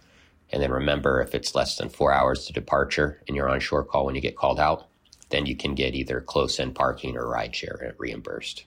And 0.51 0.61
then 0.61 0.71
remember, 0.71 1.21
if 1.21 1.35
it's 1.35 1.55
less 1.55 1.77
than 1.77 1.89
four 1.89 2.11
hours 2.11 2.45
to 2.45 2.53
departure 2.53 3.21
and 3.27 3.35
you're 3.35 3.49
on 3.49 3.59
short 3.59 3.87
call 3.87 4.05
when 4.05 4.15
you 4.15 4.21
get 4.21 4.35
called 4.35 4.59
out, 4.59 4.87
then 5.29 5.45
you 5.45 5.55
can 5.55 5.75
get 5.75 5.93
either 5.93 6.21
close 6.21 6.59
in 6.59 6.73
parking 6.73 7.15
or 7.15 7.27
ride 7.27 7.55
share 7.55 7.95
reimbursed. 7.97 8.65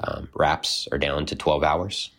Um, 0.00 0.28
wraps 0.34 0.88
are 0.90 0.98
down 0.98 1.26
to 1.26 1.36
12 1.36 1.62
hours. 1.62 2.10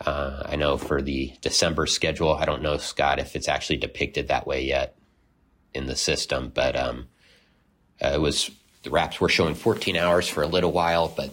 Uh, 0.00 0.44
I 0.46 0.56
know 0.56 0.76
for 0.76 1.02
the 1.02 1.32
December 1.40 1.86
schedule, 1.86 2.32
I 2.32 2.44
don't 2.44 2.62
know, 2.62 2.76
Scott, 2.76 3.18
if 3.18 3.34
it's 3.34 3.48
actually 3.48 3.78
depicted 3.78 4.28
that 4.28 4.46
way 4.46 4.64
yet 4.64 4.96
in 5.74 5.86
the 5.86 5.96
system, 5.96 6.52
but 6.54 6.76
um, 6.76 7.08
uh, 8.00 8.12
it 8.14 8.20
was 8.20 8.50
the 8.82 8.90
wraps 8.90 9.20
were 9.20 9.28
showing 9.28 9.54
14 9.54 9.96
hours 9.96 10.28
for 10.28 10.42
a 10.42 10.46
little 10.46 10.72
while, 10.72 11.12
but 11.14 11.30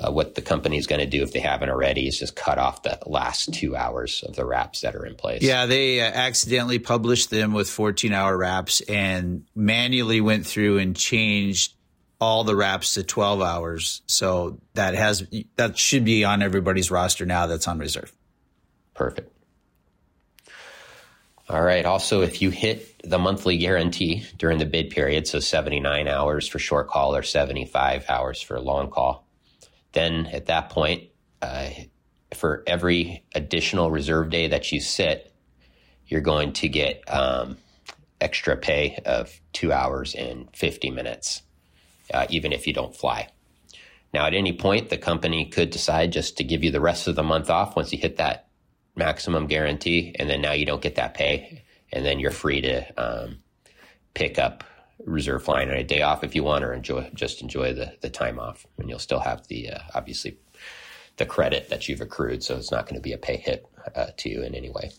uh, 0.00 0.10
what 0.10 0.34
the 0.34 0.42
company 0.42 0.78
is 0.78 0.86
going 0.86 1.00
to 1.00 1.06
do 1.06 1.22
if 1.22 1.32
they 1.32 1.40
haven't 1.40 1.68
already 1.68 2.06
is 2.06 2.18
just 2.18 2.34
cut 2.34 2.58
off 2.58 2.82
the 2.82 2.98
last 3.06 3.52
two 3.52 3.76
hours 3.76 4.24
of 4.26 4.36
the 4.36 4.44
wraps 4.44 4.80
that 4.80 4.94
are 4.94 5.04
in 5.04 5.14
place. 5.14 5.42
Yeah, 5.42 5.66
they 5.66 6.00
uh, 6.00 6.04
accidentally 6.04 6.78
published 6.78 7.30
them 7.30 7.52
with 7.52 7.68
14 7.68 8.12
hour 8.12 8.36
wraps 8.36 8.80
and 8.82 9.44
manually 9.54 10.20
went 10.20 10.46
through 10.46 10.78
and 10.78 10.96
changed 10.96 11.74
all 12.20 12.44
the 12.44 12.56
wraps 12.56 12.94
to 12.94 13.02
12 13.02 13.42
hours. 13.42 14.02
So 14.06 14.60
that 14.74 14.94
has 14.94 15.26
that 15.56 15.76
should 15.76 16.04
be 16.04 16.24
on 16.24 16.42
everybody's 16.42 16.90
roster 16.90 17.26
now 17.26 17.46
that's 17.46 17.68
on 17.68 17.78
reserve. 17.78 18.12
Perfect. 18.94 19.30
All 21.48 21.62
right. 21.62 21.84
Also, 21.84 22.22
if 22.22 22.40
you 22.40 22.50
hit 22.50 23.02
the 23.02 23.18
monthly 23.18 23.58
guarantee 23.58 24.24
during 24.36 24.58
the 24.58 24.66
bid 24.66 24.90
period, 24.90 25.26
so 25.26 25.40
79 25.40 26.06
hours 26.06 26.46
for 26.46 26.58
short 26.58 26.88
call 26.88 27.16
or 27.16 27.22
75 27.22 28.06
hours 28.08 28.40
for 28.40 28.60
long 28.60 28.90
call, 28.90 29.26
then 29.92 30.26
at 30.26 30.46
that 30.46 30.70
point, 30.70 31.10
uh, 31.42 31.68
for 32.32 32.62
every 32.66 33.24
additional 33.34 33.90
reserve 33.90 34.30
day 34.30 34.48
that 34.48 34.70
you 34.70 34.80
sit, 34.80 35.32
you're 36.06 36.20
going 36.20 36.52
to 36.54 36.68
get 36.68 37.02
um, 37.08 37.56
extra 38.20 38.56
pay 38.56 38.98
of 39.04 39.40
two 39.52 39.72
hours 39.72 40.14
and 40.14 40.48
50 40.54 40.90
minutes, 40.90 41.42
uh, 42.14 42.26
even 42.30 42.52
if 42.52 42.66
you 42.66 42.72
don't 42.72 42.96
fly. 42.96 43.28
Now, 44.14 44.26
at 44.26 44.34
any 44.34 44.52
point, 44.52 44.90
the 44.90 44.98
company 44.98 45.46
could 45.46 45.70
decide 45.70 46.12
just 46.12 46.36
to 46.36 46.44
give 46.44 46.62
you 46.62 46.70
the 46.70 46.80
rest 46.80 47.08
of 47.08 47.16
the 47.16 47.22
month 47.22 47.50
off 47.50 47.74
once 47.76 47.92
you 47.92 47.98
hit 47.98 48.18
that 48.18 48.46
maximum 48.94 49.46
guarantee, 49.46 50.14
and 50.18 50.28
then 50.28 50.40
now 50.40 50.52
you 50.52 50.66
don't 50.66 50.82
get 50.82 50.96
that 50.96 51.14
pay, 51.14 51.62
and 51.92 52.04
then 52.04 52.18
you're 52.20 52.30
free 52.30 52.60
to 52.60 53.02
um, 53.02 53.38
pick 54.14 54.38
up 54.38 54.64
reserve 55.04 55.42
flying 55.42 55.68
on 55.68 55.76
a 55.76 55.84
day 55.84 56.02
off 56.02 56.22
if 56.22 56.34
you 56.34 56.44
want, 56.44 56.64
or 56.64 56.72
enjoy 56.72 57.10
just 57.14 57.42
enjoy 57.42 57.72
the 57.72 57.96
the 58.00 58.10
time 58.10 58.38
off, 58.38 58.66
and 58.78 58.88
you'll 58.88 58.98
still 58.98 59.20
have 59.20 59.46
the 59.48 59.70
uh, 59.70 59.78
obviously 59.94 60.38
the 61.16 61.26
credit 61.26 61.68
that 61.68 61.88
you've 61.88 62.00
accrued, 62.00 62.42
so 62.42 62.56
it's 62.56 62.70
not 62.70 62.86
going 62.86 62.94
to 62.94 63.02
be 63.02 63.12
a 63.12 63.18
pay 63.18 63.36
hit 63.36 63.66
uh, 63.94 64.06
to 64.16 64.28
you 64.30 64.42
in 64.42 64.54
any 64.54 64.70
way. 64.70 64.90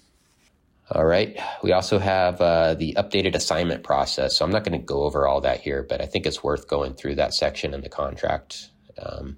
All 0.92 1.06
right. 1.06 1.40
We 1.64 1.72
also 1.72 1.98
have 1.98 2.42
uh, 2.42 2.76
the 2.76 2.94
updated 2.94 3.36
assignment 3.36 3.84
process. 3.84 4.36
So 4.36 4.46
I'm 4.46 4.52
not 4.52 4.64
going 4.64 4.80
to 4.80 4.86
go 4.86 5.04
over 5.04 5.28
all 5.28 5.42
that 5.42 5.62
here, 5.62 5.82
but 5.88 6.02
I 6.02 6.06
think 6.06 6.26
it's 6.26 6.44
worth 6.44 6.68
going 6.68 6.94
through 6.94 7.16
that 7.16 7.34
section 7.34 7.74
in 7.74 7.82
the 7.82 7.90
contract. 7.90 8.70
Um, 9.02 9.38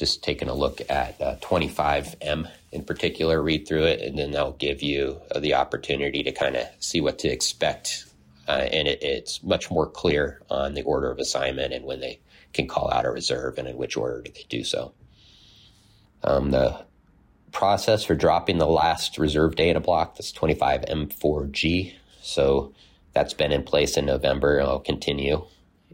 just 0.00 0.24
taking 0.24 0.48
a 0.48 0.54
look 0.54 0.80
at 0.90 1.20
uh, 1.20 1.36
25M 1.36 2.50
in 2.72 2.84
particular, 2.84 3.40
read 3.40 3.68
through 3.68 3.84
it, 3.84 4.00
and 4.00 4.18
then 4.18 4.32
they'll 4.32 4.52
give 4.52 4.82
you 4.82 5.20
uh, 5.32 5.38
the 5.38 5.54
opportunity 5.54 6.24
to 6.24 6.32
kind 6.32 6.56
of 6.56 6.66
see 6.80 7.00
what 7.00 7.20
to 7.20 7.28
expect 7.28 8.10
uh, 8.50 8.66
and 8.72 8.88
it, 8.88 9.00
it's 9.00 9.44
much 9.44 9.70
more 9.70 9.86
clear 9.86 10.42
on 10.50 10.74
the 10.74 10.82
order 10.82 11.08
of 11.08 11.20
assignment 11.20 11.72
and 11.72 11.84
when 11.84 12.00
they 12.00 12.18
can 12.52 12.66
call 12.66 12.90
out 12.92 13.04
a 13.04 13.10
reserve 13.10 13.58
and 13.58 13.68
in 13.68 13.76
which 13.76 13.96
order 13.96 14.22
do 14.22 14.32
they 14.32 14.44
do 14.48 14.64
so. 14.64 14.92
Um, 16.24 16.50
the 16.50 16.84
process 17.52 18.02
for 18.02 18.16
dropping 18.16 18.58
the 18.58 18.66
last 18.66 19.18
reserve 19.18 19.54
day 19.54 19.68
in 19.68 19.76
a 19.76 19.80
block, 19.80 20.16
that's 20.16 20.32
25M4G. 20.32 21.92
So 22.22 22.74
that's 23.12 23.34
been 23.34 23.52
in 23.52 23.62
place 23.62 23.96
in 23.96 24.04
November 24.04 24.58
and 24.58 24.66
will 24.66 24.80
continue 24.80 25.46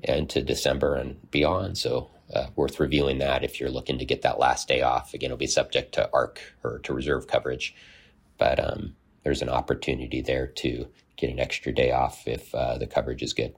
into 0.03 0.41
December 0.41 0.95
and 0.95 1.31
beyond. 1.31 1.77
So 1.77 2.11
uh, 2.33 2.47
worth 2.57 2.81
reviewing 2.81 3.19
that 3.19 3.45
if 3.45 3.61
you're 3.61 3.71
looking 3.71 3.99
to 3.99 4.05
get 4.05 4.23
that 4.23 4.39
last 4.39 4.69
day 4.69 4.83
off. 4.83 5.15
Again, 5.15 5.29
it'll 5.29 5.37
be 5.37 5.47
subject 5.47 5.93
to 5.95 6.11
ARC 6.13 6.41
or 6.65 6.79
to 6.81 6.93
reserve 6.93 7.27
coverage, 7.27 7.75
but 8.39 8.59
um, 8.59 8.97
there's 9.23 9.43
an 9.43 9.49
opportunity 9.49 10.21
there 10.21 10.47
to 10.47 10.89
get 11.17 11.31
an 11.31 11.41
extra 11.41 11.73
day 11.73 11.93
off 11.93 12.27
if 12.27 12.55
uh, 12.55 12.79
the 12.79 12.87
coverage 12.87 13.23
is 13.23 13.33
good. 13.33 13.55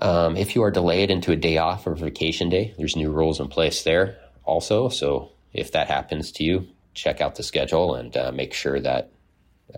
Um, 0.00 0.36
if 0.36 0.54
you 0.54 0.62
are 0.62 0.70
delayed 0.70 1.10
into 1.10 1.32
a 1.32 1.36
day 1.36 1.58
off 1.58 1.86
or 1.86 1.94
vacation 1.94 2.48
day, 2.48 2.74
there's 2.78 2.96
new 2.96 3.10
rules 3.10 3.40
in 3.40 3.48
place 3.48 3.82
there 3.82 4.18
also. 4.44 4.88
So 4.88 5.32
if 5.52 5.72
that 5.72 5.88
happens 5.88 6.32
to 6.32 6.44
you, 6.44 6.68
check 6.94 7.20
out 7.20 7.34
the 7.34 7.42
schedule 7.42 7.94
and 7.94 8.16
uh, 8.16 8.32
make 8.32 8.54
sure 8.54 8.80
that 8.80 9.10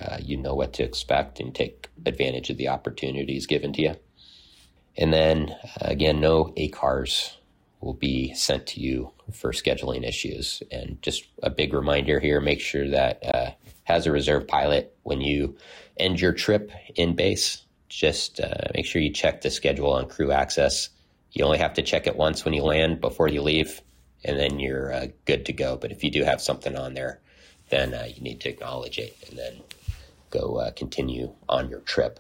uh, 0.01 0.19
you 0.21 0.37
know 0.37 0.55
what 0.55 0.73
to 0.75 0.83
expect 0.83 1.41
and 1.41 1.55
take 1.55 1.89
advantage 2.07 2.51
of 2.51 2.57
the 2.57 2.69
opportunities 2.69 3.47
given 3.47 3.73
to 3.73 3.83
you. 3.83 3.97
And 4.97 5.13
then 5.13 5.51
uh, 5.51 5.87
again, 5.89 6.21
no 6.21 6.53
ACARS 6.57 7.37
will 7.85 7.95
be 7.95 8.33
sent 8.35 8.67
to 8.67 8.81
you 8.81 9.13
for 9.33 9.53
scheduling 9.53 10.07
issues. 10.07 10.63
And 10.71 11.01
just 11.03 11.27
a 11.43 11.51
big 11.51 11.75
reminder 11.75 12.19
here: 12.19 12.41
make 12.41 12.61
sure 12.61 12.89
that 12.89 13.25
uh, 13.25 13.51
has 13.85 14.07
a 14.07 14.13
reserve 14.13 14.49
pilot 14.49 14.97
when 15.03 15.21
you 15.21 15.57
end 15.99 16.21
your 16.21 16.33
trip 16.33 16.73
in 16.97 17.15
base. 17.15 17.63
Just 17.89 18.41
uh, 18.41 18.69
make 18.75 18.87
sure 18.87 19.03
you 19.03 19.13
check 19.13 19.43
the 19.43 19.51
schedule 19.51 19.93
on 19.93 20.09
crew 20.09 20.33
access. 20.33 20.89
You 21.33 21.45
only 21.45 21.59
have 21.59 21.75
to 21.75 21.83
check 21.83 22.07
it 22.07 22.17
once 22.17 22.45
when 22.45 22.55
you 22.55 22.63
land 22.63 23.01
before 23.01 23.29
you 23.29 23.43
leave, 23.43 23.83
and 24.25 24.39
then 24.39 24.59
you're 24.59 24.93
uh, 24.93 25.07
good 25.27 25.47
to 25.47 25.53
go. 25.53 25.77
But 25.77 25.93
if 25.93 26.03
you 26.03 26.11
do 26.11 26.25
have 26.25 26.41
something 26.41 26.77
on 26.77 26.95
there, 26.95 27.21
then 27.69 27.95
uh, 27.95 28.09
you 28.13 28.23
need 28.23 28.41
to 28.41 28.49
acknowledge 28.49 28.99
it 28.99 29.17
and 29.29 29.39
then 29.39 29.55
go 30.31 30.57
uh, 30.57 30.71
continue 30.73 31.33
on 31.49 31.69
your 31.69 31.81
trip. 31.81 32.19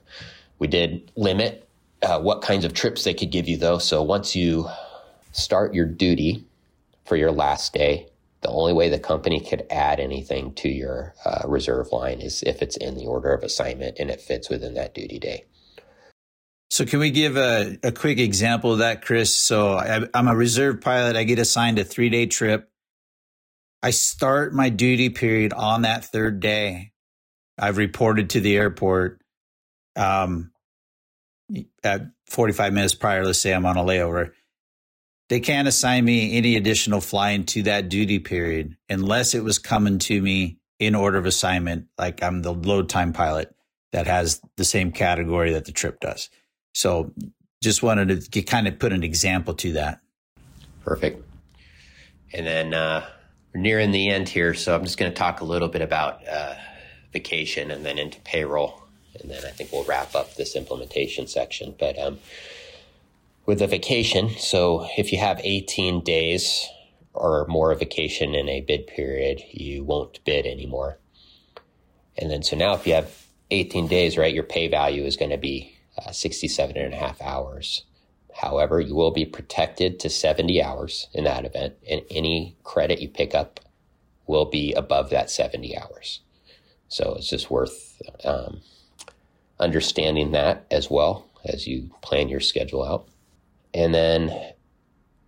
We 0.58 0.68
did 0.68 1.10
limit 1.16 1.68
uh, 2.02 2.20
what 2.20 2.42
kinds 2.42 2.64
of 2.64 2.74
trips 2.74 3.04
they 3.04 3.14
could 3.14 3.30
give 3.30 3.48
you, 3.48 3.56
though. 3.56 3.78
So 3.78 4.02
once 4.02 4.36
you 4.36 4.68
start 5.34 5.74
your 5.74 5.86
duty 5.86 6.46
for 7.04 7.16
your 7.16 7.32
last 7.32 7.72
day, 7.72 8.08
the 8.40 8.48
only 8.48 8.72
way 8.72 8.88
the 8.88 8.98
company 8.98 9.40
could 9.40 9.66
add 9.70 10.00
anything 10.00 10.54
to 10.54 10.68
your 10.68 11.14
uh, 11.24 11.42
reserve 11.46 11.92
line 11.92 12.20
is 12.20 12.42
if 12.42 12.62
it's 12.62 12.76
in 12.76 12.96
the 12.96 13.06
order 13.06 13.32
of 13.32 13.42
assignment 13.42 13.98
and 13.98 14.10
it 14.10 14.20
fits 14.20 14.48
within 14.48 14.74
that 14.74 14.94
duty 14.94 15.18
day. 15.18 15.44
So, 16.70 16.84
can 16.84 16.98
we 16.98 17.10
give 17.10 17.36
a, 17.36 17.78
a 17.82 17.92
quick 17.92 18.18
example 18.18 18.72
of 18.72 18.78
that, 18.78 19.02
Chris? 19.02 19.34
So, 19.34 19.74
I, 19.74 20.06
I'm 20.12 20.28
a 20.28 20.34
reserve 20.34 20.80
pilot. 20.80 21.16
I 21.16 21.24
get 21.24 21.38
assigned 21.38 21.78
a 21.78 21.84
three 21.84 22.10
day 22.10 22.26
trip. 22.26 22.70
I 23.82 23.90
start 23.90 24.54
my 24.54 24.70
duty 24.70 25.10
period 25.10 25.52
on 25.52 25.82
that 25.82 26.04
third 26.04 26.40
day. 26.40 26.92
I've 27.58 27.76
reported 27.76 28.30
to 28.30 28.40
the 28.40 28.56
airport. 28.56 29.20
Um, 29.96 30.52
at 31.82 32.02
45 32.26 32.72
minutes 32.72 32.94
prior, 32.94 33.24
let's 33.24 33.38
say 33.38 33.52
I'm 33.52 33.66
on 33.66 33.76
a 33.76 33.84
layover, 33.84 34.32
they 35.28 35.40
can't 35.40 35.68
assign 35.68 36.04
me 36.04 36.36
any 36.36 36.56
additional 36.56 37.00
flying 37.00 37.44
to 37.44 37.62
that 37.64 37.88
duty 37.88 38.18
period 38.18 38.76
unless 38.88 39.34
it 39.34 39.42
was 39.42 39.58
coming 39.58 39.98
to 39.98 40.20
me 40.20 40.58
in 40.78 40.94
order 40.94 41.18
of 41.18 41.26
assignment, 41.26 41.86
like 41.96 42.22
I'm 42.22 42.42
the 42.42 42.52
low 42.52 42.82
time 42.82 43.12
pilot 43.12 43.54
that 43.92 44.06
has 44.06 44.40
the 44.56 44.64
same 44.64 44.92
category 44.92 45.52
that 45.52 45.64
the 45.64 45.72
trip 45.72 46.00
does. 46.00 46.28
So 46.74 47.12
just 47.62 47.82
wanted 47.82 48.08
to 48.08 48.28
get, 48.28 48.46
kind 48.46 48.66
of 48.66 48.78
put 48.78 48.92
an 48.92 49.04
example 49.04 49.54
to 49.54 49.72
that. 49.74 50.00
Perfect. 50.84 51.24
And 52.32 52.46
then 52.46 52.74
uh, 52.74 53.06
we're 53.54 53.60
nearing 53.60 53.92
the 53.92 54.10
end 54.10 54.28
here, 54.28 54.52
so 54.52 54.74
I'm 54.74 54.84
just 54.84 54.98
going 54.98 55.10
to 55.10 55.16
talk 55.16 55.40
a 55.40 55.44
little 55.44 55.68
bit 55.68 55.80
about 55.80 56.26
uh, 56.28 56.54
vacation 57.12 57.70
and 57.70 57.86
then 57.86 57.96
into 57.98 58.20
payroll, 58.22 58.82
and 59.20 59.30
then 59.30 59.44
I 59.46 59.50
think 59.50 59.72
we'll 59.72 59.84
wrap 59.84 60.14
up 60.16 60.34
this 60.34 60.56
implementation 60.56 61.28
section. 61.28 61.74
But 61.78 61.98
um, 61.98 62.18
with 63.46 63.60
a 63.60 63.66
vacation, 63.66 64.30
so 64.38 64.86
if 64.96 65.12
you 65.12 65.18
have 65.18 65.40
18 65.42 66.02
days 66.02 66.68
or 67.12 67.46
more 67.48 67.70
of 67.70 67.78
vacation 67.78 68.34
in 68.34 68.48
a 68.48 68.60
bid 68.60 68.86
period, 68.86 69.42
you 69.52 69.84
won't 69.84 70.24
bid 70.24 70.46
anymore. 70.46 70.98
And 72.16 72.30
then 72.30 72.42
so 72.42 72.56
now 72.56 72.74
if 72.74 72.86
you 72.86 72.94
have 72.94 73.26
18 73.50 73.86
days, 73.88 74.16
right, 74.16 74.34
your 74.34 74.44
pay 74.44 74.68
value 74.68 75.04
is 75.04 75.16
going 75.16 75.30
to 75.30 75.36
be 75.36 75.76
uh, 75.98 76.10
67 76.10 76.76
and 76.76 76.94
a 76.94 76.96
half 76.96 77.20
hours. 77.20 77.84
However, 78.34 78.80
you 78.80 78.94
will 78.94 79.12
be 79.12 79.24
protected 79.24 80.00
to 80.00 80.10
70 80.10 80.60
hours 80.62 81.08
in 81.12 81.24
that 81.24 81.44
event, 81.44 81.74
and 81.88 82.02
any 82.10 82.56
credit 82.64 83.00
you 83.00 83.08
pick 83.08 83.34
up 83.34 83.60
will 84.26 84.46
be 84.46 84.72
above 84.72 85.10
that 85.10 85.30
70 85.30 85.78
hours. 85.78 86.20
So 86.88 87.14
it's 87.14 87.28
just 87.28 87.50
worth 87.50 88.00
um, 88.24 88.60
understanding 89.60 90.32
that 90.32 90.66
as 90.70 90.90
well 90.90 91.28
as 91.44 91.66
you 91.66 91.90
plan 92.02 92.28
your 92.28 92.40
schedule 92.40 92.84
out. 92.84 93.08
And 93.74 93.94
then 93.94 94.54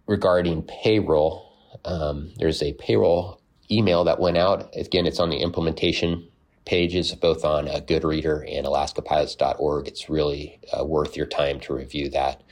regarding 0.06 0.62
payroll, 0.62 1.52
um, 1.84 2.32
there's 2.38 2.62
a 2.62 2.72
payroll 2.74 3.40
email 3.70 4.04
that 4.04 4.20
went 4.20 4.36
out. 4.36 4.74
Again, 4.76 5.06
it's 5.06 5.18
on 5.18 5.30
the 5.30 5.38
implementation 5.38 6.28
pages, 6.64 7.14
both 7.14 7.44
on 7.44 7.68
uh, 7.68 7.80
Goodreader 7.86 8.44
and 8.50 8.66
alaskapilots.org. 8.66 9.88
It's 9.88 10.08
really 10.08 10.60
uh, 10.72 10.84
worth 10.84 11.16
your 11.16 11.26
time 11.26 11.60
to 11.60 11.74
review 11.74 12.08
that. 12.10 12.42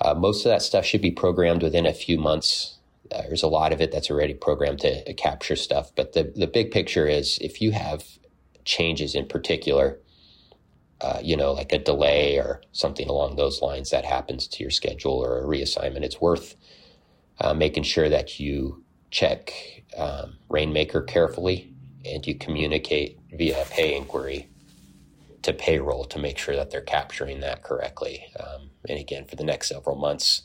Uh, 0.00 0.14
most 0.14 0.44
of 0.44 0.50
that 0.50 0.62
stuff 0.62 0.84
should 0.84 1.00
be 1.00 1.10
programmed 1.10 1.62
within 1.62 1.86
a 1.86 1.92
few 1.92 2.18
months. 2.18 2.78
Uh, 3.10 3.22
there's 3.22 3.42
a 3.42 3.48
lot 3.48 3.72
of 3.72 3.80
it 3.80 3.92
that's 3.92 4.10
already 4.10 4.34
programmed 4.34 4.80
to, 4.80 5.14
capture 5.14 5.56
stuff, 5.56 5.92
but 5.94 6.12
the, 6.12 6.32
the 6.34 6.46
big 6.46 6.70
picture 6.70 7.06
is 7.06 7.38
if 7.40 7.62
you 7.62 7.72
have 7.72 8.04
changes 8.64 9.14
in 9.14 9.26
particular, 9.26 9.98
uh, 11.00 11.18
you 11.22 11.36
know, 11.36 11.52
like 11.52 11.72
a 11.72 11.78
delay 11.78 12.36
or 12.38 12.62
something 12.72 13.08
along 13.08 13.36
those 13.36 13.60
lines 13.60 13.90
that 13.90 14.04
happens 14.04 14.48
to 14.48 14.62
your 14.62 14.70
schedule 14.70 15.12
or 15.12 15.38
a 15.38 15.46
reassignment, 15.46 16.02
it's 16.02 16.20
worth 16.20 16.56
uh, 17.40 17.52
making 17.52 17.82
sure 17.82 18.08
that 18.08 18.40
you 18.40 18.82
check 19.10 19.52
um, 19.96 20.38
Rainmaker 20.48 21.02
carefully 21.02 21.72
and 22.04 22.26
you 22.26 22.34
communicate 22.34 23.18
via 23.32 23.64
pay 23.70 23.96
inquiry 23.96 24.48
to 25.42 25.52
payroll 25.52 26.04
to 26.04 26.18
make 26.18 26.38
sure 26.38 26.56
that 26.56 26.70
they're 26.70 26.80
capturing 26.80 27.40
that 27.40 27.62
correctly. 27.62 28.26
Um, 28.40 28.70
and 28.88 28.98
again, 28.98 29.26
for 29.26 29.36
the 29.36 29.44
next 29.44 29.68
several 29.68 29.96
months, 29.96 30.42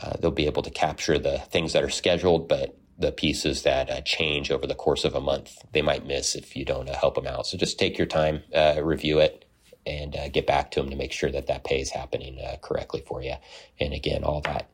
uh, 0.00 0.16
they'll 0.18 0.30
be 0.30 0.46
able 0.46 0.62
to 0.62 0.70
capture 0.70 1.18
the 1.18 1.38
things 1.38 1.72
that 1.72 1.82
are 1.82 1.90
scheduled, 1.90 2.48
but 2.48 2.78
the 2.98 3.12
pieces 3.12 3.62
that 3.62 3.90
uh, 3.90 4.00
change 4.00 4.50
over 4.50 4.66
the 4.66 4.74
course 4.74 5.04
of 5.04 5.14
a 5.14 5.20
month, 5.20 5.58
they 5.72 5.82
might 5.82 6.06
miss 6.06 6.34
if 6.34 6.56
you 6.56 6.64
don't 6.64 6.88
uh, 6.88 6.96
help 6.96 7.14
them 7.14 7.26
out. 7.26 7.46
So 7.46 7.56
just 7.56 7.78
take 7.78 7.98
your 7.98 8.06
time, 8.06 8.42
uh, 8.54 8.80
review 8.82 9.18
it, 9.18 9.44
and 9.88 10.14
uh, 10.14 10.28
get 10.28 10.46
back 10.46 10.70
to 10.72 10.80
them 10.80 10.90
to 10.90 10.96
make 10.96 11.12
sure 11.12 11.30
that 11.30 11.46
that 11.46 11.64
pay 11.64 11.80
is 11.80 11.90
happening 11.90 12.38
uh, 12.40 12.56
correctly 12.62 13.02
for 13.06 13.22
you. 13.22 13.34
And 13.80 13.94
again, 13.94 14.22
all 14.22 14.42
that, 14.42 14.68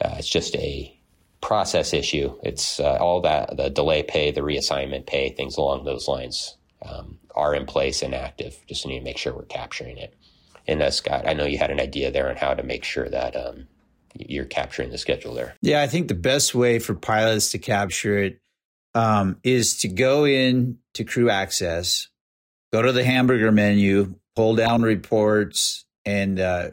it's 0.00 0.28
just 0.28 0.56
a 0.56 0.96
process 1.40 1.92
issue. 1.92 2.38
It's 2.42 2.80
all 2.80 3.20
that, 3.22 3.56
the 3.56 3.68
delay 3.68 4.02
pay, 4.02 4.30
the 4.30 4.40
reassignment 4.40 5.06
pay, 5.06 5.30
things 5.30 5.56
along 5.56 5.84
those 5.84 6.08
lines 6.08 6.56
um, 6.82 7.18
are 7.34 7.54
in 7.54 7.66
place 7.66 8.02
and 8.02 8.14
active. 8.14 8.56
Just 8.66 8.86
need 8.86 8.98
to 8.98 9.04
make 9.04 9.18
sure 9.18 9.34
we're 9.34 9.44
capturing 9.44 9.98
it. 9.98 10.14
And 10.66 10.82
uh, 10.82 10.90
Scott, 10.90 11.26
I 11.26 11.34
know 11.34 11.44
you 11.44 11.58
had 11.58 11.70
an 11.70 11.80
idea 11.80 12.10
there 12.10 12.30
on 12.30 12.36
how 12.36 12.54
to 12.54 12.62
make 12.62 12.84
sure 12.84 13.08
that 13.08 13.34
um, 13.36 13.66
you're 14.14 14.44
capturing 14.44 14.90
the 14.90 14.98
schedule 14.98 15.34
there. 15.34 15.54
Yeah, 15.62 15.82
I 15.82 15.86
think 15.86 16.08
the 16.08 16.14
best 16.14 16.54
way 16.54 16.78
for 16.78 16.94
pilots 16.94 17.50
to 17.52 17.58
capture 17.58 18.18
it 18.18 18.40
um, 18.94 19.38
is 19.42 19.80
to 19.80 19.88
go 19.88 20.26
in 20.26 20.78
to 20.94 21.04
crew 21.04 21.30
access, 21.30 22.08
go 22.72 22.82
to 22.82 22.92
the 22.92 23.04
hamburger 23.04 23.52
menu, 23.52 24.14
pull 24.36 24.54
down 24.54 24.82
reports, 24.82 25.84
and 26.04 26.40
uh, 26.40 26.70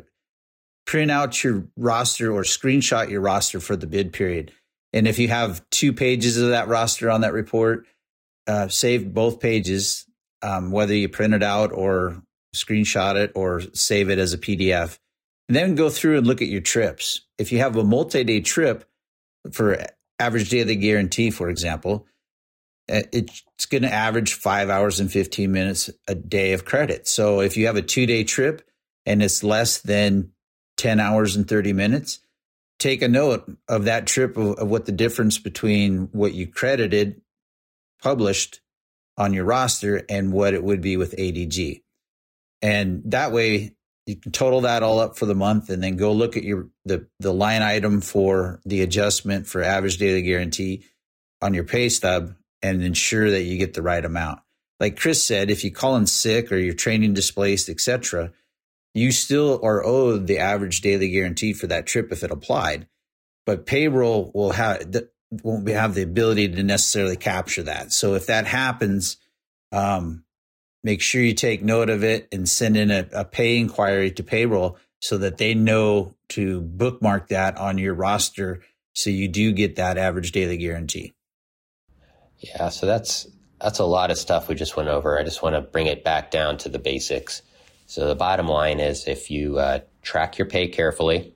print 0.85 1.11
out 1.11 1.43
your 1.43 1.67
roster 1.75 2.31
or 2.31 2.41
screenshot 2.41 3.09
your 3.09 3.21
roster 3.21 3.59
for 3.59 3.75
the 3.75 3.87
bid 3.87 4.13
period. 4.13 4.51
And 4.93 5.07
if 5.07 5.19
you 5.19 5.27
have 5.27 5.61
two 5.69 5.93
pages 5.93 6.37
of 6.37 6.49
that 6.49 6.67
roster 6.67 7.11
on 7.11 7.21
that 7.21 7.33
report, 7.33 7.85
uh, 8.47 8.69
save 8.69 9.13
both 9.13 9.39
pages, 9.39 10.05
um, 10.41 10.71
whether 10.71 10.95
you 10.95 11.09
print 11.09 11.33
it 11.33 11.43
out 11.43 11.71
or 11.73 12.23
screenshot 12.55 13.15
it 13.15 13.33
or 13.35 13.61
save 13.73 14.09
it 14.09 14.17
as 14.17 14.33
a 14.33 14.37
PDF. 14.37 14.97
And 15.49 15.55
then 15.55 15.75
go 15.75 15.89
through 15.89 16.17
and 16.17 16.27
look 16.27 16.41
at 16.41 16.47
your 16.47 16.61
trips. 16.61 17.21
If 17.37 17.51
you 17.51 17.59
have 17.59 17.75
a 17.75 17.83
multi 17.83 18.23
day 18.23 18.41
trip 18.41 18.85
for 19.51 19.85
average 20.19 20.49
daily 20.49 20.75
guarantee, 20.75 21.29
for 21.29 21.49
example, 21.49 22.05
Uh, 22.89 23.01
it's 23.11 23.65
going 23.65 23.83
to 23.83 23.93
average 23.93 24.33
five 24.33 24.69
hours 24.69 24.99
and 24.99 25.11
15 25.11 25.51
minutes 25.51 25.89
a 26.07 26.15
day 26.15 26.53
of 26.53 26.65
credit. 26.65 27.07
So 27.07 27.41
if 27.41 27.57
you 27.57 27.67
have 27.67 27.75
a 27.75 27.81
two 27.81 28.05
day 28.05 28.23
trip 28.23 28.61
and 29.05 29.21
it's 29.21 29.43
less 29.43 29.79
than 29.81 30.31
10 30.77 30.99
hours 30.99 31.35
and 31.35 31.47
30 31.47 31.73
minutes, 31.73 32.19
take 32.79 33.01
a 33.01 33.07
note 33.07 33.51
of 33.67 33.85
that 33.85 34.07
trip 34.07 34.37
of, 34.37 34.57
of 34.57 34.69
what 34.69 34.85
the 34.85 34.91
difference 34.91 35.37
between 35.37 36.09
what 36.11 36.33
you 36.33 36.47
credited 36.47 37.21
published 38.01 38.61
on 39.17 39.33
your 39.33 39.45
roster 39.45 40.03
and 40.09 40.31
what 40.31 40.53
it 40.53 40.63
would 40.63 40.81
be 40.81 40.95
with 40.95 41.15
ADG. 41.17 41.81
And 42.61 43.01
that 43.05 43.31
way 43.31 43.75
you 44.05 44.15
can 44.15 44.31
total 44.31 44.61
that 44.61 44.83
all 44.83 44.99
up 44.99 45.17
for 45.17 45.25
the 45.25 45.35
month 45.35 45.69
and 45.69 45.83
then 45.83 45.97
go 45.97 46.13
look 46.13 46.37
at 46.37 46.43
your 46.43 46.69
the 46.85 47.07
the 47.19 47.33
line 47.33 47.61
item 47.61 48.01
for 48.01 48.61
the 48.65 48.81
adjustment 48.81 49.45
for 49.47 49.61
average 49.61 49.97
daily 49.97 50.21
guarantee 50.21 50.85
on 51.41 51.53
your 51.53 51.65
pay 51.65 51.89
stub 51.89 52.33
and 52.61 52.81
ensure 52.81 53.29
that 53.31 53.43
you 53.43 53.57
get 53.57 53.73
the 53.73 53.81
right 53.81 54.03
amount. 54.03 54.39
Like 54.79 54.97
Chris 54.99 55.23
said, 55.23 55.49
if 55.49 55.63
you 55.63 55.71
call 55.71 55.95
in 55.95 56.05
sick 56.05 56.51
or 56.51 56.57
you're 56.57 56.73
training 56.73 57.13
displaced, 57.13 57.69
etc., 57.69 58.31
you 58.93 59.11
still 59.11 59.59
are 59.63 59.83
owed 59.83 60.27
the 60.27 60.39
average 60.39 60.81
daily 60.81 61.09
guarantee 61.09 61.53
for 61.53 61.67
that 61.67 61.85
trip 61.85 62.11
if 62.11 62.23
it 62.23 62.31
applied. 62.31 62.87
But 63.45 63.65
payroll 63.65 64.31
will 64.33 64.51
have 64.51 64.93
won't 65.43 65.67
have 65.67 65.93
the 65.93 66.03
ability 66.03 66.49
to 66.49 66.63
necessarily 66.63 67.17
capture 67.17 67.63
that. 67.63 67.91
So 67.91 68.13
if 68.15 68.27
that 68.27 68.47
happens, 68.47 69.17
um, 69.71 70.23
make 70.83 71.01
sure 71.01 71.21
you 71.21 71.33
take 71.33 71.63
note 71.63 71.89
of 71.89 72.03
it 72.03 72.27
and 72.31 72.47
send 72.47 72.77
in 72.77 72.91
a, 72.91 73.07
a 73.11 73.25
pay 73.25 73.57
inquiry 73.57 74.11
to 74.11 74.23
payroll 74.23 74.77
so 75.01 75.17
that 75.17 75.37
they 75.37 75.53
know 75.53 76.15
to 76.29 76.61
bookmark 76.61 77.27
that 77.27 77.57
on 77.57 77.77
your 77.77 77.93
roster 77.93 78.61
so 78.93 79.09
you 79.09 79.27
do 79.27 79.51
get 79.51 79.75
that 79.75 79.97
average 79.97 80.31
daily 80.31 80.57
guarantee. 80.57 81.13
Yeah, 82.39 82.69
so 82.69 82.85
that's 82.85 83.27
that's 83.59 83.79
a 83.79 83.85
lot 83.85 84.11
of 84.11 84.17
stuff 84.17 84.47
we 84.47 84.55
just 84.55 84.77
went 84.77 84.89
over. 84.89 85.19
I 85.19 85.23
just 85.23 85.41
want 85.41 85.55
to 85.55 85.61
bring 85.61 85.87
it 85.87 86.03
back 86.03 86.29
down 86.29 86.57
to 86.59 86.69
the 86.69 86.79
basics. 86.79 87.41
So 87.87 88.07
the 88.07 88.15
bottom 88.15 88.47
line 88.47 88.79
is 88.79 89.07
if 89.07 89.31
you 89.31 89.57
uh, 89.57 89.79
track 90.03 90.37
your 90.37 90.47
pay 90.47 90.67
carefully 90.67 91.33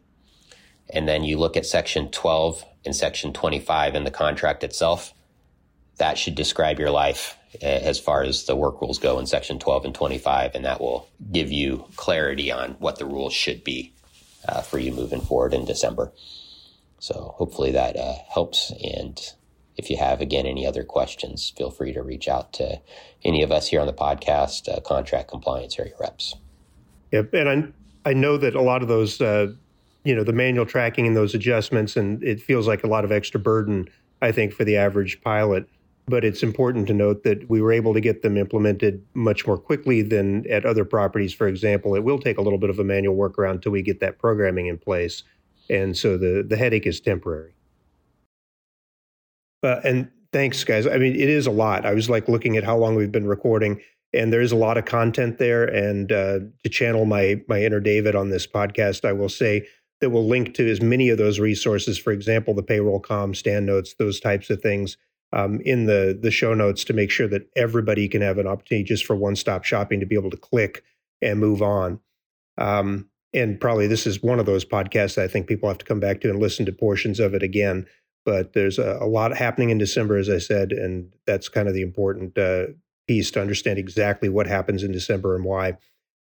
and 0.93 1.07
then 1.07 1.23
you 1.23 1.37
look 1.37 1.57
at 1.57 1.65
section 1.65 2.11
12 2.11 2.63
and 2.85 2.95
section 2.95 3.33
25 3.33 3.95
in 3.95 4.03
the 4.03 4.11
contract 4.11 4.63
itself, 4.63 5.13
that 5.97 6.17
should 6.17 6.35
describe 6.35 6.77
your 6.77 6.91
life 6.91 7.37
eh, 7.61 7.79
as 7.83 7.99
far 7.99 8.23
as 8.23 8.45
the 8.45 8.55
work 8.55 8.81
rules 8.81 8.99
go 8.99 9.17
in 9.17 9.25
section 9.25 9.59
12 9.59 9.85
and 9.85 9.95
25, 9.95 10.55
and 10.55 10.65
that 10.65 10.81
will 10.81 11.07
give 11.31 11.51
you 11.51 11.85
clarity 11.95 12.51
on 12.51 12.71
what 12.79 12.99
the 12.99 13.05
rules 13.05 13.33
should 13.33 13.63
be 13.63 13.93
uh, 14.47 14.61
for 14.61 14.77
you 14.77 14.91
moving 14.91 15.21
forward 15.21 15.53
in 15.53 15.65
December. 15.65 16.11
So 16.99 17.33
hopefully 17.37 17.71
that 17.71 17.95
uh, 17.95 18.15
helps. 18.31 18.71
And 18.83 19.19
if 19.77 19.89
you 19.89 19.97
have, 19.97 20.21
again, 20.21 20.45
any 20.45 20.65
other 20.65 20.83
questions, 20.83 21.53
feel 21.55 21.71
free 21.71 21.93
to 21.93 22.01
reach 22.01 22.27
out 22.27 22.53
to 22.53 22.81
any 23.23 23.41
of 23.41 23.51
us 23.51 23.67
here 23.67 23.81
on 23.81 23.87
the 23.87 23.93
podcast, 23.93 24.67
uh, 24.67 24.79
contract 24.81 25.29
compliance 25.29 25.79
area 25.79 25.93
reps. 25.99 26.35
Yep. 27.11 27.33
And 27.33 27.73
I, 28.05 28.09
I 28.09 28.13
know 28.13 28.37
that 28.37 28.55
a 28.55 28.61
lot 28.61 28.81
of 28.81 28.87
those 28.87 29.21
uh, 29.21 29.53
you 30.03 30.15
know 30.15 30.23
the 30.23 30.33
manual 30.33 30.65
tracking 30.65 31.05
and 31.07 31.15
those 31.15 31.33
adjustments 31.33 31.95
and 31.95 32.23
it 32.23 32.41
feels 32.41 32.67
like 32.67 32.83
a 32.83 32.87
lot 32.87 33.05
of 33.05 33.11
extra 33.11 33.39
burden 33.39 33.87
i 34.21 34.31
think 34.31 34.53
for 34.53 34.63
the 34.63 34.77
average 34.77 35.21
pilot 35.21 35.67
but 36.07 36.25
it's 36.25 36.41
important 36.41 36.87
to 36.87 36.93
note 36.93 37.23
that 37.23 37.47
we 37.49 37.61
were 37.61 37.71
able 37.71 37.93
to 37.93 38.01
get 38.01 38.23
them 38.23 38.35
implemented 38.35 39.05
much 39.13 39.45
more 39.45 39.57
quickly 39.57 40.01
than 40.01 40.49
at 40.49 40.65
other 40.65 40.85
properties 40.85 41.33
for 41.33 41.47
example 41.47 41.95
it 41.95 42.03
will 42.03 42.19
take 42.19 42.37
a 42.37 42.41
little 42.41 42.59
bit 42.59 42.69
of 42.69 42.79
a 42.79 42.83
manual 42.83 43.15
workaround 43.15 43.51
until 43.51 43.71
we 43.71 43.81
get 43.81 43.99
that 43.99 44.17
programming 44.17 44.67
in 44.67 44.77
place 44.77 45.23
and 45.69 45.95
so 45.97 46.17
the 46.17 46.43
the 46.47 46.57
headache 46.57 46.87
is 46.87 46.99
temporary 46.99 47.53
uh, 49.63 49.79
and 49.83 50.09
thanks 50.33 50.63
guys 50.63 50.87
i 50.87 50.97
mean 50.97 51.13
it 51.15 51.29
is 51.29 51.47
a 51.47 51.51
lot 51.51 51.85
i 51.85 51.93
was 51.93 52.09
like 52.09 52.27
looking 52.27 52.57
at 52.57 52.63
how 52.63 52.77
long 52.77 52.95
we've 52.95 53.11
been 53.11 53.27
recording 53.27 53.79
and 54.13 54.31
there 54.31 54.41
is 54.41 54.51
a 54.51 54.57
lot 54.57 54.77
of 54.77 54.85
content 54.85 55.37
there. 55.37 55.63
And 55.63 56.11
uh, 56.11 56.39
to 56.63 56.69
channel 56.69 57.05
my 57.05 57.41
my 57.47 57.63
inner 57.63 57.79
David 57.79 58.15
on 58.15 58.29
this 58.29 58.47
podcast, 58.47 59.05
I 59.05 59.13
will 59.13 59.29
say 59.29 59.67
that 59.99 60.09
we'll 60.09 60.27
link 60.27 60.53
to 60.55 60.69
as 60.69 60.81
many 60.81 61.09
of 61.09 61.17
those 61.17 61.39
resources. 61.39 61.97
For 61.97 62.11
example, 62.11 62.53
the 62.53 62.63
payroll 62.63 62.99
com 62.99 63.33
Stan 63.33 63.65
notes, 63.65 63.95
those 63.97 64.19
types 64.19 64.49
of 64.49 64.61
things. 64.61 64.97
Um, 65.33 65.61
in 65.63 65.85
the 65.85 66.17
the 66.21 66.31
show 66.31 66.53
notes 66.53 66.83
to 66.83 66.93
make 66.93 67.09
sure 67.09 67.27
that 67.29 67.47
everybody 67.55 68.09
can 68.09 68.21
have 68.21 68.37
an 68.37 68.47
opportunity 68.47 68.83
just 68.83 69.05
for 69.05 69.15
one 69.15 69.37
stop 69.37 69.63
shopping 69.63 70.01
to 70.01 70.05
be 70.05 70.15
able 70.15 70.29
to 70.29 70.35
click 70.35 70.83
and 71.21 71.39
move 71.39 71.61
on. 71.61 72.01
Um, 72.57 73.09
and 73.33 73.57
probably 73.57 73.87
this 73.87 74.05
is 74.05 74.21
one 74.21 74.41
of 74.41 74.45
those 74.45 74.65
podcasts 74.65 75.17
I 75.17 75.29
think 75.29 75.47
people 75.47 75.69
have 75.69 75.77
to 75.77 75.85
come 75.85 76.01
back 76.01 76.19
to 76.21 76.29
and 76.29 76.37
listen 76.37 76.65
to 76.65 76.73
portions 76.73 77.17
of 77.21 77.33
it 77.33 77.43
again. 77.43 77.85
But 78.25 78.53
there's 78.53 78.77
a, 78.77 78.97
a 79.01 79.07
lot 79.07 79.35
happening 79.35 79.71
in 79.71 79.77
December, 79.77 80.17
as 80.17 80.29
I 80.29 80.37
said, 80.37 80.71
and 80.71 81.11
that's 81.25 81.49
kind 81.49 81.67
of 81.67 81.73
the 81.73 81.81
important 81.81 82.37
uh, 82.37 82.67
piece 83.07 83.31
to 83.31 83.41
understand 83.41 83.79
exactly 83.79 84.29
what 84.29 84.47
happens 84.47 84.83
in 84.83 84.91
December 84.91 85.35
and 85.35 85.43
why. 85.43 85.77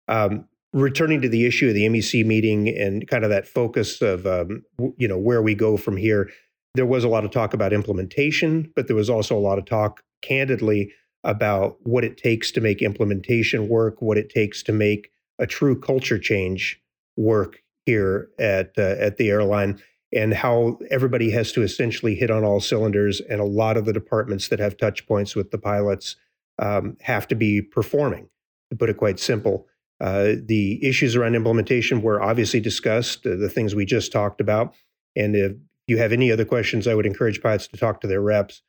Um, 0.09 0.47
returning 0.72 1.22
to 1.22 1.28
the 1.28 1.47
issue 1.47 1.68
of 1.68 1.74
the 1.74 1.89
MEC 1.89 2.24
meeting 2.24 2.68
and 2.68 3.09
kind 3.09 3.24
of 3.24 3.30
that 3.30 3.47
focus 3.47 4.03
of 4.03 4.26
um, 4.26 4.62
you 4.97 5.09
know 5.09 5.18
where 5.18 5.43
we 5.43 5.55
go 5.55 5.76
from 5.76 5.97
here, 5.97 6.28
there 6.74 6.87
was 6.87 7.05
a 7.05 7.09
lot 7.09 7.24
of 7.24 7.30
talk 7.30 7.55
about 7.55 7.72
implementation, 7.72 8.70
but 8.76 8.87
there 8.87 8.97
was 8.97 9.11
also 9.11 9.37
a 9.37 9.41
lot 9.41 9.59
of 9.59 9.64
talk, 9.64 10.03
candidly, 10.22 10.93
about 11.24 11.76
what 11.82 12.05
it 12.05 12.16
takes 12.16 12.51
to 12.53 12.61
make 12.61 12.82
implementation 12.82 13.68
work, 13.68 14.01
what 14.01 14.18
it 14.18 14.30
takes 14.30 14.62
to 14.62 14.72
make 14.72 15.11
a 15.39 15.47
true 15.47 15.78
culture 15.78 16.18
change 16.18 16.80
work 17.16 17.62
here 17.84 18.28
at 18.39 18.72
uh, 18.76 18.97
at 18.99 19.16
the 19.16 19.30
airline 19.30 19.80
and 20.13 20.35
how 20.35 20.79
everybody 20.91 21.31
has 21.31 21.53
to 21.53 21.63
essentially 21.63 22.15
hit 22.15 22.31
on 22.31 22.45
all 22.45 22.61
cylinders 22.61 23.21
and 23.21 23.41
a 23.41 23.45
lot 23.45 23.77
of 23.77 23.85
the 23.85 23.93
departments 23.93 24.49
that 24.49 24.61
have 24.61 24.77
touch 24.77 25.07
points 25.07 25.35
with 25.35 25.51
the 25.51 25.59
pilots 25.59 26.17
um, 26.59 26.97
have 27.03 27.27
to 27.29 27.35
be 27.35 27.61
performing, 27.61 28.29
to 28.71 28.77
put 28.77 28.89
it 28.89 28.97
quite 28.97 29.19
simple. 29.19 29.67
Uh, 30.01 30.33
the 30.45 30.85
issues 30.87 31.17
around 31.17 31.35
implementation 31.35 32.03
were 32.03 32.23
obviously 32.23 32.61
discussed, 32.61 33.27
uh, 33.27 33.35
the 33.37 33.49
things 33.49 33.75
we 33.75 33.85
just 33.85 34.13
talked 34.13 34.41
about. 34.41 34.75
And 35.17 35.35
if 35.35 35.53
you 35.87 35.99
have 35.99 36.13
any 36.13 36.31
other 36.31 36.45
questions, 36.45 36.87
I 36.87 36.95
would 36.95 37.07
encourage 37.07 37.43
pilots 37.43 37.67
to 37.69 37.77
talk 37.77 38.01
to 38.03 38.07
their 38.07 38.21
reps. 38.21 38.63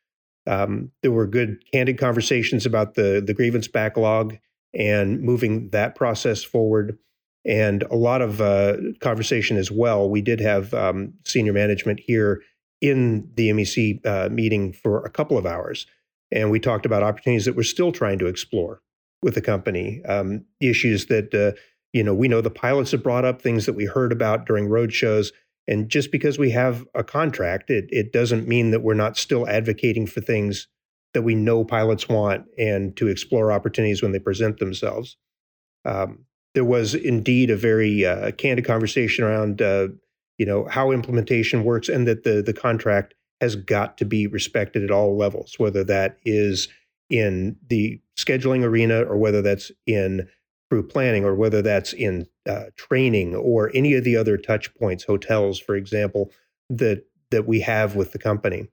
Um, 0.46 0.90
there 1.02 1.12
were 1.12 1.26
good, 1.26 1.62
candid 1.72 1.98
conversations 1.98 2.64
about 2.64 2.94
the, 2.94 3.22
the 3.24 3.34
grievance 3.34 3.68
backlog 3.68 4.38
and 4.74 5.20
moving 5.20 5.70
that 5.70 5.94
process 5.94 6.42
forward. 6.42 6.98
And 7.44 7.82
a 7.84 7.96
lot 7.96 8.20
of 8.20 8.40
uh, 8.40 8.76
conversation 9.00 9.56
as 9.56 9.70
well. 9.70 10.10
We 10.10 10.20
did 10.20 10.40
have 10.40 10.74
um, 10.74 11.14
senior 11.24 11.52
management 11.52 12.00
here 12.00 12.42
in 12.80 13.30
the 13.34 13.50
MEC 13.50 14.06
uh, 14.06 14.28
meeting 14.28 14.72
for 14.72 15.04
a 15.04 15.10
couple 15.10 15.38
of 15.38 15.46
hours 15.46 15.86
and 16.30 16.50
we 16.50 16.60
talked 16.60 16.86
about 16.86 17.02
opportunities 17.02 17.44
that 17.46 17.56
we're 17.56 17.62
still 17.62 17.92
trying 17.92 18.18
to 18.18 18.26
explore 18.26 18.82
with 19.22 19.34
the 19.34 19.40
company, 19.40 20.02
um, 20.04 20.44
issues 20.60 21.06
that 21.06 21.34
uh, 21.34 21.58
you 21.92 22.02
know 22.02 22.14
we 22.14 22.28
know 22.28 22.40
the 22.40 22.50
pilots 22.50 22.92
have 22.92 23.02
brought 23.02 23.24
up, 23.24 23.40
things 23.40 23.66
that 23.66 23.74
we 23.74 23.86
heard 23.86 24.12
about 24.12 24.46
during 24.46 24.68
road 24.68 24.92
shows. 24.92 25.32
And 25.66 25.90
just 25.90 26.10
because 26.10 26.38
we 26.38 26.50
have 26.52 26.86
a 26.94 27.04
contract, 27.04 27.68
it, 27.68 27.86
it 27.90 28.10
doesn't 28.10 28.48
mean 28.48 28.70
that 28.70 28.82
we're 28.82 28.94
not 28.94 29.18
still 29.18 29.46
advocating 29.46 30.06
for 30.06 30.22
things 30.22 30.66
that 31.12 31.22
we 31.22 31.34
know 31.34 31.62
pilots 31.62 32.08
want 32.08 32.46
and 32.56 32.96
to 32.96 33.08
explore 33.08 33.52
opportunities 33.52 34.02
when 34.02 34.12
they 34.12 34.18
present 34.18 34.58
themselves. 34.58 35.18
Um, 35.84 36.24
there 36.54 36.64
was 36.64 36.94
indeed 36.94 37.50
a 37.50 37.56
very 37.56 38.04
uh, 38.04 38.32
candid 38.32 38.64
conversation 38.64 39.24
around, 39.24 39.62
uh, 39.62 39.88
you 40.38 40.46
know, 40.46 40.66
how 40.66 40.90
implementation 40.90 41.64
works 41.64 41.88
and 41.88 42.06
that 42.06 42.24
the 42.24 42.42
the 42.42 42.52
contract 42.52 43.14
has 43.40 43.54
got 43.54 43.96
to 43.98 44.04
be 44.04 44.26
respected 44.26 44.82
at 44.82 44.90
all 44.90 45.16
levels, 45.16 45.54
whether 45.58 45.84
that 45.84 46.18
is 46.24 46.68
in 47.10 47.56
the 47.68 48.00
scheduling 48.18 48.64
arena 48.64 49.02
or 49.02 49.16
whether 49.16 49.42
that's 49.42 49.70
in 49.86 50.28
crew 50.70 50.86
planning 50.86 51.24
or 51.24 51.34
whether 51.34 51.62
that's 51.62 51.92
in 51.92 52.26
uh, 52.48 52.64
training 52.76 53.34
or 53.34 53.70
any 53.74 53.94
of 53.94 54.04
the 54.04 54.16
other 54.16 54.36
touch 54.36 54.74
points, 54.74 55.04
hotels, 55.04 55.58
for 55.58 55.76
example, 55.76 56.30
that 56.68 57.04
that 57.30 57.46
we 57.46 57.60
have 57.60 57.94
with 57.94 58.12
the 58.12 58.18
company. 58.18 58.68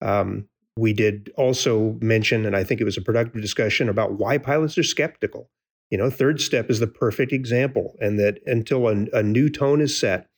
Um, 0.00 0.48
we 0.76 0.92
did 0.92 1.32
also 1.36 1.96
mention, 2.00 2.44
and 2.44 2.56
I 2.56 2.64
think 2.64 2.80
it 2.80 2.84
was 2.84 2.96
a 2.96 3.02
productive 3.02 3.40
discussion 3.40 3.88
about 3.88 4.14
why 4.14 4.38
pilots 4.38 4.76
are 4.76 4.82
skeptical. 4.82 5.48
You 5.90 5.98
know, 5.98 6.10
third 6.10 6.40
step 6.40 6.70
is 6.70 6.80
the 6.80 6.86
perfect 6.86 7.32
example, 7.32 7.94
and 8.00 8.18
that 8.18 8.40
until 8.46 8.88
a, 8.88 9.06
a 9.12 9.22
new 9.22 9.48
tone 9.48 9.80
is 9.80 9.96
set 9.96 10.28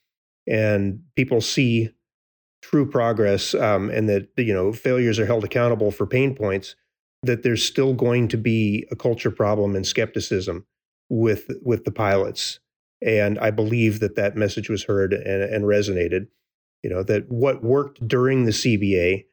and 0.47 1.01
people 1.15 1.41
see 1.41 1.89
true 2.61 2.89
progress 2.89 3.53
um, 3.53 3.89
and 3.89 4.09
that 4.09 4.29
you 4.37 4.53
know 4.53 4.71
failures 4.73 5.19
are 5.19 5.25
held 5.25 5.43
accountable 5.43 5.91
for 5.91 6.05
pain 6.07 6.35
points 6.35 6.75
that 7.23 7.43
there's 7.43 7.63
still 7.63 7.93
going 7.93 8.27
to 8.27 8.37
be 8.37 8.85
a 8.91 8.95
culture 8.95 9.31
problem 9.31 9.75
and 9.75 9.85
skepticism 9.85 10.65
with 11.09 11.49
with 11.63 11.85
the 11.85 11.91
pilots. 11.91 12.59
And 12.99 13.37
i 13.39 13.51
believe 13.51 13.99
that 13.99 14.15
that 14.15 14.35
message 14.35 14.69
was 14.69 14.83
heard 14.83 15.13
and, 15.13 15.43
and 15.43 15.65
resonated. 15.65 16.27
You 16.83 16.89
know 16.89 17.03
that 17.03 17.29
what 17.29 17.63
worked 17.63 18.07
during 18.07 18.45
the 18.45 18.51
cba 18.51 19.25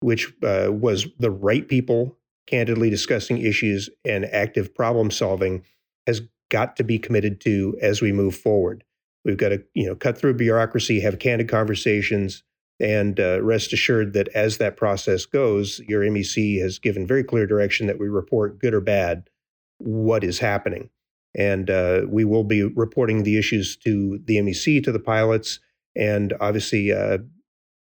which 0.00 0.32
uh, 0.42 0.68
was 0.72 1.06
the 1.20 1.30
right 1.30 1.68
people 1.68 2.18
candidly 2.46 2.90
discussing 2.90 3.38
issues 3.38 3.88
and 4.04 4.24
active 4.26 4.74
problem 4.74 5.10
solving 5.10 5.62
has 6.06 6.22
got 6.50 6.76
to 6.76 6.84
be 6.84 6.98
committed 6.98 7.40
to 7.40 7.76
as 7.80 8.00
we 8.02 8.12
move 8.12 8.36
forward 8.36 8.84
we've 9.24 9.36
got 9.36 9.50
to 9.50 9.62
you 9.74 9.86
know 9.86 9.94
cut 9.94 10.18
through 10.18 10.34
bureaucracy 10.34 11.00
have 11.00 11.18
candid 11.18 11.48
conversations 11.48 12.42
and 12.82 13.20
uh, 13.20 13.40
rest 13.42 13.72
assured 13.72 14.12
that 14.14 14.28
as 14.34 14.58
that 14.58 14.76
process 14.76 15.24
goes, 15.24 15.80
your 15.86 16.02
MEC 16.02 16.60
has 16.60 16.80
given 16.80 17.06
very 17.06 17.22
clear 17.22 17.46
direction 17.46 17.86
that 17.86 18.00
we 18.00 18.08
report 18.08 18.58
good 18.58 18.74
or 18.74 18.80
bad 18.80 19.30
what 19.78 20.24
is 20.24 20.40
happening. 20.40 20.90
And 21.34 21.70
uh, 21.70 22.02
we 22.08 22.24
will 22.24 22.42
be 22.42 22.64
reporting 22.64 23.22
the 23.22 23.38
issues 23.38 23.76
to 23.78 24.20
the 24.24 24.36
MEC, 24.38 24.82
to 24.82 24.92
the 24.92 24.98
pilots, 24.98 25.60
and 25.96 26.34
obviously 26.40 26.92
uh, 26.92 27.18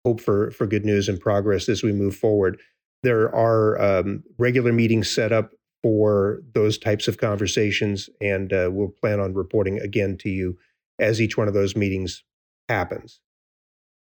hope 0.06 0.22
for, 0.22 0.52
for 0.52 0.68
good 0.68 0.86
news 0.86 1.10
and 1.10 1.20
progress 1.20 1.68
as 1.68 1.82
we 1.82 1.92
move 1.92 2.16
forward. 2.16 2.60
There 3.04 3.34
are 3.34 3.82
um, 3.82 4.24
regular 4.38 4.72
meetings 4.72 5.10
set 5.10 5.32
up 5.32 5.52
for 5.82 6.42
those 6.54 6.78
types 6.78 7.08
of 7.08 7.18
conversations, 7.18 8.10
and 8.22 8.54
uh, 8.54 8.70
we'll 8.72 8.90
plan 8.90 9.20
on 9.20 9.34
reporting 9.34 9.80
again 9.80 10.18
to 10.20 10.30
you 10.30 10.58
as 11.00 11.20
each 11.20 11.38
one 11.38 11.48
of 11.48 11.54
those 11.54 11.76
meetings 11.76 12.24
happens. 12.70 13.20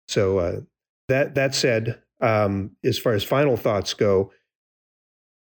So 0.07 0.37
uh, 0.39 0.59
that 1.07 1.35
that 1.35 1.55
said, 1.55 2.01
um, 2.21 2.71
as 2.83 2.99
far 2.99 3.13
as 3.13 3.23
final 3.23 3.55
thoughts 3.55 3.93
go, 3.93 4.31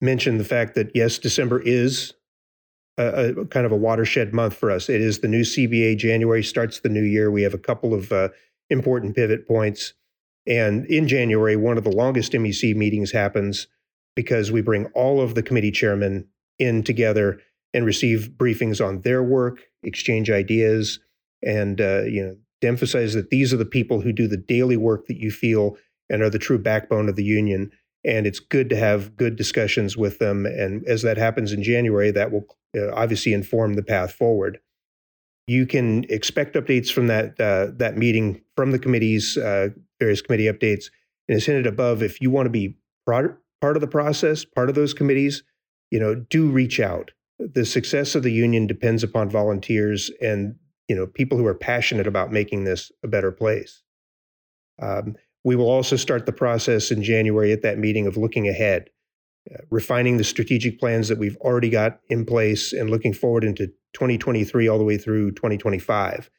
mention 0.01 0.37
the 0.37 0.45
fact 0.45 0.75
that 0.75 0.91
yes, 0.95 1.17
December 1.17 1.59
is 1.59 2.13
a, 2.97 3.33
a, 3.39 3.45
kind 3.45 3.65
of 3.65 3.71
a 3.71 3.77
watershed 3.77 4.33
month 4.33 4.55
for 4.55 4.71
us. 4.71 4.89
It 4.89 5.01
is 5.01 5.19
the 5.19 5.27
new 5.27 5.41
CBA. 5.41 5.97
January 5.97 6.43
starts 6.43 6.79
the 6.79 6.89
new 6.89 7.03
year. 7.03 7.29
We 7.29 7.43
have 7.43 7.53
a 7.53 7.59
couple 7.59 7.93
of 7.93 8.11
uh, 8.11 8.29
important 8.69 9.15
pivot 9.15 9.47
points, 9.47 9.93
and 10.47 10.85
in 10.85 11.07
January, 11.07 11.55
one 11.55 11.77
of 11.77 11.83
the 11.83 11.91
longest 11.91 12.31
MEC 12.31 12.75
meetings 12.75 13.11
happens 13.11 13.67
because 14.15 14.51
we 14.51 14.61
bring 14.61 14.85
all 14.87 15.21
of 15.21 15.35
the 15.35 15.43
committee 15.43 15.71
chairmen 15.71 16.27
in 16.57 16.83
together 16.83 17.39
and 17.73 17.85
receive 17.85 18.31
briefings 18.35 18.83
on 18.83 19.01
their 19.01 19.21
work, 19.21 19.59
exchange 19.83 20.31
ideas, 20.31 20.99
and 21.43 21.79
uh, 21.81 22.03
you 22.03 22.23
know 22.23 22.35
to 22.61 22.67
emphasize 22.67 23.13
that 23.13 23.29
these 23.29 23.53
are 23.53 23.57
the 23.57 23.65
people 23.65 24.01
who 24.01 24.11
do 24.11 24.27
the 24.27 24.37
daily 24.37 24.77
work 24.77 25.05
that 25.07 25.17
you 25.17 25.29
feel 25.29 25.77
and 26.09 26.23
are 26.23 26.29
the 26.29 26.39
true 26.39 26.57
backbone 26.57 27.09
of 27.09 27.15
the 27.15 27.23
union. 27.23 27.71
And 28.03 28.25
it's 28.25 28.39
good 28.39 28.69
to 28.69 28.75
have 28.75 29.15
good 29.17 29.35
discussions 29.35 29.97
with 29.97 30.19
them. 30.19 30.45
And 30.45 30.83
as 30.87 31.01
that 31.01 31.17
happens 31.17 31.51
in 31.51 31.61
January, 31.61 32.09
that 32.11 32.31
will 32.31 32.45
uh, 32.75 32.93
obviously 32.93 33.33
inform 33.33 33.73
the 33.73 33.83
path 33.83 34.13
forward. 34.13 34.59
You 35.47 35.65
can 35.65 36.05
expect 36.09 36.55
updates 36.55 36.91
from 36.91 37.07
that 37.07 37.39
uh, 37.39 37.71
that 37.77 37.97
meeting 37.97 38.41
from 38.55 38.71
the 38.71 38.79
committees, 38.79 39.37
uh, 39.37 39.69
various 39.99 40.21
committee 40.21 40.45
updates. 40.45 40.85
And 41.27 41.35
as 41.35 41.45
hinted 41.45 41.67
above, 41.67 42.01
if 42.01 42.21
you 42.21 42.29
want 42.31 42.45
to 42.45 42.51
be 42.51 42.77
part 43.05 43.41
of 43.61 43.81
the 43.81 43.87
process, 43.87 44.45
part 44.45 44.69
of 44.69 44.75
those 44.75 44.93
committees, 44.93 45.43
you 45.91 45.99
know, 45.99 46.15
do 46.15 46.49
reach 46.49 46.79
out. 46.79 47.11
The 47.39 47.65
success 47.65 48.15
of 48.15 48.23
the 48.23 48.31
union 48.31 48.67
depends 48.67 49.03
upon 49.03 49.29
volunteers, 49.29 50.09
and 50.21 50.55
you 50.87 50.95
know 50.95 51.05
people 51.05 51.37
who 51.37 51.45
are 51.45 51.53
passionate 51.53 52.07
about 52.07 52.31
making 52.31 52.63
this 52.63 52.91
a 53.03 53.07
better 53.07 53.31
place. 53.31 53.83
Um, 54.81 55.15
we 55.43 55.55
will 55.55 55.69
also 55.69 55.95
start 55.95 56.25
the 56.25 56.31
process 56.31 56.91
in 56.91 57.03
January 57.03 57.51
at 57.51 57.61
that 57.61 57.77
meeting 57.77 58.07
of 58.07 58.17
looking 58.17 58.47
ahead, 58.47 58.89
uh, 59.53 59.61
refining 59.69 60.17
the 60.17 60.23
strategic 60.23 60.79
plans 60.79 61.07
that 61.07 61.19
we've 61.19 61.37
already 61.37 61.69
got 61.69 61.99
in 62.09 62.25
place, 62.25 62.73
and 62.73 62.89
looking 62.89 63.13
forward 63.13 63.43
into 63.43 63.67
2023 63.93 64.67
all 64.67 64.77
the 64.77 64.83
way 64.83 64.97
through 64.97 65.31
2025. 65.31 66.29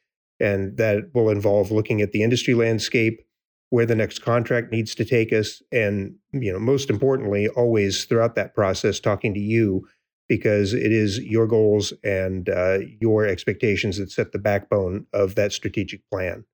And 0.41 0.77
that 0.77 1.09
will 1.13 1.29
involve 1.29 1.71
looking 1.71 2.01
at 2.01 2.11
the 2.11 2.23
industry 2.23 2.53
landscape, 2.53 3.21
where 3.69 3.85
the 3.85 3.95
next 3.95 4.19
contract 4.19 4.71
needs 4.71 4.95
to 4.95 5.05
take 5.05 5.31
us, 5.31 5.61
and 5.71 6.15
you 6.31 6.51
know 6.51 6.59
most 6.59 6.89
importantly, 6.89 7.47
always 7.49 8.05
throughout 8.05 8.35
that 8.35 8.53
process, 8.55 8.99
talking 8.99 9.33
to 9.33 9.39
you 9.39 9.87
because 10.27 10.73
it 10.73 10.91
is 10.91 11.19
your 11.19 11.47
goals 11.47 11.91
and 12.03 12.49
uh, 12.49 12.77
your 13.01 13.25
expectations 13.25 13.97
that 13.97 14.11
set 14.11 14.31
the 14.31 14.37
backbone 14.37 15.07
of 15.11 15.35
that 15.35 15.51
strategic 15.51 16.07
plan. 16.09 16.45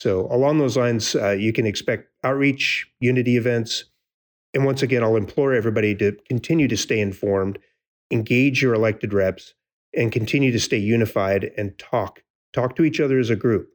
So, 0.00 0.26
along 0.30 0.58
those 0.58 0.76
lines, 0.76 1.14
uh, 1.14 1.30
you 1.30 1.52
can 1.52 1.66
expect 1.66 2.10
outreach, 2.24 2.86
unity 3.00 3.36
events. 3.36 3.84
And 4.54 4.64
once 4.64 4.82
again, 4.82 5.02
I'll 5.02 5.16
implore 5.16 5.52
everybody 5.52 5.94
to 5.96 6.16
continue 6.28 6.68
to 6.68 6.76
stay 6.76 7.00
informed. 7.00 7.58
engage 8.10 8.62
your 8.62 8.72
elected 8.72 9.12
reps, 9.12 9.52
and 9.94 10.10
continue 10.10 10.50
to 10.50 10.58
stay 10.58 10.78
unified 10.78 11.50
and 11.58 11.78
talk. 11.78 12.22
Talk 12.54 12.74
to 12.76 12.84
each 12.84 13.00
other 13.00 13.18
as 13.18 13.28
a 13.28 13.36
group. 13.36 13.68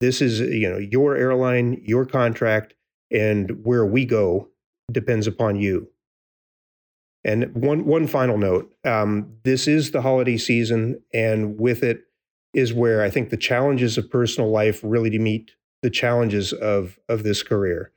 This 0.00 0.20
is, 0.20 0.40
you 0.40 0.70
know, 0.70 0.78
your 0.78 1.16
airline, 1.16 1.80
your 1.84 2.04
contract, 2.04 2.74
and 3.10 3.64
where 3.64 3.86
we 3.86 4.04
go 4.04 4.48
depends 4.92 5.26
upon 5.26 5.56
you. 5.56 5.88
And 7.24 7.54
one 7.54 7.84
one 7.84 8.06
final 8.06 8.38
note: 8.38 8.72
um, 8.84 9.34
this 9.42 9.66
is 9.66 9.90
the 9.90 10.02
holiday 10.02 10.36
season, 10.36 11.02
and 11.12 11.58
with 11.58 11.82
it 11.82 12.02
is 12.54 12.72
where 12.72 13.02
I 13.02 13.10
think 13.10 13.30
the 13.30 13.36
challenges 13.36 13.98
of 13.98 14.10
personal 14.10 14.50
life 14.50 14.80
really 14.82 15.10
to 15.10 15.18
meet 15.18 15.52
the 15.82 15.90
challenges 15.90 16.52
of 16.52 16.98
of 17.08 17.22
this 17.22 17.42
career. 17.42 17.92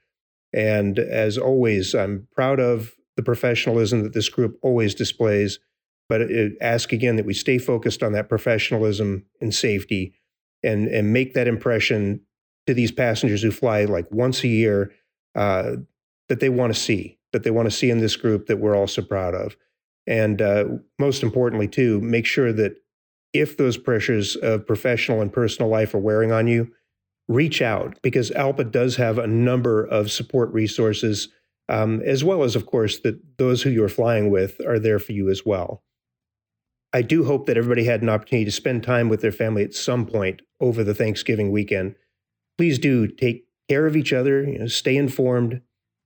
And 0.51 0.97
as 0.97 1.37
always, 1.37 1.93
I'm 1.93 2.27
proud 2.33 2.59
of 2.59 2.95
the 3.15 3.23
professionalism 3.23 4.03
that 4.03 4.13
this 4.13 4.29
group 4.29 4.57
always 4.61 4.95
displays. 4.95 5.59
But 6.07 6.21
it, 6.21 6.53
ask 6.59 6.91
again 6.91 7.17
that 7.17 7.25
we 7.25 7.35
stay 7.35 7.59
focused 7.59 8.01
on 8.01 8.13
that 8.13 8.29
professionalism 8.29 9.25
and 9.39 9.53
safety, 9.53 10.15
and 10.63 10.87
and 10.87 11.13
make 11.13 11.33
that 11.33 11.47
impression 11.47 12.21
to 12.67 12.73
these 12.73 12.91
passengers 12.91 13.41
who 13.41 13.51
fly 13.51 13.85
like 13.85 14.09
once 14.11 14.43
a 14.43 14.47
year 14.47 14.91
uh, 15.35 15.73
that 16.27 16.39
they 16.39 16.49
want 16.49 16.73
to 16.73 16.79
see 16.79 17.19
that 17.31 17.43
they 17.43 17.51
want 17.51 17.67
to 17.67 17.75
see 17.75 17.89
in 17.89 17.99
this 17.99 18.15
group 18.15 18.47
that 18.47 18.57
we're 18.57 18.75
all 18.75 18.87
so 18.87 19.01
proud 19.01 19.35
of. 19.35 19.55
And 20.07 20.41
uh, 20.41 20.65
most 20.97 21.21
importantly, 21.21 21.67
too, 21.67 22.01
make 22.01 22.25
sure 22.25 22.51
that 22.53 22.75
if 23.33 23.57
those 23.57 23.77
pressures 23.77 24.35
of 24.37 24.65
professional 24.65 25.21
and 25.21 25.31
personal 25.31 25.69
life 25.69 25.93
are 25.93 25.99
wearing 25.99 26.31
on 26.31 26.47
you, 26.47 26.71
reach 27.27 27.61
out 27.61 27.99
because 28.01 28.31
ALPA 28.31 28.71
does 28.71 28.95
have 28.95 29.19
a 29.19 29.27
number 29.27 29.83
of 29.85 30.11
support 30.11 30.51
resources, 30.51 31.29
um, 31.67 32.01
as 32.01 32.23
well 32.23 32.43
as, 32.43 32.55
of 32.55 32.65
course, 32.65 32.99
that 33.01 33.19
those 33.37 33.61
who 33.61 33.69
you're 33.69 33.87
flying 33.87 34.31
with 34.31 34.59
are 34.65 34.79
there 34.79 34.97
for 34.97 35.11
you 35.11 35.29
as 35.29 35.45
well. 35.45 35.83
I 36.91 37.01
do 37.03 37.23
hope 37.23 37.45
that 37.45 37.57
everybody 37.57 37.85
had 37.85 38.01
an 38.01 38.09
opportunity 38.09 38.45
to 38.45 38.51
spend 38.51 38.83
time 38.83 39.09
with 39.09 39.21
their 39.21 39.31
family 39.31 39.63
at 39.63 39.73
some 39.73 40.05
point 40.05 40.41
over 40.59 40.83
the 40.83 40.95
Thanksgiving 40.95 41.51
weekend. 41.51 41.95
Please 42.57 42.79
do 42.79 43.07
take 43.07 43.45
care 43.69 43.85
of 43.85 43.95
each 43.95 44.11
other, 44.11 44.43
you 44.43 44.57
know, 44.57 44.67
stay 44.67 44.97
informed, 44.97 45.61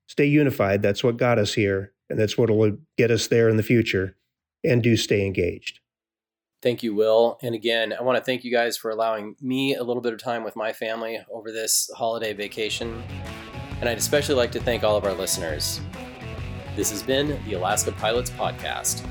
stay 0.08 0.26
unified. 0.26 0.82
That's 0.82 1.04
what 1.04 1.18
got 1.18 1.40
us 1.40 1.54
here, 1.54 1.94
and 2.10 2.20
that's 2.20 2.38
what 2.38 2.50
will 2.50 2.78
get 2.98 3.12
us 3.12 3.28
there 3.28 3.48
in 3.48 3.58
the 3.58 3.64
future. 3.64 4.18
And 4.66 4.82
do 4.82 4.96
stay 4.96 5.26
engaged. 5.26 5.80
Thank 6.62 6.84
you, 6.84 6.96
Will. 6.96 7.38
And 7.42 7.54
again, 7.54 7.92
I 7.92 8.02
want 8.04 8.18
to 8.18 8.24
thank 8.24 8.46
you 8.46 8.52
guys 8.52 8.78
for 8.78 8.90
allowing 8.90 9.36
me 9.42 9.76
a 9.76 9.84
little 9.84 10.02
bit 10.02 10.14
of 10.14 10.20
time 10.24 10.46
with 10.46 10.56
my 10.56 10.72
family 10.72 11.20
over 11.30 11.52
this 11.52 11.90
holiday 11.94 12.32
vacation. 12.32 13.04
And 13.82 13.90
I'd 13.90 13.98
especially 13.98 14.36
like 14.36 14.54
to 14.54 14.62
thank 14.62 14.86
all 14.86 14.96
of 14.96 15.04
our 15.04 15.14
listeners. 15.14 15.82
This 16.78 16.90
has 16.92 17.04
been 17.04 17.38
the 17.46 17.56
Alaska 17.56 17.92
Pilots 17.92 18.30
Podcast. 18.30 19.04